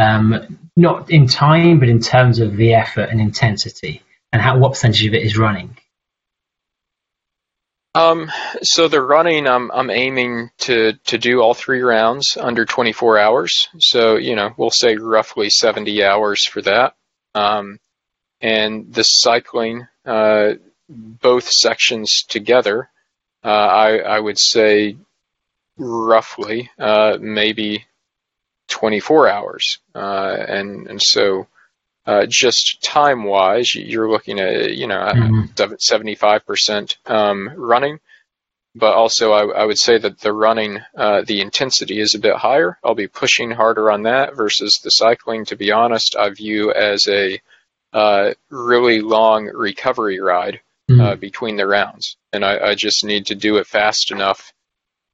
[0.00, 4.02] um, not in time, but in terms of the effort and intensity,
[4.32, 5.76] and how what percentage of it is running?
[7.94, 8.30] Um,
[8.62, 13.68] so the running, I'm I'm aiming to to do all three rounds under 24 hours.
[13.78, 16.94] So you know, we'll say roughly 70 hours for that.
[17.34, 17.78] Um,
[18.40, 20.54] and the cycling, uh,
[20.88, 22.88] both sections together,
[23.44, 24.96] uh, I, I, would say
[25.76, 27.84] roughly uh, maybe
[28.70, 29.78] 24 hours.
[29.94, 31.46] Uh, and, and so
[32.06, 35.44] uh, just time wise, you're looking at, you know, mm-hmm.
[35.54, 38.00] 75% um, running
[38.74, 42.36] but also I, I, would say that the running, uh, the intensity is a bit
[42.36, 42.78] higher.
[42.84, 45.44] I'll be pushing harder on that versus the cycling.
[45.46, 47.40] To be honest, I view as a
[47.92, 51.00] uh, really long recovery ride mm-hmm.
[51.00, 54.52] uh, between the rounds, and I, I, just need to do it fast enough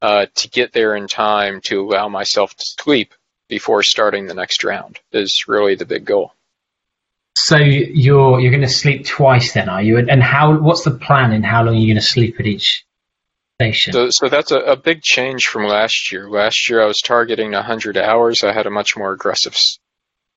[0.03, 3.15] uh, to get there in time to allow myself to sleep
[3.47, 4.99] before starting the next round.
[5.11, 6.33] Is really the big goal.
[7.35, 9.97] So you're you're going to sleep twice then, are you?
[9.97, 10.57] And how?
[10.59, 11.31] What's the plan?
[11.31, 12.85] And how long are you going to sleep at each
[13.57, 13.93] station.
[13.93, 16.29] So, so that's a, a, big change from last year.
[16.29, 18.43] Last year I was targeting 100 hours.
[18.43, 19.79] I had a much more aggressive s-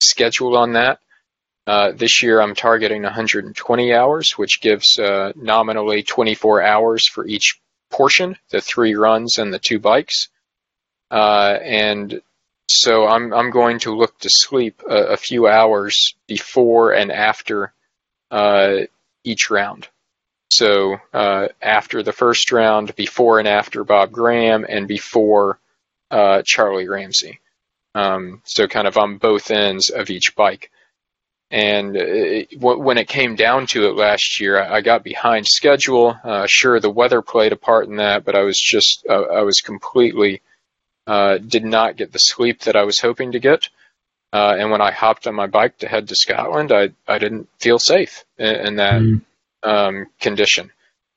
[0.00, 1.00] schedule on that.
[1.66, 7.60] Uh, this year I'm targeting 120 hours, which gives uh, nominally 24 hours for each
[7.90, 10.28] portion, the three runs and the two bikes.
[11.10, 12.22] Uh, and
[12.70, 17.72] so I'm I'm going to look to sleep a, a few hours before and after
[18.30, 18.86] uh,
[19.24, 19.88] each round.
[20.52, 25.58] so uh, after the first round, before and after Bob Graham, and before
[26.10, 27.40] uh, Charlie Ramsay.
[27.94, 30.70] Um, so kind of on both ends of each bike.
[31.50, 36.16] And it, when it came down to it last year, I got behind schedule.
[36.22, 39.42] Uh, sure, the weather played a part in that, but I was just uh, I
[39.42, 40.42] was completely
[41.06, 43.68] uh, did not get the sleep that I was hoping to get.
[44.32, 47.48] Uh, and when I hopped on my bike to head to Scotland, I I didn't
[47.58, 49.22] feel safe in, in that mm.
[49.62, 50.70] um, condition.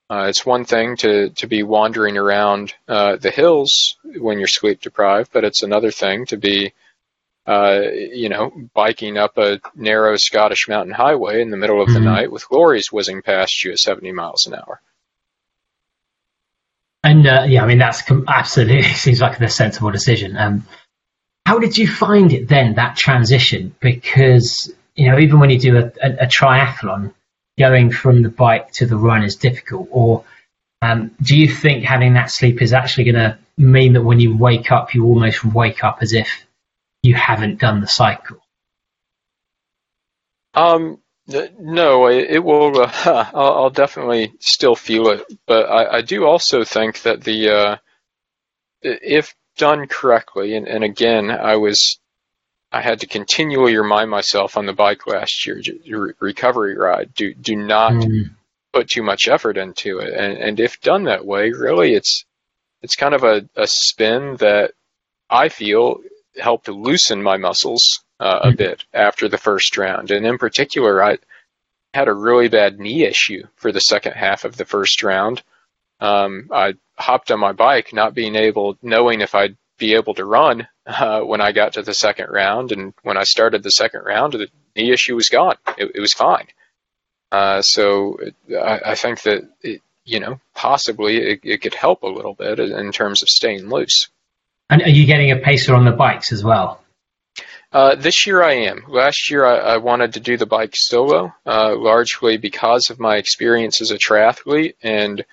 [0.09, 4.81] Uh, it's one thing to, to be wandering around uh, the hills when you're sleep
[4.81, 6.71] deprived, but it's another thing to be,
[7.47, 12.03] uh, you know, biking up a narrow Scottish mountain highway in the middle of mm-hmm.
[12.03, 14.81] the night with lorries whizzing past you at 70 miles an hour.
[17.03, 20.37] And uh, yeah, I mean that's com- absolutely seems like a sensible decision.
[20.37, 20.65] Um,
[21.45, 23.75] how did you find it then that transition?
[23.79, 27.13] Because you know, even when you do a, a, a triathlon,
[27.59, 30.23] going from the bike to the run is difficult, or
[30.81, 34.35] um, do you think having that sleep is actually going to mean that when you
[34.35, 36.45] wake up, you almost wake up as if
[37.03, 38.37] you haven't done the cycle?
[40.53, 42.81] Um, no, it will.
[42.81, 42.91] Uh,
[43.33, 47.77] I'll, I'll, definitely still feel it, but I, I do also think that the uh,
[48.81, 51.99] if done correctly, and, and again, I was
[52.71, 55.61] I had to continually remind myself on the bike last year,
[56.19, 58.31] recovery ride, do do not mm.
[58.73, 60.13] put too much effort into it.
[60.13, 62.25] And and if done that way, really, it's
[62.81, 64.73] it's kind of a, a spin that
[65.29, 65.99] I feel
[66.37, 68.57] helped loosen my muscles uh, a mm.
[68.57, 70.11] bit after the first round.
[70.11, 71.17] And in particular, I
[71.93, 75.43] had a really bad knee issue for the second half of the first round.
[75.99, 80.25] Um, I hopped on my bike, not being able, knowing if I'd be able to
[80.25, 82.71] run uh, when I got to the second round.
[82.71, 85.55] And when I started the second round, the knee issue was gone.
[85.77, 86.47] It, it was fine.
[87.31, 88.19] Uh, so
[88.51, 92.59] I, I, think that it, you know possibly it, it, could help a little bit
[92.59, 94.09] in terms of staying loose.
[94.69, 96.82] And are you getting a pacer on the bikes as well?
[97.73, 98.85] Uh, this year I am.
[98.87, 103.17] Last year I, I wanted to do the bike solo, uh, largely because of my
[103.17, 105.25] experience as a triathlete and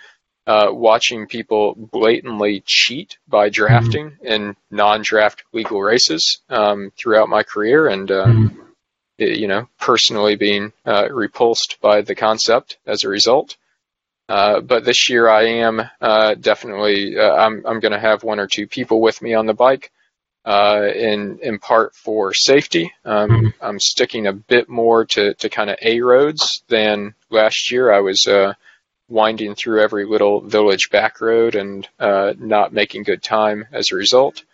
[0.46, 3.52] uh, watching people blatantly cheat by mm-hmm.
[3.52, 4.26] drafting mm-hmm.
[4.26, 8.60] in non-draft legal races um, throughout my career, and uh, mm-hmm.
[9.18, 13.56] you know, personally being uh, repulsed by the concept as a result.
[14.30, 17.18] Uh, but this year, I am uh, definitely.
[17.18, 19.92] Uh, I'm I'm going to have one or two people with me on the bike,
[20.46, 22.92] in in part for safety.
[23.04, 23.64] Um, mm-hmm.
[23.64, 27.92] I'm sticking a bit more to to kind of a roads than last year.
[27.92, 28.26] I was
[29.08, 33.96] winding through every little village back road and uh, not making good time as a
[33.96, 34.44] result.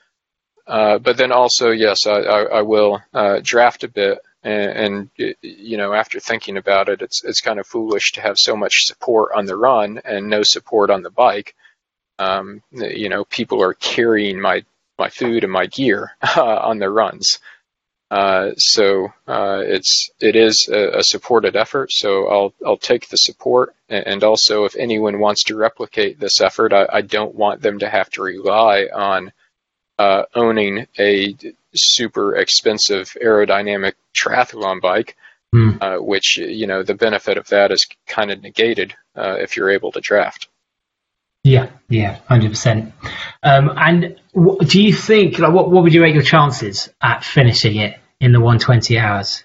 [0.66, 5.36] Uh, but then also, yes, I, I, I will uh, draft a bit, and, and,
[5.42, 8.86] you know, after thinking about it, it's it's kind of foolish to have so much
[8.86, 11.54] support on the run and no support on the bike.
[12.18, 14.64] Um, you know, people are carrying my
[14.98, 17.39] my food and my gear on their runs.
[18.10, 21.90] Uh, so uh, it's it is a, a, supported effort.
[21.90, 26.73] So I'll I'll take the support, and also if anyone wants to replicate this effort,
[26.73, 29.32] I, I don't want them to have to rely on
[29.98, 31.36] uh, owning a
[31.74, 35.16] super expensive aerodynamic triathlon bike,
[35.52, 36.01] mm.
[36.01, 39.90] which you know the benefit of that is kind of negated uh, if you're able
[39.90, 40.47] to draft.
[41.47, 42.93] Yeah, yeah, hundred um, percent.
[43.44, 48.01] And do you think, like, what what would you rate your chances at finishing it
[48.18, 49.44] in the one twenty hours?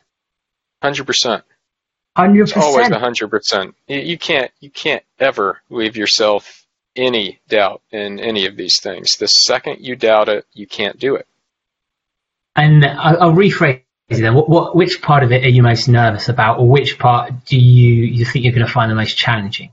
[0.82, 1.44] Hundred percent.
[2.18, 2.66] Hundred percent.
[2.66, 3.76] Always hundred percent.
[3.88, 6.66] You can't you can't ever leave yourself
[6.96, 9.18] any doubt in any of these things.
[9.18, 11.28] The second you doubt it, you can't do it.
[12.56, 14.34] And I'll, I'll rephrase it then.
[14.34, 17.60] What, what, which part of it are you most nervous about, or which part do
[17.60, 19.72] you you think you're going to find the most challenging?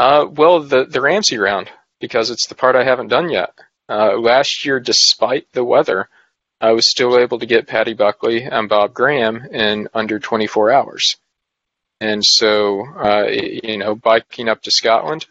[0.00, 1.68] Uh, well, the the Ramsay round
[2.00, 3.52] because it's the part I haven't done yet.
[3.86, 6.08] Uh, last year, despite the weather,
[6.58, 11.16] I was still able to get Paddy Buckley and Bob Graham in under 24 hours.
[12.00, 15.26] And so, uh, you know, biking up to Scotland,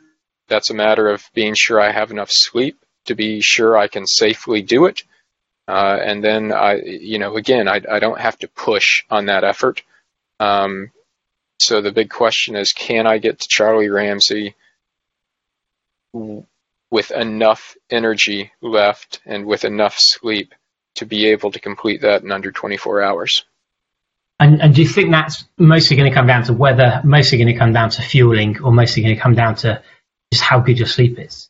[0.48, 4.06] that's a matter of being sure I have enough sleep to be sure I can
[4.06, 5.02] safely do it.
[5.68, 9.44] Uh, and then I, you know, again, I, I don't have to push on that
[9.44, 9.82] effort.
[10.40, 10.92] Um,
[11.60, 14.56] so the big question is, can I get to Charlie Ramsay
[16.14, 20.54] with enough energy left and with enough sleep
[20.96, 23.46] to be able to complete that in under 24 hours?
[24.40, 27.54] And, and do you think that's mostly going to come down to weather, mostly going
[27.54, 29.84] to come down to fueling, or mostly going to come down to
[30.32, 31.50] just how good your sleep is?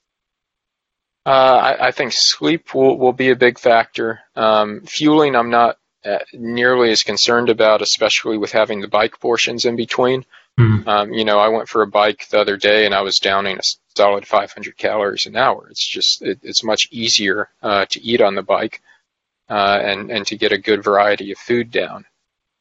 [1.25, 4.21] Uh, I, I, think sleep will, will be a big factor.
[4.35, 9.65] Um, fueling, I'm not uh, nearly as concerned about, especially with having the bike portions
[9.65, 10.25] in between.
[10.59, 10.87] Mm.
[10.87, 13.57] Um, you know, I went for a bike the other day and I was downing
[13.57, 13.63] a
[13.99, 15.67] solid 500 calories an hour.
[15.69, 18.81] It's just it, it's much easier uh, to eat on the bike
[19.49, 22.05] uh, and and to get a good variety of food down.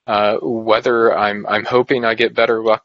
[0.06, 2.84] Uh, whether I'm I'm hoping I get better luck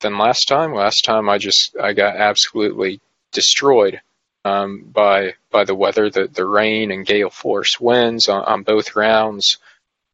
[0.00, 0.74] than last time.
[0.74, 3.00] Last time I just I got absolutely
[3.32, 4.02] destroyed
[4.44, 8.96] um, by by the weather, the the rain and gale force winds on, on both
[8.96, 9.56] rounds.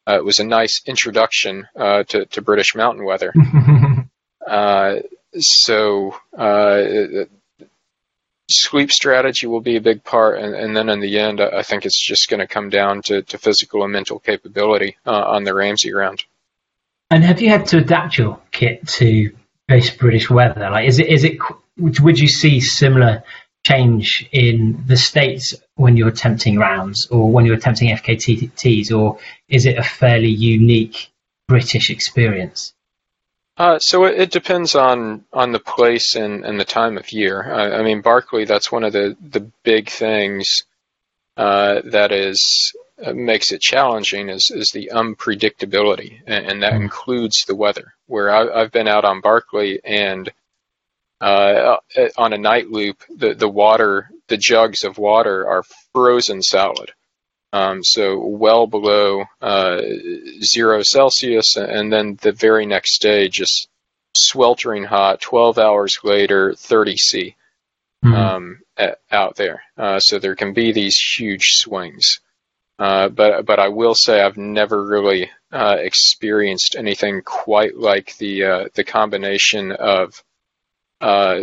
[0.07, 3.33] Uh, it was a nice introduction uh, to to British mountain weather.
[4.47, 4.97] uh,
[5.39, 6.15] so
[8.51, 11.87] sleep strategy will be a big part, and, and then in the end, I think
[11.87, 15.55] it's just going to come down to, to physical and mental capability uh, on the
[15.55, 16.25] Ramsay round.
[17.11, 19.35] And have you had to adapt your kit to
[19.69, 20.71] this British weather?
[20.71, 21.39] Like, is it is it
[21.77, 23.25] would you see similar
[23.65, 29.19] change in the states when you're attempting rounds or when you're attempting FKTs, or
[29.49, 31.11] is it a fairly unique
[31.49, 32.75] British experience?
[33.61, 37.53] Uh, so it, it, depends on on the place and, and the time of year.
[37.53, 40.65] I, I mean, Barkley, that's one of the the big things
[41.37, 42.74] uh, that is
[43.05, 46.81] uh, makes it challenging is is the unpredictability, and, and that mm.
[46.81, 47.93] includes the weather.
[48.07, 50.32] Where I, have been out on Barkley and
[51.20, 56.41] uh, uh, on a night loop, the the water, the jugs of water are frozen
[56.41, 56.93] solid.
[57.53, 59.81] Um, so well below uh,
[60.43, 63.69] zero Celsius, and then the very next day, just
[64.15, 65.21] sweltering hot.
[65.21, 67.37] Twelve hours later, 30 C
[68.05, 68.15] mm-hmm.
[68.15, 69.63] um, at, out there.
[69.77, 72.21] Uh, so there can be these huge swings.
[72.79, 78.45] Uh, but but I will say I've never really uh, experienced anything quite like the
[78.45, 80.23] uh, the combination of
[81.01, 81.41] uh,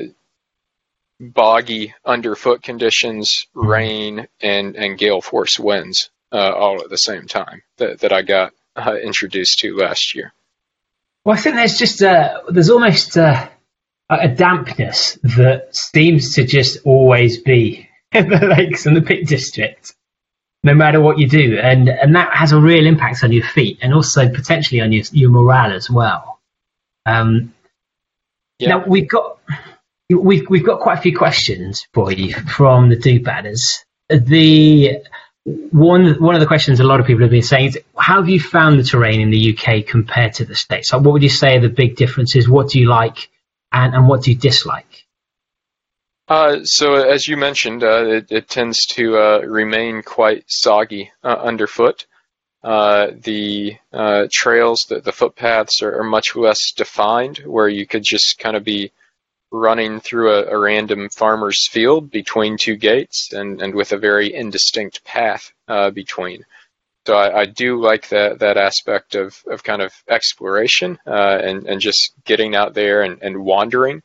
[1.19, 7.61] boggy underfoot conditions, rain, and and gale force winds uh, all at the same time
[7.77, 10.33] that that I got uh, introduced to last year.
[11.25, 13.49] Well, I think there's just a, there's almost a,
[14.09, 19.93] a dampness that seems to just always be in the lakes and the Peak District,
[20.63, 23.79] no matter what you do, and and that has a real impact on your feet
[23.81, 26.39] and also potentially on your your morale as well.
[27.05, 27.53] Um,
[28.59, 28.69] yeah.
[28.69, 29.36] Now we've got
[30.09, 33.83] we've we've got quite a few questions for you from the do badders.
[34.09, 35.01] The
[35.45, 38.29] one one of the questions a lot of people have been saying is how have
[38.29, 40.91] you found the terrain in the UK compared to the States?
[40.91, 42.49] Like, what would you say are the big differences?
[42.49, 43.29] What do you like
[43.71, 45.05] and, and what do you dislike?
[46.27, 51.27] Uh, so as you mentioned, uh, it, it, tends to uh, remain quite soggy uh,
[51.27, 52.05] underfoot.
[52.61, 58.03] Uh, the uh, trails, the, the footpaths are, are, much less defined, where you could
[58.03, 58.91] just kind of be
[59.51, 64.33] running through a, a, random farmer's field between two gates and, and with a very
[64.33, 66.45] indistinct path uh, between.
[67.05, 71.65] So I, I, do like that that aspect of, of kind of exploration uh, and,
[71.65, 74.03] and just getting out there and, and wandering.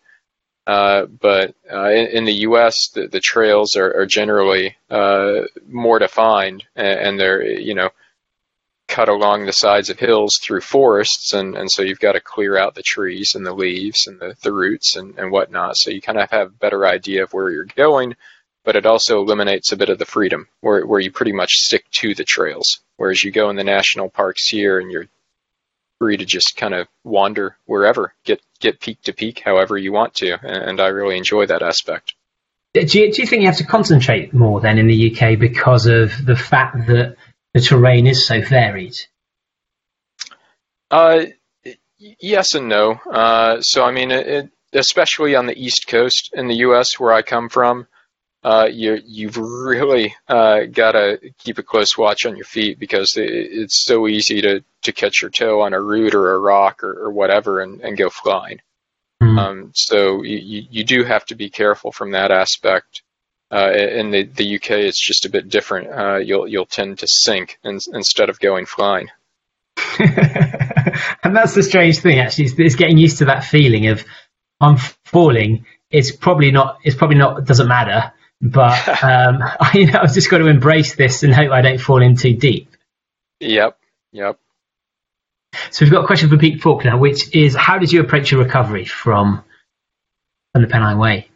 [0.64, 5.98] Uh, but uh, in, in, the U.S., the, the trails are, are generally uh, more
[5.98, 7.90] defined, and, and they're you know
[8.92, 12.58] cut along the sides of hills through forests, and, and so you've got to clear
[12.58, 15.78] out the trees and the leaves and the, the roots and, and whatnot.
[15.78, 18.16] So you kind of have a better idea of where you're going,
[18.64, 21.90] but it also eliminates a bit of the freedom where, where you pretty much stick
[21.92, 22.80] to the trails.
[22.98, 25.08] Whereas you go in the national parks here and you're
[25.98, 30.14] free to just kind of wander wherever, get get peak to peak however you want
[30.14, 32.14] to, and I really enjoy that aspect.
[32.74, 35.86] Do you, do you think you have to concentrate more then in the UK because
[35.86, 37.16] of the fact that
[37.54, 38.96] the terrain is so varied?
[40.90, 41.24] Uh,
[41.98, 42.92] yes and no.
[43.10, 47.22] Uh, so, I mean, it, especially on the East Coast in the U.S., where I
[47.22, 47.86] come from,
[48.44, 53.14] uh, you, you've really uh, got to keep a close watch on your feet because
[53.16, 56.82] it, it's so easy to, to catch your toe on a root or a rock
[56.82, 58.60] or, or whatever and, and go flying.
[59.22, 59.38] Mm-hmm.
[59.38, 63.02] Um, so you, you do have to be careful from that aspect.
[63.52, 65.88] Uh, in the, the UK, it's just a bit different.
[65.88, 69.08] Uh, you'll you'll tend to sink in, instead of going flying.
[69.98, 74.04] and that's the strange thing, actually, is, is getting used to that feeling of
[74.58, 75.66] I'm falling.
[75.90, 76.78] It's probably not.
[76.82, 77.44] It's probably not.
[77.44, 78.12] Doesn't matter.
[78.40, 81.78] But um, I, you know, I've just got to embrace this and hope I don't
[81.78, 82.74] fall in too deep.
[83.40, 83.78] Yep.
[84.12, 84.38] Yep.
[85.70, 88.30] So we've got a question for Pete Falk now, which is: How did you approach
[88.30, 89.44] your recovery from
[90.52, 91.28] from the Pennine Way?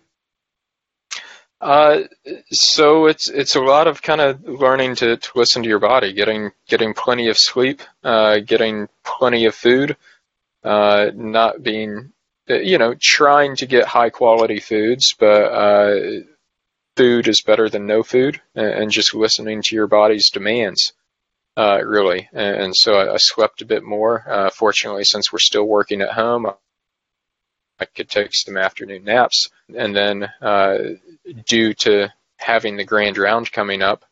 [1.67, 2.05] Uh,
[2.53, 6.13] so it's it's a lot of kind of learning to, to listen to your body,
[6.13, 9.97] getting getting plenty of sleep, uh, getting plenty of food,
[10.63, 12.13] uh, not being
[12.47, 16.21] you know trying to get high quality foods, but uh,
[16.95, 20.93] food is better than no food, and, and just listening to your body's demands.
[21.57, 24.23] Uh, really, and, and, so I, I, slept a bit more.
[24.29, 26.47] Uh, fortunately, since we're still working at home,
[27.81, 29.49] I could take some afternoon naps.
[29.75, 30.79] And then, uh,
[31.47, 34.05] due to having the grand round coming up,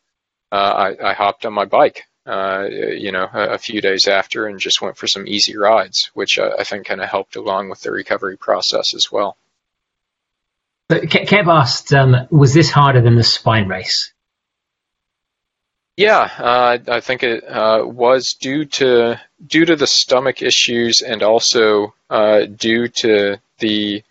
[0.51, 4.47] uh, I, I, hopped on my bike, uh, you know, a, a, few days after
[4.47, 7.81] and just went for some easy rides, which I think kind of helped along with
[7.81, 9.37] the recovery process as well.
[10.87, 14.13] But Kev asked, um, was this harder than the spine race?
[15.97, 21.23] Yeah, uh, I think it uh, was due to due to the stomach issues and
[21.23, 24.03] also uh, due to the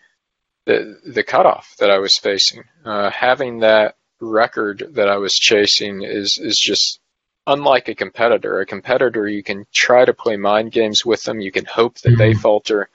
[0.66, 2.64] the the cutoff that I was facing.
[2.84, 7.00] Uh, having that record that I was chasing is is just
[7.46, 8.60] unlike a competitor.
[8.60, 11.40] A competitor, you can try to play mind games with them.
[11.40, 12.18] You can hope that mm-hmm.
[12.18, 12.88] they falter,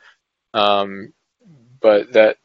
[0.53, 1.13] um,
[1.81, 2.37] but that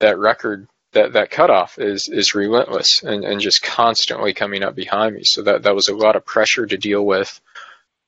[0.00, 5.14] that record that that cutoff is is relentless and, and just constantly coming up behind
[5.14, 5.22] me.
[5.24, 7.40] So that that was a lot of pressure to deal with,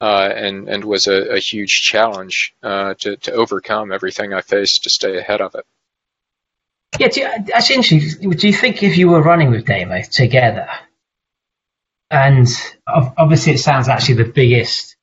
[0.01, 4.85] uh, and and was a, a huge challenge uh, to to overcome everything I faced
[4.85, 5.65] to stay ahead of it.
[6.99, 8.31] Yeah, you, that's interesting.
[8.31, 10.69] Do you think if you were running with Damo together,
[12.11, 12.49] and
[12.87, 14.97] obviously it sounds actually the biggest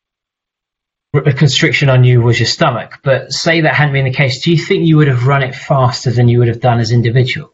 [1.37, 4.57] constriction on you was your stomach, but say that hadn't been the case, do you
[4.57, 7.51] think you would have run it faster than you would have done as individuals?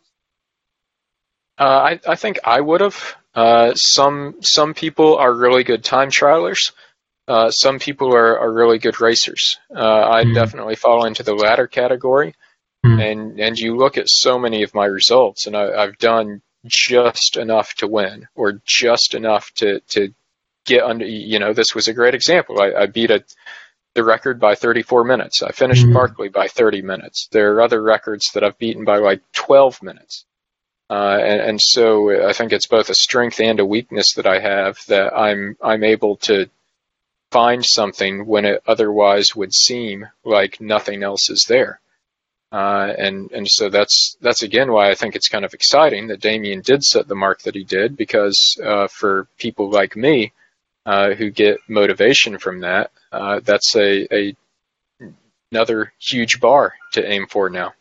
[1.59, 3.15] Uh, I, I, think I would have.
[3.35, 6.71] Uh, some some people are really good time trialers.
[7.27, 9.57] Uh, some people are, are really good racers.
[9.73, 10.33] Uh, I mm.
[10.33, 12.33] definitely fall into the latter category.
[12.85, 13.11] Mm.
[13.11, 17.37] And and you look at so many of my results, and I, I've done just
[17.37, 20.13] enough to win, or just enough to to
[20.65, 21.05] get under.
[21.05, 22.59] You know, this was a great example.
[22.59, 23.23] I, I beat a
[23.93, 25.43] the record by 34 minutes.
[25.43, 25.93] I finished mm.
[25.93, 27.27] Barkley by 30 minutes.
[27.31, 30.23] There are other records that I've beaten by like 12 minutes.
[30.89, 34.39] Uh, and, and, so I think it's both a strength and a weakness that I
[34.39, 36.49] have that I'm I'm able to
[37.31, 41.79] find something when it otherwise would seem like nothing else is there.
[42.51, 46.19] Uh, and and so that's that's again why I think it's kind of exciting that
[46.19, 50.33] Damian did set the mark that he did because uh, for people like me
[50.85, 54.35] uh, who get motivation from that, uh, that's a, a
[55.51, 57.73] another huge bar to aim for now.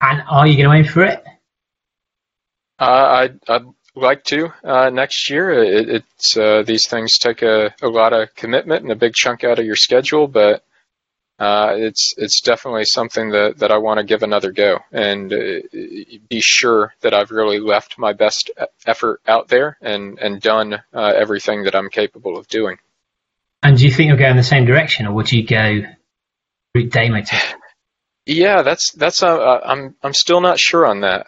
[0.00, 1.24] And are you going to aim for it?
[2.78, 5.50] Uh, I'd, I'd like to uh, next year.
[5.52, 9.44] It, it's uh, these things take a, a lot of commitment and a big chunk
[9.44, 10.62] out of your schedule, but
[11.38, 15.60] uh, it's it's definitely something that, that I want to give another go and uh,
[16.28, 18.50] be sure that I've really left my best
[18.86, 22.78] effort out there and and done uh, everything that I'm capable of doing.
[23.62, 25.82] And do you think you'll go in the same direction, or would you go
[26.74, 27.22] route Damo?
[28.24, 31.26] Yeah, that's that's uh, I'm I'm still not sure on that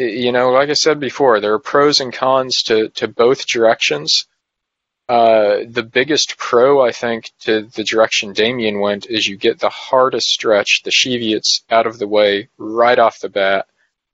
[0.00, 4.26] you know, like I said before, there are pros and cons to, to both directions.
[5.10, 9.68] Uh, the biggest pro, I think, to the direction Damian went is you get the
[9.68, 13.66] hardest stretch, the Cheviots, out of the way right off the bat,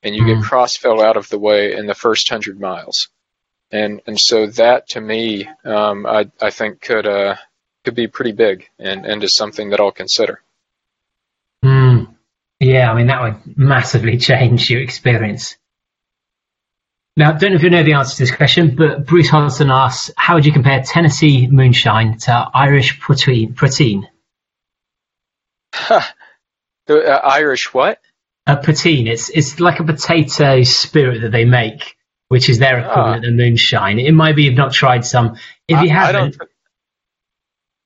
[0.03, 0.41] and you mm-hmm.
[0.41, 3.09] get Cross Fell out of the way in the first hundred miles.
[3.71, 7.37] And and so that to me, um, I I think could uh,
[7.85, 10.41] could be pretty big and, and is something that I'll consider.
[11.63, 12.15] Mm.
[12.59, 15.59] Yeah, I mean that would massively change your experience.
[17.19, 19.71] Now, I don't know if you know the answer to this question, but Bruce Hodgson
[19.71, 24.09] asks, how would you compare Tennessee moonshine to Irish poteen?
[25.75, 26.03] Huh.
[26.87, 28.01] The, uh, Irish what?
[28.47, 29.07] A poteen.
[29.07, 31.97] It's it's like a potato spirit that they make,
[32.29, 33.99] which is their equivalent uh, of moonshine.
[33.99, 35.37] It might be you've not tried some.
[35.67, 36.37] If you haven't,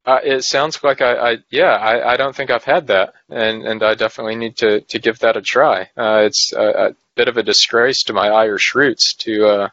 [0.05, 3.15] I uh, it sounds like I, I yeah I, I don't think I've had that,
[3.31, 5.89] and and I definitely need to to give that a try.
[5.97, 9.69] Uh, it's uh, uh bit of a disgrace to my Irish roots to uh,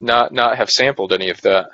[0.00, 1.70] not not have sampled any of that.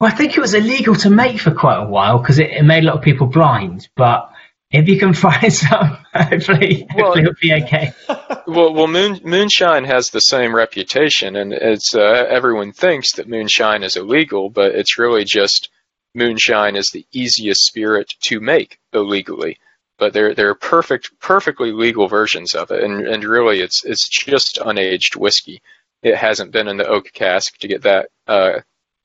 [0.00, 2.62] Well, I think it was illegal to make for quite a while because it, it,
[2.62, 3.88] made a lot of people blind.
[3.96, 4.30] But
[4.70, 7.92] if you can find some, hopefully, well, hopefully it'll be okay.
[8.46, 13.82] well, well, moon, moonshine has the same reputation, and it's uh, everyone thinks that moonshine
[13.82, 15.68] is illegal, but it's really just
[16.14, 19.58] moonshine is the easiest spirit to make illegally
[20.00, 24.58] but they're they're perfect, perfectly legal versions of it, and and really it's it's just
[24.58, 25.62] unaged whiskey.
[26.02, 28.60] It hasn't been in the oak cask to get that uh,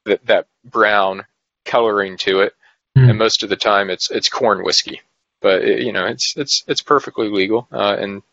[0.05, 1.25] that, that brown
[1.65, 2.53] coloring to it,
[2.97, 3.09] mm.
[3.09, 5.01] and most of the time it's it's corn whiskey.
[5.41, 8.23] But it, you know it's it's it's perfectly legal uh, in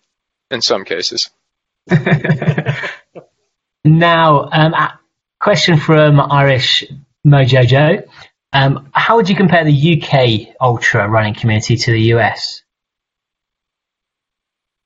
[0.51, 1.29] in some cases.
[3.85, 4.73] now, um,
[5.41, 6.85] question from Irish
[7.27, 8.05] Mojo Joe.
[8.53, 12.63] Um, how would you compare the UK ultra running community to the US?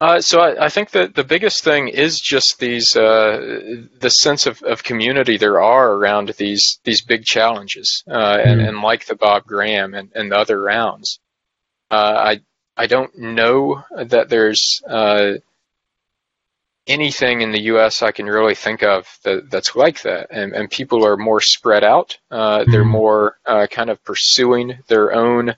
[0.00, 4.44] Uh, so I, I, think that the biggest thing is just these uh, the sense
[4.46, 8.46] of, of community there are around these these big challenges, uh, mm.
[8.46, 11.18] and, and, like the Bob Graham and, and the other rounds.
[11.90, 12.40] Uh, I
[12.76, 15.32] I don't know that there's uh,
[16.86, 18.02] anything in the U.S.
[18.02, 20.28] I can really think of that, that's like that.
[20.30, 22.18] And, and people are more spread out.
[22.30, 22.90] Uh, they're Mhm.
[22.90, 25.56] more uh, kind of pursuing their own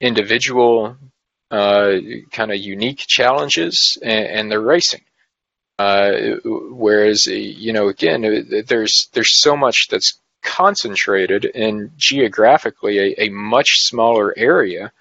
[0.00, 0.96] individual,
[1.50, 1.94] uh,
[2.32, 5.02] kind of unique challenges, and, and they're racing.
[5.78, 13.24] Uh, whereas, you know, again, uh, there's there's so much that's concentrated in geographically a,
[13.24, 14.92] a much smaller area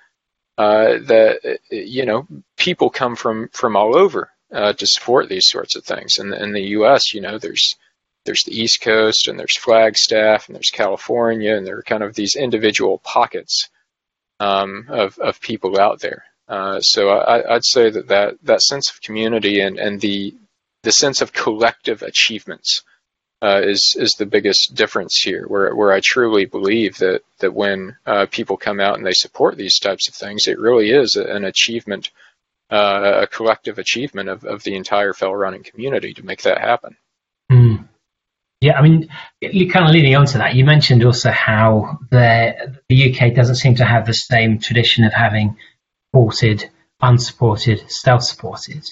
[0.58, 2.28] uh, that you know
[2.58, 6.18] people come from from all over uh, to support these sorts of things.
[6.18, 7.76] And in the U.S., you know, there's
[8.26, 12.16] there's the East Coast and there's Flagstaff and there's California and there are kind of
[12.16, 13.70] these individual pockets
[14.40, 16.24] um, of of people out there.
[16.48, 20.36] Uh, so I, I'd say that, that that sense of community and, and the
[20.84, 22.84] the sense of collective achievements
[23.42, 25.46] uh, is is the biggest difference here.
[25.48, 29.58] Where where I truly believe that that when uh, people come out and they support
[29.58, 32.12] these types of things, it really is an achievement,
[32.74, 36.98] uh, a collective achievement of, of the entire fell running community to make that happen.
[37.52, 37.88] Mm.
[38.62, 39.10] Yeah, I mean,
[39.42, 43.76] kind of leading on to that, you mentioned also how the the UK doesn't seem
[43.76, 45.58] to have the same tradition of having
[46.08, 46.70] supported,
[47.02, 48.90] unsupported, self-supported.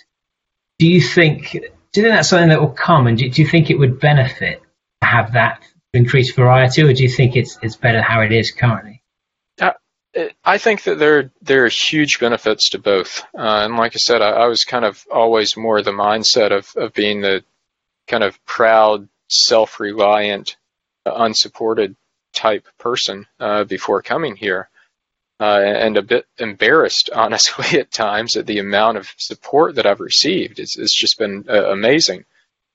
[0.77, 1.51] Do you think?
[1.51, 3.99] Do you think that's something that will come, and do, do you think it would
[3.99, 4.61] benefit
[5.01, 5.63] to have that
[5.93, 9.00] increased variety, or do you think it's it's better how it is currently?
[10.43, 14.21] I think that there there are huge benefits to both, uh, and like I said,
[14.21, 17.43] I, I was kind of always more the mindset of of being the
[18.07, 20.57] kind of proud, self-reliant,
[21.05, 21.95] uh, unsupported
[22.33, 24.69] type person uh, before coming here,
[25.39, 30.01] uh, and a bit embarrassed, honestly, at times at the amount of support that I've
[30.01, 30.59] received.
[30.59, 32.25] It's, it's just been uh, amazing.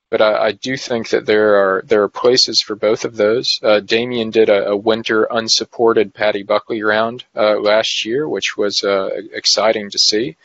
[0.09, 3.59] But I, I, do think that there are there are places for both of those.
[3.61, 8.83] Uh, Damian did a, a, winter unsupported Paddy Buckley round uh, last year, which was
[8.83, 10.37] uh, exciting to see,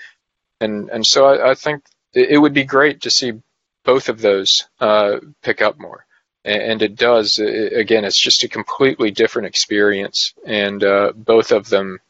[0.60, 3.40] and and so I, I, think it would be great to see
[3.84, 6.06] both of those uh, pick up more.
[6.44, 7.39] And it does.
[7.39, 12.01] Again, it's just a completely different experience, and uh, both of them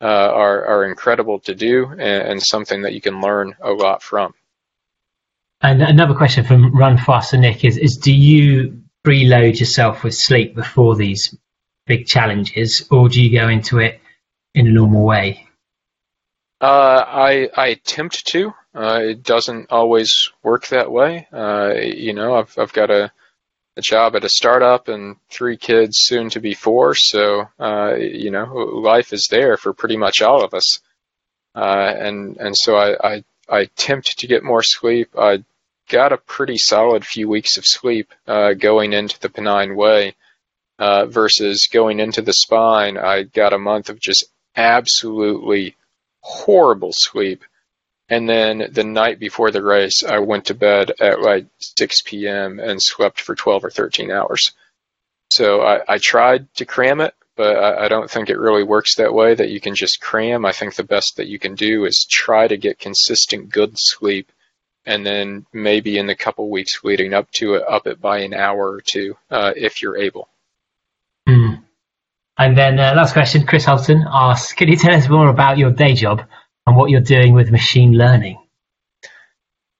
[0.00, 4.00] uh, are are incredible to do, and, and something that you can learn a lot
[4.00, 4.34] from.
[5.62, 10.56] And another question from Run Faster Nick is, is do you preload yourself with sleep
[10.56, 11.36] before these
[11.86, 14.00] big challenges, or do you go into it
[14.54, 15.46] in a normal way?
[16.60, 18.52] Uh, I I attempt to.
[18.74, 21.26] Uh, it doesn't always work that way.
[21.32, 23.12] Uh, you know, I've I've got a
[23.76, 26.94] a job at a startup and three kids, soon to be four.
[26.94, 30.80] So uh, you know, life is there for pretty much all of us.
[31.54, 35.10] Uh, and and so I, I I attempt to get more sleep.
[35.18, 35.44] I
[35.92, 40.14] got a pretty solid few weeks of sleep uh, going into the Pennine Way
[40.78, 42.96] uh, versus going into the Spine.
[42.96, 44.24] I got a month of just
[44.56, 45.76] absolutely
[46.20, 47.44] horrible sleep.
[48.08, 52.58] And then the night before the race, I went to bed at like 6 p.m.
[52.58, 54.50] and slept for 12 or 13 hours.
[55.30, 58.96] So I, I tried to cram it, but I, I don't think it really works
[58.96, 60.46] that way that you can just cram.
[60.46, 64.32] I think the best that you can do is try to get consistent good sleep
[64.84, 68.34] and then maybe in the couple weeks leading up to it, up it by an
[68.34, 70.28] hour or two uh, if you're able.
[71.28, 71.62] Mm.
[72.38, 75.70] And then uh, last question, Chris Holton asks, can you tell us more about your
[75.70, 76.22] day job
[76.66, 78.38] and what you're doing with machine learning?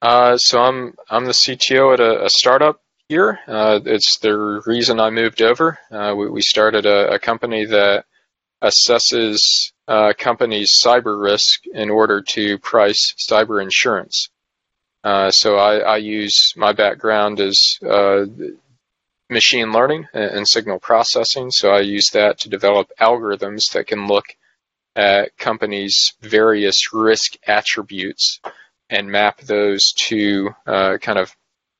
[0.01, 3.39] Uh, so I'm I'm the CTO at a, a startup here.
[3.47, 5.79] Uh, it's the reason I moved over.
[5.89, 8.03] Uh, we, we, started a, a, company that
[8.61, 9.37] assesses
[9.87, 14.29] uh, companies' cyber risk in order to price cyber insurance.
[15.03, 18.25] Uh, so I, I, use my background as uh,
[19.29, 21.51] machine learning and, and, signal processing.
[21.51, 24.25] So I use that to develop algorithms that can look
[24.95, 28.39] at companies' various risk attributes
[28.89, 31.35] and map those to uh, kind of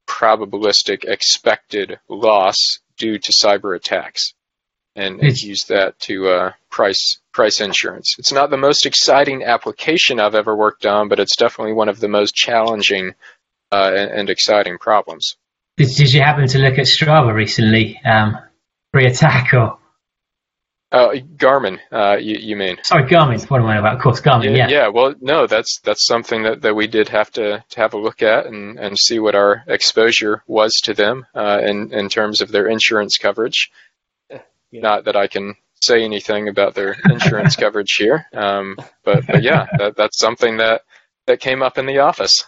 [0.06, 2.58] probabilistic expected loss
[2.98, 4.34] due to cyber attacks
[4.96, 8.16] and, use that to uh, price price insurance.
[8.20, 12.00] It's not the most exciting application I've ever worked on, but it's definitely one of
[12.00, 13.16] the most challenging
[13.72, 15.36] uh, and, and, exciting problems.
[15.78, 18.38] Did, did, you happen to look at Strava recently, um,
[18.92, 19.80] pre-attack or?
[20.92, 22.78] Uh, Garmin, uh, you, you, mean?
[22.84, 23.44] Sorry, Garmin.
[23.50, 23.96] What am I about?
[23.96, 24.56] Of course, Garmin.
[24.56, 24.70] Yeah, yeah.
[24.70, 24.88] Yeah.
[24.90, 28.22] Well, no, that's that's something that, that we did have to, to have a look
[28.22, 32.52] at and, and see what our exposure was to them uh, in in terms of
[32.52, 33.72] their insurance coverage.
[34.74, 34.82] Yeah.
[34.82, 39.68] Not that I can say anything about their insurance coverage here, um, but but yeah,
[39.78, 40.82] that, that's something that
[41.28, 42.44] that came up in the office.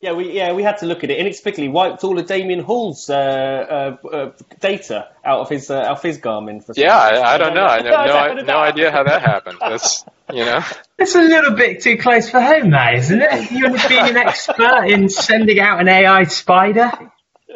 [0.00, 1.18] Yeah, we yeah we had to look at it.
[1.18, 5.98] Inexplicably wiped all of Damian Hall's uh, uh, uh, data out of his uh, out
[5.98, 6.64] of his Garmin.
[6.64, 7.66] For yeah, I, I, don't know.
[7.66, 9.58] I have no, no idea how that happened.
[9.60, 10.62] That's you know.
[10.98, 13.50] It's a little bit too close for home, that isn't it?
[13.50, 16.90] You're being an expert in sending out an AI spider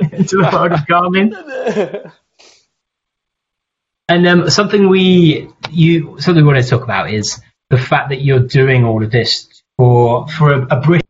[0.00, 2.12] into the world of Garmin.
[4.08, 8.22] And um, something we you something we want to talk about is the fact that
[8.22, 11.02] you're doing all of this for for a, a British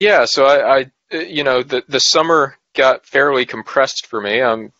[0.00, 4.40] Yeah, so I, I, you know, the the summer got fairly compressed for me.
[4.40, 4.72] Um,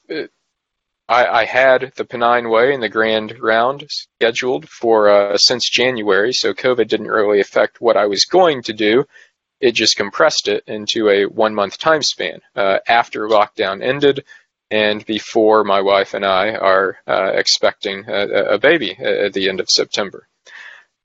[1.09, 6.33] I, I had the Pennine Way and the Grand Round scheduled for uh, since January,
[6.33, 9.07] so COVID didn't really affect what I was going to do.
[9.61, 14.25] It just compressed it into a one month time span uh, after lockdown ended
[14.71, 19.61] and before my wife and I are uh, expecting a, a, baby at the end
[19.61, 20.29] of September.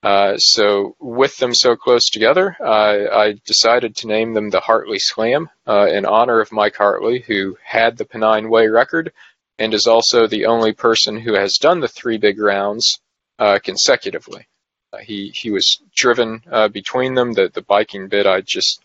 [0.02, 4.98] Uh, so with them so close together, I, I decided to name them the Hartley
[4.98, 9.12] Slam uh, in honor of Mike Hartley, who had the Pennine Way record
[9.58, 13.00] and is also the only person who has done the three big rounds
[13.38, 14.46] uh, consecutively.
[14.92, 17.32] Uh, he he was driven uh, between them.
[17.32, 18.82] The the biking bit I just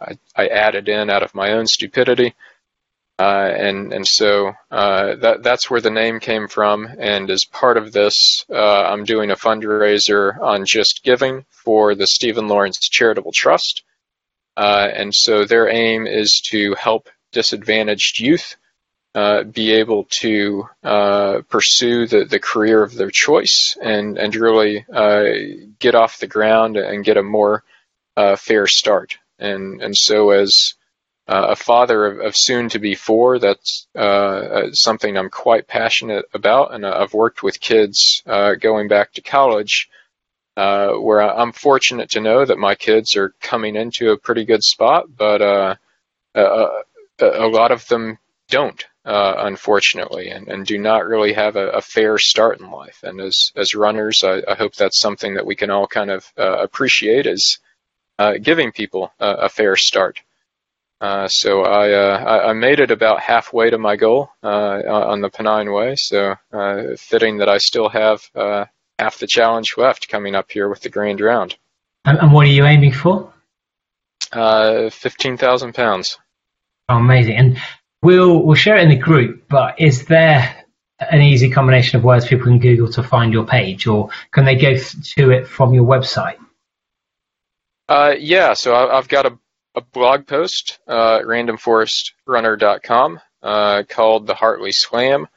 [0.00, 2.34] I, I added in out of my own stupidity.
[3.18, 6.86] Uh, and and so uh, that that's where the name came from.
[6.86, 12.06] And as part of this, uh, I'm doing a fundraiser on Just Giving for the
[12.06, 13.82] Stephen Lawrence Charitable Trust.
[14.56, 18.56] Uh, and so their aim is to help disadvantaged youth
[19.16, 24.86] uh, be able to uh, pursue the, the career of their choice and and really
[25.80, 27.64] get off the ground and get a more
[28.36, 29.18] fair start.
[29.40, 30.74] And and so as
[31.28, 33.38] a father of, of, soon to be four.
[33.38, 38.88] That's uh, uh, something I'm quite passionate about, and I've worked with kids uh, going
[38.88, 39.90] back to college,
[40.56, 44.64] uh, where I'm fortunate to know that my kids are coming into a pretty good
[44.64, 45.74] spot, but uh,
[46.34, 46.82] a,
[47.20, 48.18] a, lot of them
[48.48, 48.82] don't.
[49.04, 53.00] unfortunately, and, and do not really have a, a, fair start in life.
[53.02, 56.30] And as as runners, I, I, hope that's something that we can all kind of
[56.36, 57.58] appreciate is
[58.42, 60.20] giving people a fair start.
[61.00, 65.30] Uh, so I, uh, I made it about halfway to my goal uh, on the
[65.30, 65.94] Pennine Way.
[65.96, 68.64] So uh, fitting that I still have uh,
[68.98, 71.56] half the challenge left coming up here with the Grand Round.
[72.04, 73.32] And, and what are you aiming for?
[74.90, 76.18] Fifteen thousand pounds.
[76.88, 77.36] Oh, amazing!
[77.36, 77.58] And
[78.02, 79.48] we'll we'll share it in the group.
[79.48, 80.64] But is there
[80.98, 84.56] an easy combination of words people can Google to find your page, or can they
[84.56, 86.36] go to it from your website?
[88.18, 89.38] yeah, so I, have got a
[89.74, 95.28] a blog post uh, at randomforestrunner.com uh, called the Hartley Slam.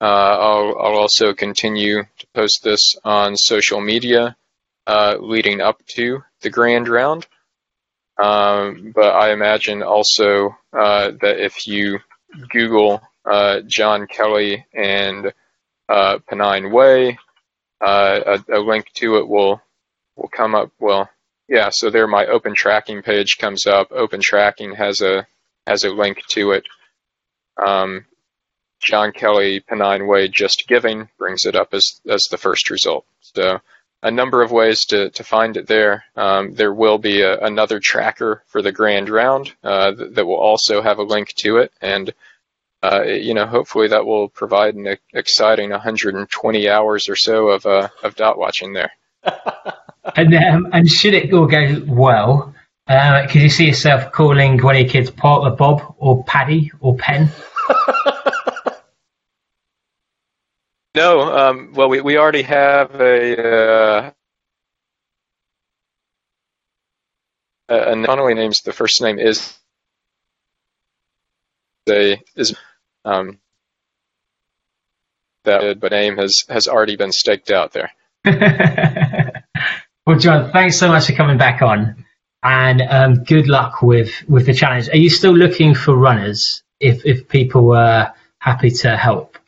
[0.00, 4.36] Uh, I'll, I'll, also continue to post this on social media
[4.86, 7.26] uh, leading up to the Grand Round.
[8.22, 12.00] Um, but I imagine also uh, that if you
[12.50, 15.32] Google uh, John Kelly and
[15.88, 17.18] Pennine Way,
[17.80, 19.60] a, a, link to it will
[20.16, 20.70] will come up.
[20.78, 21.08] Well,
[21.48, 23.92] yeah, so there my open tracking page comes up.
[23.92, 25.26] Open tracking has a
[25.66, 26.64] has a link to it.
[27.64, 28.06] Um,
[28.80, 33.04] John Kelly Pennine Way Just Giving brings it up as as the first result.
[33.20, 33.60] So
[34.02, 36.04] a number of ways to, to find it there.
[36.14, 40.36] Um, there will be a, another tracker for the grand round uh, that, that, will
[40.36, 42.12] also have a link to it, and
[42.82, 47.88] uh, you know hopefully that will provide an exciting 120 hours or so of uh,
[48.02, 48.92] of dot watching there.
[50.16, 52.54] and um, and should it all go well,
[52.86, 56.96] uh, could you see yourself calling one of your kids Parker, Bob, or Paddy, or
[56.96, 57.30] Pen?
[60.94, 61.20] no.
[61.20, 64.08] Um, well, we we already have a.
[64.08, 64.10] Uh,
[67.68, 69.56] a not only names the first name is
[71.86, 72.54] they is
[73.04, 73.38] um,
[75.44, 77.90] that but name has has already been staked out there.
[80.06, 82.04] Well, John, thanks so much for coming back on,
[82.42, 84.90] and um, good luck with with the challenge.
[84.90, 89.38] Are you still looking for runners if if people were happy to help?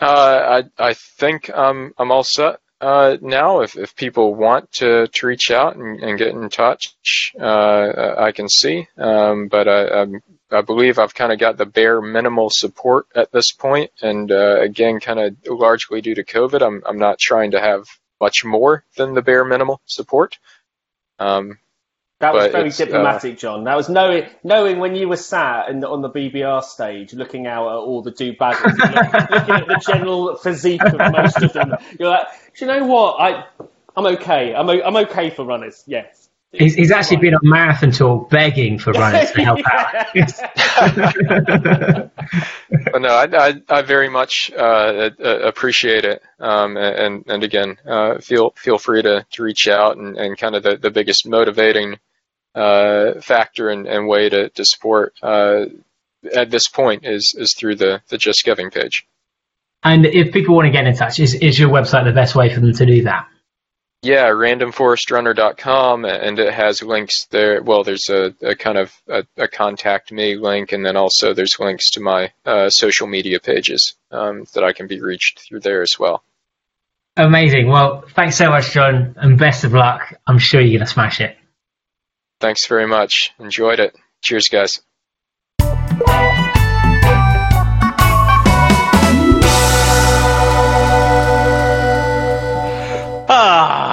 [0.00, 3.60] Uh, I I think um, I'm all set uh, now.
[3.60, 8.32] If if people want to, to reach out and, and get in touch, uh, I
[8.32, 8.88] can see.
[8.96, 10.06] Um, but I, I,
[10.50, 14.62] I believe I've kind of got the bare minimal support at this point, and uh,
[14.62, 17.86] again, kind of largely due to COVID, I'm I'm not trying to have
[18.20, 20.38] much more than the bare minimal support.
[21.18, 21.58] Um,
[22.20, 23.64] that was very diplomatic, uh, John.
[23.64, 27.68] That was knowing knowing when you were sat in, on the BBR stage, looking out
[27.68, 31.74] at all the do baggers, looking at the general physique of most of them.
[31.98, 32.26] You're like,
[32.56, 33.20] do you know what?
[33.20, 33.44] I
[33.96, 34.54] I'm okay.
[34.54, 35.82] I'm I'm okay for runners.
[35.86, 36.30] Yes.
[36.56, 40.06] He's, he's actually been on marathon talk begging for runners to help out.
[42.92, 48.18] but no, I, I, I very much uh, appreciate it, um, and and again, uh,
[48.18, 51.98] feel feel free to, to reach out and, and kind of the, the biggest motivating
[52.54, 55.64] uh, factor and, and way to, to support uh,
[56.34, 59.06] at this point is is through the the Just Giving page.
[59.82, 62.52] And if people want to get in touch, is is your website the best way
[62.52, 63.28] for them to do that?
[64.04, 67.62] Yeah, randomforestrunner.com, and it has links there.
[67.62, 71.58] Well, there's a, a kind of a, a, contact me link, and then also there's
[71.58, 75.80] links to my uh, social media pages um, that I can be reached through there
[75.80, 76.22] as well.
[77.16, 77.68] Amazing.
[77.68, 80.14] Well, thanks so much, John, and best of luck.
[80.26, 81.38] I'm sure you're going to smash it.
[82.40, 83.30] Thanks very much.
[83.38, 83.96] Enjoyed it.
[84.20, 84.82] Cheers, guys.
[93.26, 93.83] Ah,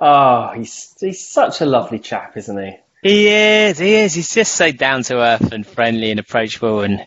[0.00, 2.76] oh, he's he's such a lovely chap, isn't he?
[3.02, 3.78] He is.
[3.78, 4.14] He is.
[4.14, 7.06] He's just so down to earth and friendly and approachable, and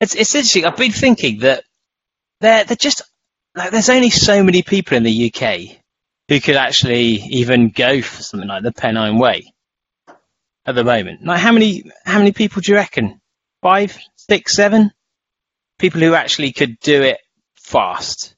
[0.00, 0.64] it's it's interesting.
[0.64, 1.64] I've been thinking that
[2.40, 3.02] there there just
[3.54, 5.78] like there's only so many people in the UK
[6.28, 9.52] who could actually even go for something like the Pennine Way
[10.66, 11.24] at the moment.
[11.24, 13.20] Like how many how many people do you reckon?
[13.62, 14.92] Five, six, seven
[15.78, 17.18] people who actually could do it
[17.54, 18.31] fast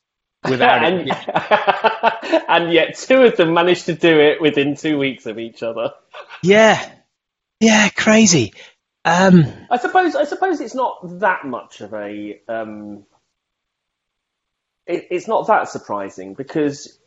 [0.49, 2.45] without and, it.
[2.49, 5.93] and yet two of them managed to do it within two weeks of each other.
[6.43, 6.81] Yeah,
[7.61, 8.55] yeah, crazy.
[9.05, 12.41] Um, I suppose I suppose it's not that much of a.
[12.49, 13.05] Um,
[14.87, 16.99] it, it's not that surprising because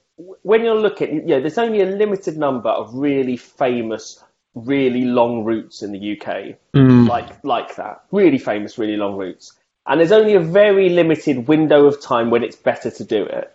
[0.41, 4.23] when you're looking, yeah, there's only a limited number of really famous,
[4.53, 7.07] really long routes in the UK, mm.
[7.07, 9.53] like like that, really famous, really long routes
[9.87, 13.53] and there's only a very limited window of time when it's better to do it.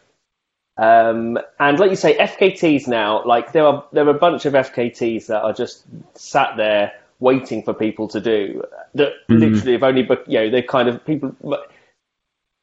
[0.78, 4.54] Um, and like you say, FKTs now, like there are there are a bunch of
[4.54, 5.84] FKTs that are just
[6.14, 8.64] sat there waiting for people to do
[8.94, 9.12] that.
[9.28, 9.40] Mm.
[9.40, 11.36] Literally, have only you know they kind of people.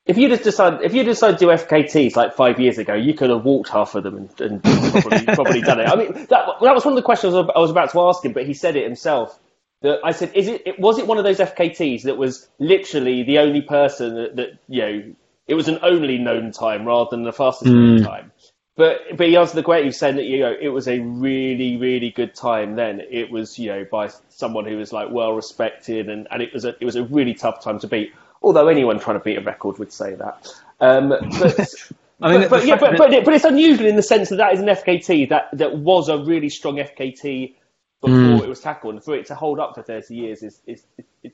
[0.07, 3.13] If you just decide if you decide to do FKTs like five years ago, you
[3.13, 5.87] could have walked half of them and, and probably, probably done it.
[5.87, 8.33] I mean, that that was one of the questions I was about to ask him,
[8.33, 9.39] but he said it himself
[9.81, 13.39] that I said, is it, was it one of those FKTs that was literally the
[13.39, 15.03] only person that, that you know,
[15.47, 18.03] it was an only known time rather than the fastest mm.
[18.03, 18.31] time.
[18.76, 19.88] But but he answered the question.
[19.88, 22.76] He said that you know it was a really really good time.
[22.77, 26.53] Then it was you know by someone who was like well respected and, and it
[26.53, 28.14] was a it was a really tough time to beat.
[28.41, 30.47] Although anyone trying to beat a record would say that.
[30.80, 31.60] Um, but,
[32.22, 34.53] I mean, but, but yeah, but, but, but it's unusual in the sense that that
[34.53, 37.56] is an FKT that, that was a really strong FKT
[38.01, 38.41] before mm.
[38.41, 40.84] it was tackled, and for it to hold up for 30 years is is
[41.23, 41.31] is,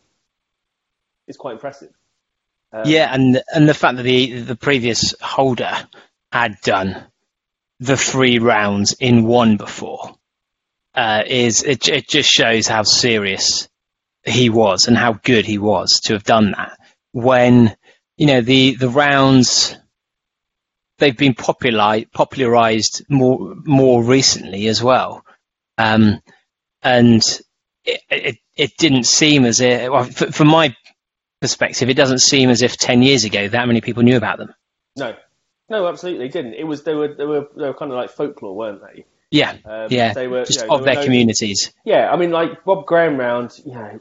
[1.28, 1.92] is quite impressive.
[2.72, 5.74] Um, yeah, and and the fact that the the previous holder
[6.32, 7.06] had done
[7.80, 10.16] the three rounds in one before
[10.96, 13.68] uh, is it, it just shows how serious
[14.24, 16.78] he was and how good he was to have done that.
[17.12, 17.76] When
[18.18, 19.78] you know the the rounds
[20.98, 25.24] they've been popular, popularized more more recently as well.
[25.78, 26.22] Um,
[26.86, 27.22] and
[27.84, 30.76] it, it, it didn't seem as if, well, from my
[31.41, 34.53] perspective, it doesn't seem as if ten years ago that many people knew about them.
[34.95, 35.16] No,
[35.70, 36.53] no, absolutely didn't.
[36.53, 39.06] It was they were they were they were kind of like folklore, weren't they?
[39.32, 41.74] Yeah, um, yeah, they were just you know, of their no, communities.
[41.84, 43.99] Yeah, I mean, like Bob Graham round, you know,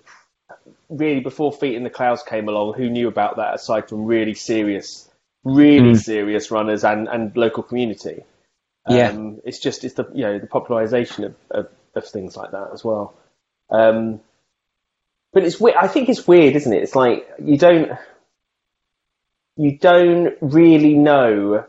[0.90, 4.34] really before Feet in the Clouds came along, who knew about that aside from really
[4.34, 5.10] serious,
[5.42, 5.98] really mm.
[5.98, 8.24] serious runners and and local community?
[8.86, 12.52] Um, yeah, it's just it's the you know the popularisation of, of of things like
[12.52, 13.14] that as well.
[13.70, 14.20] Um,
[15.32, 15.76] but it's weird.
[15.76, 16.82] I think it's weird, isn't it?
[16.82, 17.92] It's like you don't
[19.56, 21.64] you don't really know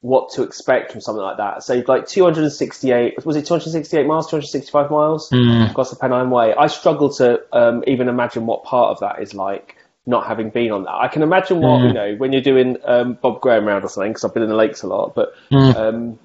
[0.00, 1.62] what to expect from something like that.
[1.62, 5.70] So like 268 was it 268 miles, 265 miles mm.
[5.70, 6.54] across the Pennine Way.
[6.54, 10.72] I struggle to um, even imagine what part of that is like not having been
[10.72, 10.92] on that.
[10.92, 11.88] I can imagine what mm.
[11.88, 14.50] you know when you're doing um, Bob Graham round or something because I've been in
[14.50, 15.74] the lakes a lot, but mm.
[15.74, 16.18] um,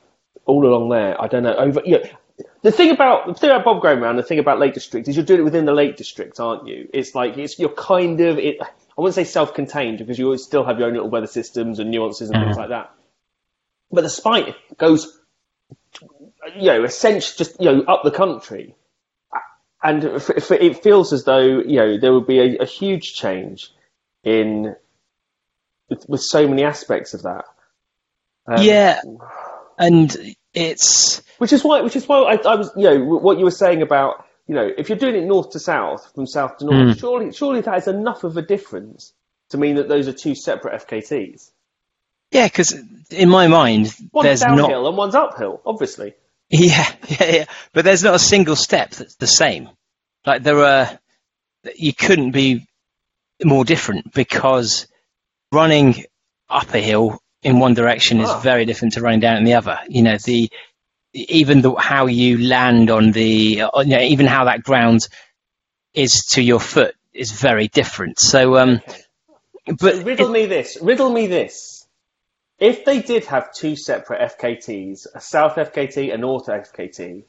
[0.46, 1.56] all along there, I don't know.
[1.56, 2.10] Over, you know,
[2.62, 5.16] the thing about the thing about Bob Graham round, the thing about Lake District is
[5.16, 6.90] you're doing it within the Lake District, aren't you?
[6.94, 8.58] It's like it's you're kind of it.
[8.62, 11.90] I wouldn't say self-contained because you always still have your own little weather systems and
[11.90, 12.46] nuances and mm.
[12.46, 12.94] things like that.
[13.92, 15.20] But the spike goes,
[16.56, 18.76] you know, essentially just you know up the country,
[19.82, 23.72] and it feels as though you know there would be a, a huge change
[24.24, 24.76] in
[25.90, 27.46] with, with, so many aspects of that.
[28.46, 29.02] Um, yeah,
[29.78, 33.46] and it's which is why which is why I, I, was you know what you
[33.46, 36.66] were saying about you know if you're doing it north to south from south to
[36.66, 37.00] north mm.
[37.00, 39.14] surely surely that is enough of a difference
[39.50, 41.52] to mean that those are two separate FKTs.
[42.32, 42.80] Yeah, because
[43.10, 44.90] in my mind, one's there's downhill not...
[44.90, 46.14] and one's uphill, obviously.
[46.52, 47.46] Yeah, yeah, yeah.
[47.74, 49.70] But there's not a single step that's the same.
[50.26, 51.00] Like there are,
[51.76, 52.66] you couldn't be
[53.44, 54.88] more different because
[55.52, 56.06] running
[56.50, 58.40] up a hill in one direction is Ah.
[58.40, 59.80] very different to running down in the other.
[59.88, 60.50] You know, the
[61.14, 65.08] even the how you land on the, uh, you know, even how that ground
[65.94, 68.20] is to your foot is very different.
[68.20, 68.82] So, um,
[69.66, 70.78] but So riddle me this.
[70.82, 71.88] Riddle me this.
[72.60, 77.24] If they did have two separate FKTs, a South FKT, and a North FKT,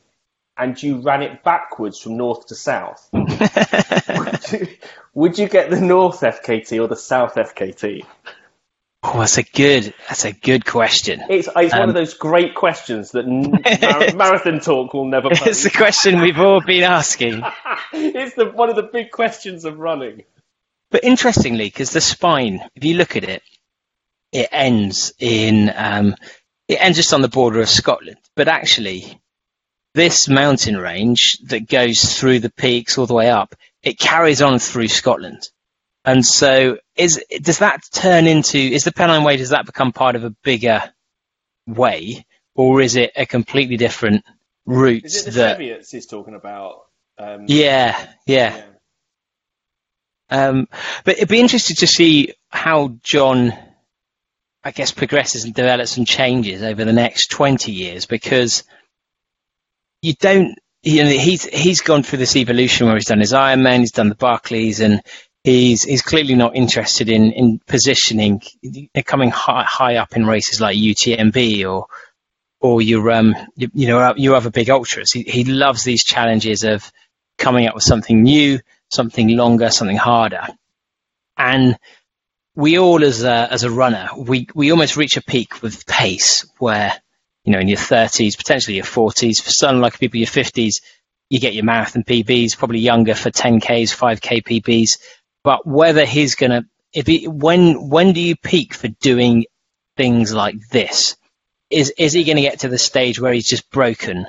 [0.58, 4.68] and you ran it backwards from north to south, would, you,
[5.14, 8.04] would you get the North FKT or the South FKT?
[9.02, 11.22] Oh, that's a good, that's a good question.
[11.28, 13.50] It's, it's one Um, of those great questions that n-
[13.80, 15.62] mar- marathon talk will never It's pose.
[15.62, 17.42] the question we've all been asking.
[17.92, 20.24] it's the, one of the big questions of running.
[20.90, 23.42] But interestingly, because the spine, if you look at it,
[24.32, 26.14] it ends in um,
[26.68, 28.16] it ends just on the border of Scotland.
[28.36, 29.20] But actually,
[29.94, 34.58] this mountain range that goes through the peaks all the way up, it carries on
[34.58, 35.48] through Scotland.
[36.04, 39.36] And so, is does that turn into is the Pennine Way?
[39.36, 40.82] Does that become part of a bigger
[41.66, 42.24] way,
[42.54, 44.24] or is it a completely different
[44.64, 45.04] route?
[45.04, 46.86] Is it the that Cheviots he's talking about?
[47.18, 48.56] Um, yeah, yeah.
[48.56, 48.64] yeah.
[50.30, 50.68] Um,
[51.04, 53.52] but it'd be interesting to see how John,
[54.62, 58.62] I guess, progresses and develops and changes over the next 20 years because
[60.02, 63.80] you don't, you know, he's, he's gone through this evolution where he's done his Ironman,
[63.80, 65.02] he's done the Barkleys and
[65.44, 68.42] he's, he's clearly not interested in, in positioning,
[69.04, 71.86] coming high, high up in races like UTMB or,
[72.60, 75.12] or your, um, you, you know, your other big ultras.
[75.12, 76.90] He, he loves these challenges of
[77.38, 78.60] coming up with something new,
[78.90, 80.46] something longer, something harder.
[81.36, 81.78] And
[82.54, 86.46] we all, as a, as a runner, we, we almost reach a peak with pace
[86.58, 86.92] where,
[87.44, 90.82] you know, in your 30s, potentially your 40s, for some like people, your 50s,
[91.30, 94.98] you get your marathon PBs, probably younger for 10Ks, 5K PBs.
[95.42, 99.46] But whether he's going to, if he, when, when do you peak for doing
[99.96, 101.16] things like this?
[101.70, 104.26] Is, is he going to get to the stage where he's just broken?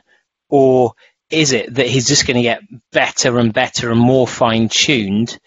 [0.50, 0.94] Or
[1.30, 2.62] is it that he's just going to get
[2.92, 5.40] better and better and more fine tuned?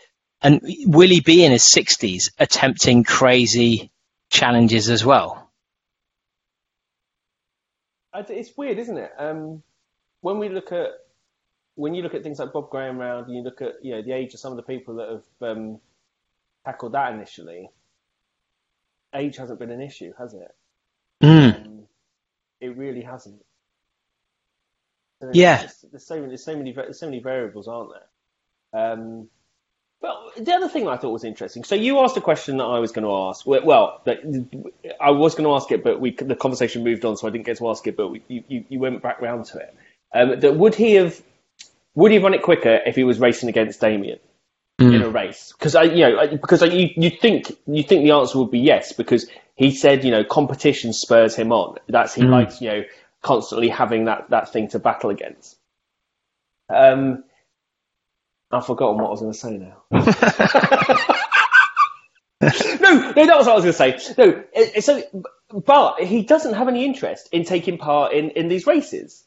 [0.43, 3.91] And will he be in his 60s attempting crazy
[4.31, 5.51] challenges as well?
[8.15, 9.11] It's weird, isn't it?
[9.19, 9.63] Um,
[10.21, 10.91] when we look at
[11.77, 14.03] when you look at things like Bob Graham round, and you look at you know
[14.03, 15.81] the age of some of the people that have um,
[16.65, 17.69] tackled that initially,
[19.15, 20.55] age hasn't been an issue, has it?
[21.23, 21.67] Mm.
[21.67, 21.83] Um,
[22.61, 23.43] it really hasn't.
[25.21, 25.59] So Yeah.
[25.59, 28.93] There's, there's so many, there's so many, there's so many variables, aren't there?
[28.93, 29.29] Um,
[30.01, 31.65] but the other thing I thought was interesting.
[31.65, 33.47] So you asked a question that I was going to ask.
[33.47, 34.03] Well, well,
[35.01, 37.47] I was going to ask it, but we the conversation moved on, so I didn't
[37.47, 37.97] get to ask it.
[37.97, 39.75] But we, you, you, you went back round to it.
[40.13, 41.23] Um, that would he have
[41.95, 44.19] would he run it quicker if he was racing against Damian?
[44.81, 48.03] in a race because I, you know, I- because I, you you think you think
[48.05, 51.77] the answer would be yes because he said you know competition spurs him on.
[51.89, 52.83] That's he likes you know
[53.23, 55.57] constantly having that that thing to battle against.
[56.69, 57.23] Um,
[58.51, 59.83] I've forgotten what I was going to say now.
[59.91, 60.09] no,
[62.41, 64.15] no, that was what I was going to say.
[64.19, 65.03] No, so
[65.65, 69.24] but he doesn't have any interest in taking part in in these races.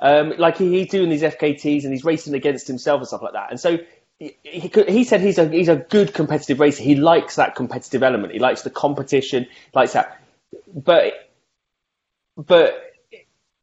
[0.00, 3.32] Um, like he, he's doing these FKTs and he's racing against himself and stuff like
[3.32, 3.50] that.
[3.50, 3.78] And so
[4.18, 6.82] he, he, he said he's a he's a good competitive racer.
[6.82, 8.32] He likes that competitive element.
[8.32, 9.46] He likes the competition.
[9.74, 10.20] Likes that.
[10.74, 11.14] But
[12.36, 12.82] but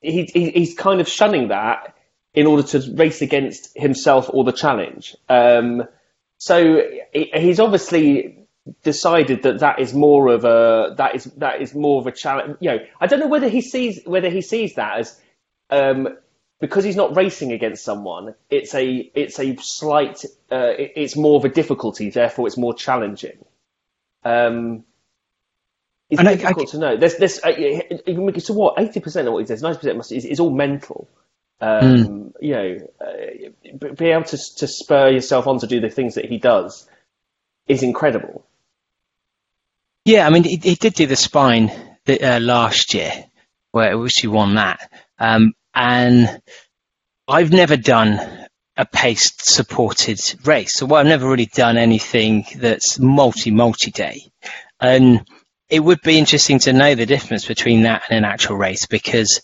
[0.02, 1.96] he, he he's kind of shunning that
[2.34, 5.16] in order to race against himself or the challenge.
[5.30, 5.84] Um,
[6.38, 6.82] so
[7.14, 8.40] he's obviously
[8.84, 12.58] decided that that is more of a that is that is more of a challenge.
[12.60, 15.22] You know, I don't know whether he sees whether he sees that as
[15.70, 16.10] um,
[16.64, 18.36] because he's not racing against someone.
[18.50, 22.10] It's a it's a slight uh, it, it's more of a difficulty.
[22.10, 23.44] Therefore, it's more challenging.
[24.24, 24.86] Um,
[26.10, 26.96] it's And I- I difficult to know.
[26.96, 27.44] There's this.
[27.44, 27.52] Uh,
[28.40, 28.80] so what?
[28.80, 31.10] Eighty percent of what he says, ninety percent is, is all mental.
[31.60, 36.16] Um, You know, uh, be able to to spur yourself on to do the things
[36.16, 36.88] that he does
[37.68, 38.46] is incredible.
[40.06, 41.72] Yeah, I mean, he, he did do the spine
[42.06, 43.12] the, uh, last year,
[43.72, 44.90] where he won that.
[45.20, 46.42] Um, and
[47.28, 53.00] I've never done a paced supported race, so well, I've never really done anything that's
[53.00, 54.32] multi multi day.
[54.80, 55.26] And
[55.70, 59.42] it would be interesting to know the difference between that and an actual race because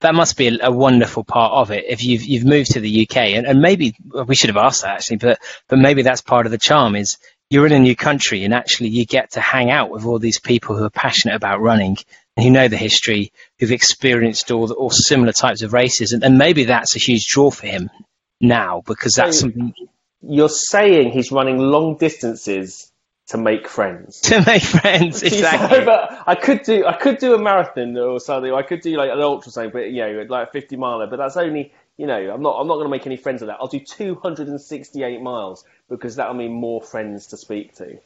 [0.00, 1.84] that must be a, a wonderful part of it.
[1.88, 3.94] If you've you've moved to the UK, and, and maybe
[4.26, 7.18] we should have asked that actually, but but maybe that's part of the charm is
[7.50, 10.40] you're in a new country and actually you get to hang out with all these
[10.40, 11.96] people who are passionate about running
[12.36, 16.12] who know the history, who've experienced all, the, all similar types of races.
[16.12, 17.90] And, and maybe that's a huge draw for him
[18.40, 19.74] now because that's So- something
[20.22, 22.90] You're saying he's running long distances
[23.28, 24.20] to make friends.
[24.22, 25.22] to make friends.
[25.22, 25.78] Exactly.
[25.78, 28.52] So, but I could do I could do a marathon or something.
[28.52, 31.06] I could do like an ultra something, but you know, like a fifty miler.
[31.06, 33.48] But that's only you know, I'm not I'm not going to make any friends with
[33.48, 33.58] that.
[33.60, 37.98] I'll do 268 miles because that'll mean more friends to speak to.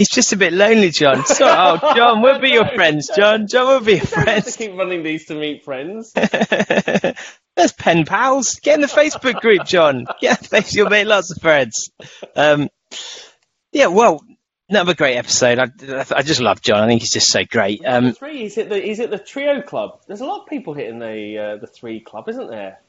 [0.00, 1.24] He's just a bit lonely, John.
[1.26, 3.46] So, oh, John, we'll be your friends, John.
[3.46, 4.56] John, we'll be your I have to friends.
[4.56, 6.12] keep running these to meet friends.
[6.14, 8.54] There's pen pals.
[8.60, 10.06] Get in the Facebook group, John.
[10.18, 10.74] Get in the face.
[10.74, 11.90] You'll make lots of friends.
[12.34, 12.70] Um,
[13.72, 14.24] yeah, well,
[14.70, 15.58] another great episode.
[15.58, 15.66] I,
[16.16, 16.82] I just love John.
[16.82, 17.82] I think he's just so great.
[17.84, 20.00] Um, three, he's at the he's at the trio club.
[20.06, 22.80] There's a lot of people hitting the uh, the three club, isn't there?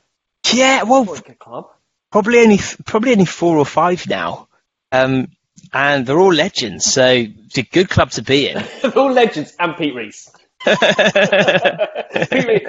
[0.53, 1.05] yeah, well,
[1.39, 1.71] club.
[2.09, 4.47] probably only probably only four or five now,
[4.93, 5.27] um,
[5.73, 6.86] and they're all legends.
[6.86, 8.64] So it's a good club to be in.
[8.82, 10.30] They're all legends and Pete Reese.
[10.65, 10.78] Pete,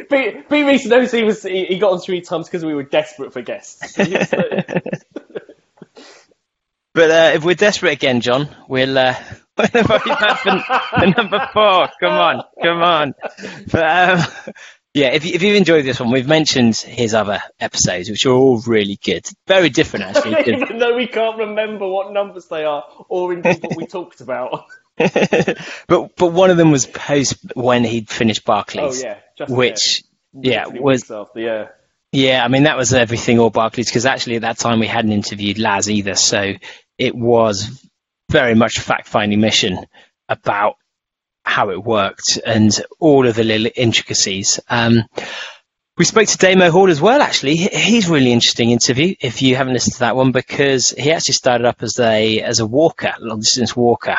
[0.09, 2.85] Pete, Pete Reese knows he was he, he got on three times because we were
[2.85, 3.95] desperate for guests.
[3.97, 4.85] He was like-
[6.95, 9.15] But uh, if we're desperate again, John, we'll uh,
[9.59, 10.63] we'll back for,
[10.99, 11.89] for number four.
[12.01, 13.15] Come on, come on.
[13.71, 14.55] But um,
[14.95, 18.33] yeah, if, you, if you've enjoyed this one, we've mentioned his other episodes, which are
[18.33, 19.27] all really good.
[19.47, 20.55] Very different, actually.
[20.55, 24.67] even though we can't remember what numbers they are or indeed what we talked about.
[24.99, 28.99] but but one of them was post when he'd finished Barkleys.
[28.99, 30.05] Oh yeah, just which
[30.35, 31.69] yeah was after yeah.
[32.13, 35.13] Yeah, I mean that was everything all Barkleys because actually at that time we hadn't
[35.13, 36.53] interviewed Laz either, so
[36.99, 37.89] it was
[38.31, 39.79] very much a fact-finding mission
[40.29, 40.77] about
[41.45, 44.61] how it worked and all of the little intricacies.
[44.69, 45.05] Um,
[45.99, 47.21] we spoke to Damo Hall as well.
[47.21, 49.15] Actually, he's really interesting interview.
[49.21, 52.61] If you haven't listened to that one, because he actually started up as a as
[52.61, 54.17] a walker, long distance walker,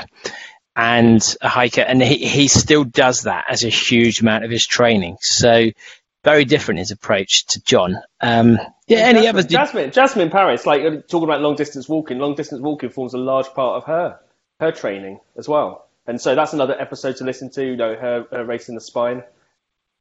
[0.76, 4.68] and a hiker, and he he still does that as a huge amount of his
[4.68, 5.18] training.
[5.22, 5.72] So
[6.24, 7.98] very different his approach to John.
[8.22, 9.46] Um, yeah, any Jasmin, others?
[9.46, 12.20] Did, Jasmin, Jasmin Paris, like talking about long distance walking.
[12.20, 14.20] Long distance walking forms a large part of her
[14.60, 17.66] her training as well, and so that's another episode to listen to.
[17.66, 19.24] You know, her, her racing the spine.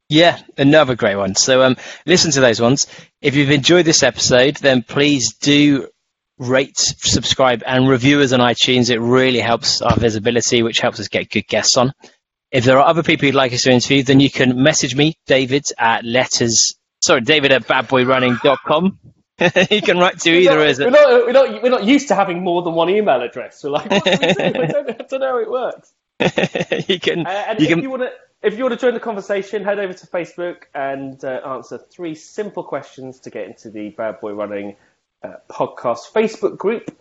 [0.09, 1.35] yeah, another great one.
[1.35, 2.87] So um, listen to those ones.
[3.21, 5.87] If you've enjoyed this episode, then please do
[6.37, 8.89] rate, subscribe, and review us on iTunes.
[8.89, 11.93] It really helps our visibility, which helps us get good guests on.
[12.51, 15.15] If there are other people you'd like us to interview, then you can message me,
[15.25, 16.75] David, at letters.
[17.03, 18.99] Sorry, David at badboyrunning.com.
[19.71, 22.15] you can write to either not, a, we're not we're not we're not used to
[22.15, 23.63] having more than one email address.
[23.63, 24.23] We're like, what do we do?
[24.43, 25.93] I don't, I don't know how it works.
[26.87, 28.11] you can Uh, and you if can you want to
[28.43, 32.13] if you want to join the conversation, head over to Facebook and uh, answer three
[32.13, 34.75] simple questions to get into the Bad Boy Running
[35.23, 36.95] uh, podcast Facebook group.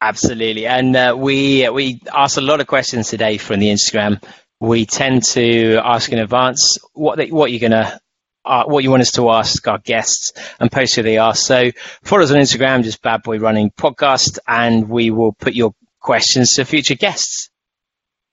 [0.00, 4.22] Absolutely, and uh, we we asked a lot of questions today from the Instagram.
[4.60, 8.00] We tend to ask in advance what they, what you're gonna
[8.44, 11.34] uh, what you want us to ask our guests and post who they are.
[11.34, 11.70] So
[12.02, 16.54] follow us on Instagram, just Bad Boy Running Podcast, and we will put your questions
[16.54, 17.50] to future guests.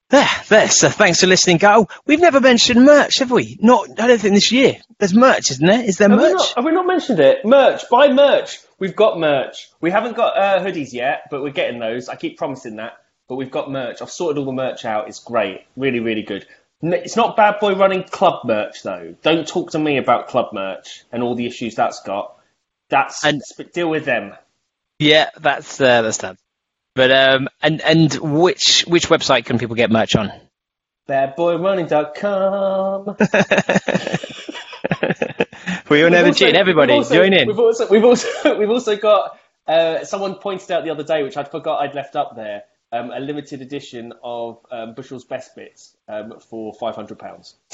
[0.10, 0.68] There, there.
[0.70, 1.88] So thanks for listening, Go.
[2.08, 3.60] We've never mentioned merch, have we?
[3.62, 4.78] Not, I don't think this year.
[4.98, 5.84] There's merch, isn't there?
[5.84, 6.34] Is there Have we, merch?
[6.34, 7.46] not, have we not mentioned it?
[7.46, 8.58] Merch, buy merch.
[8.80, 9.70] We've got merch.
[9.82, 12.10] We haven't got uh, hoodies yet, but we're getting those.
[12.10, 12.94] I keep promising that.
[13.28, 14.02] But we've got merch.
[14.02, 15.08] I've sorted all the merch out.
[15.08, 15.62] It's great.
[15.78, 16.48] Really, really good.
[16.82, 19.14] It's not Bad Boy Running club merch, though.
[19.22, 22.38] Don't talk to me about club merch and all the issues that's got.
[22.90, 23.42] That's And-
[23.74, 24.34] deal with them.
[24.98, 26.38] Yeah, that's uh, that's that.
[26.96, 30.32] But um, and and which which website can people get merch on?
[31.08, 33.16] Badboyrunning.com.
[35.90, 36.56] we all never We've cheat.
[36.56, 37.48] Everybody, also- join in.
[37.48, 39.38] We've also we've also we've also got
[39.68, 43.12] uh, someone pointed out the other day, which I forgot I'd left up there, um,
[43.12, 47.56] a limited edition of um, Bushel's Best Bits um, for five hundred pounds.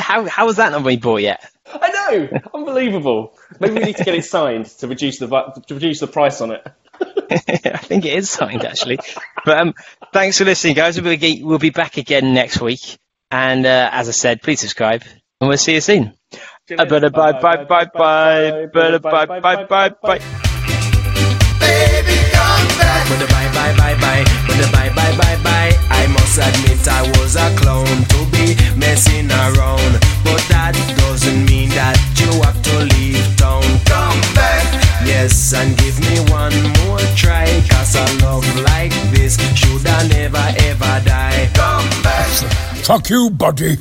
[0.00, 1.50] how how has that not been bought yet?
[1.66, 3.36] I know, unbelievable.
[3.60, 5.28] Maybe we need to get it signed to reduce the
[5.66, 6.66] to reduce the price on it.
[7.30, 8.98] I think it is signed actually.
[9.44, 9.74] But um,
[10.12, 11.00] thanks for listening, guys.
[11.00, 12.98] We'll be, we'll be back again next week.
[13.30, 15.02] And uh, as I said, please subscribe,
[15.40, 16.12] and we'll see you soon.
[16.68, 20.51] Bye bye bye bye bye bye bye bye bye
[23.08, 23.16] bye.
[23.18, 25.72] The bye bye bye bye, with the bye bye bye bye.
[25.90, 29.92] I must admit I was a clown to be messing around,
[30.24, 33.62] but that doesn't mean that you have to leave town.
[33.84, 34.64] Come back,
[35.04, 36.54] yes, and give me one
[36.84, 37.46] more try.
[37.70, 41.50] Cause a love like this should I never ever die.
[41.54, 42.28] Come back.
[42.84, 43.76] Fuck you, buddy.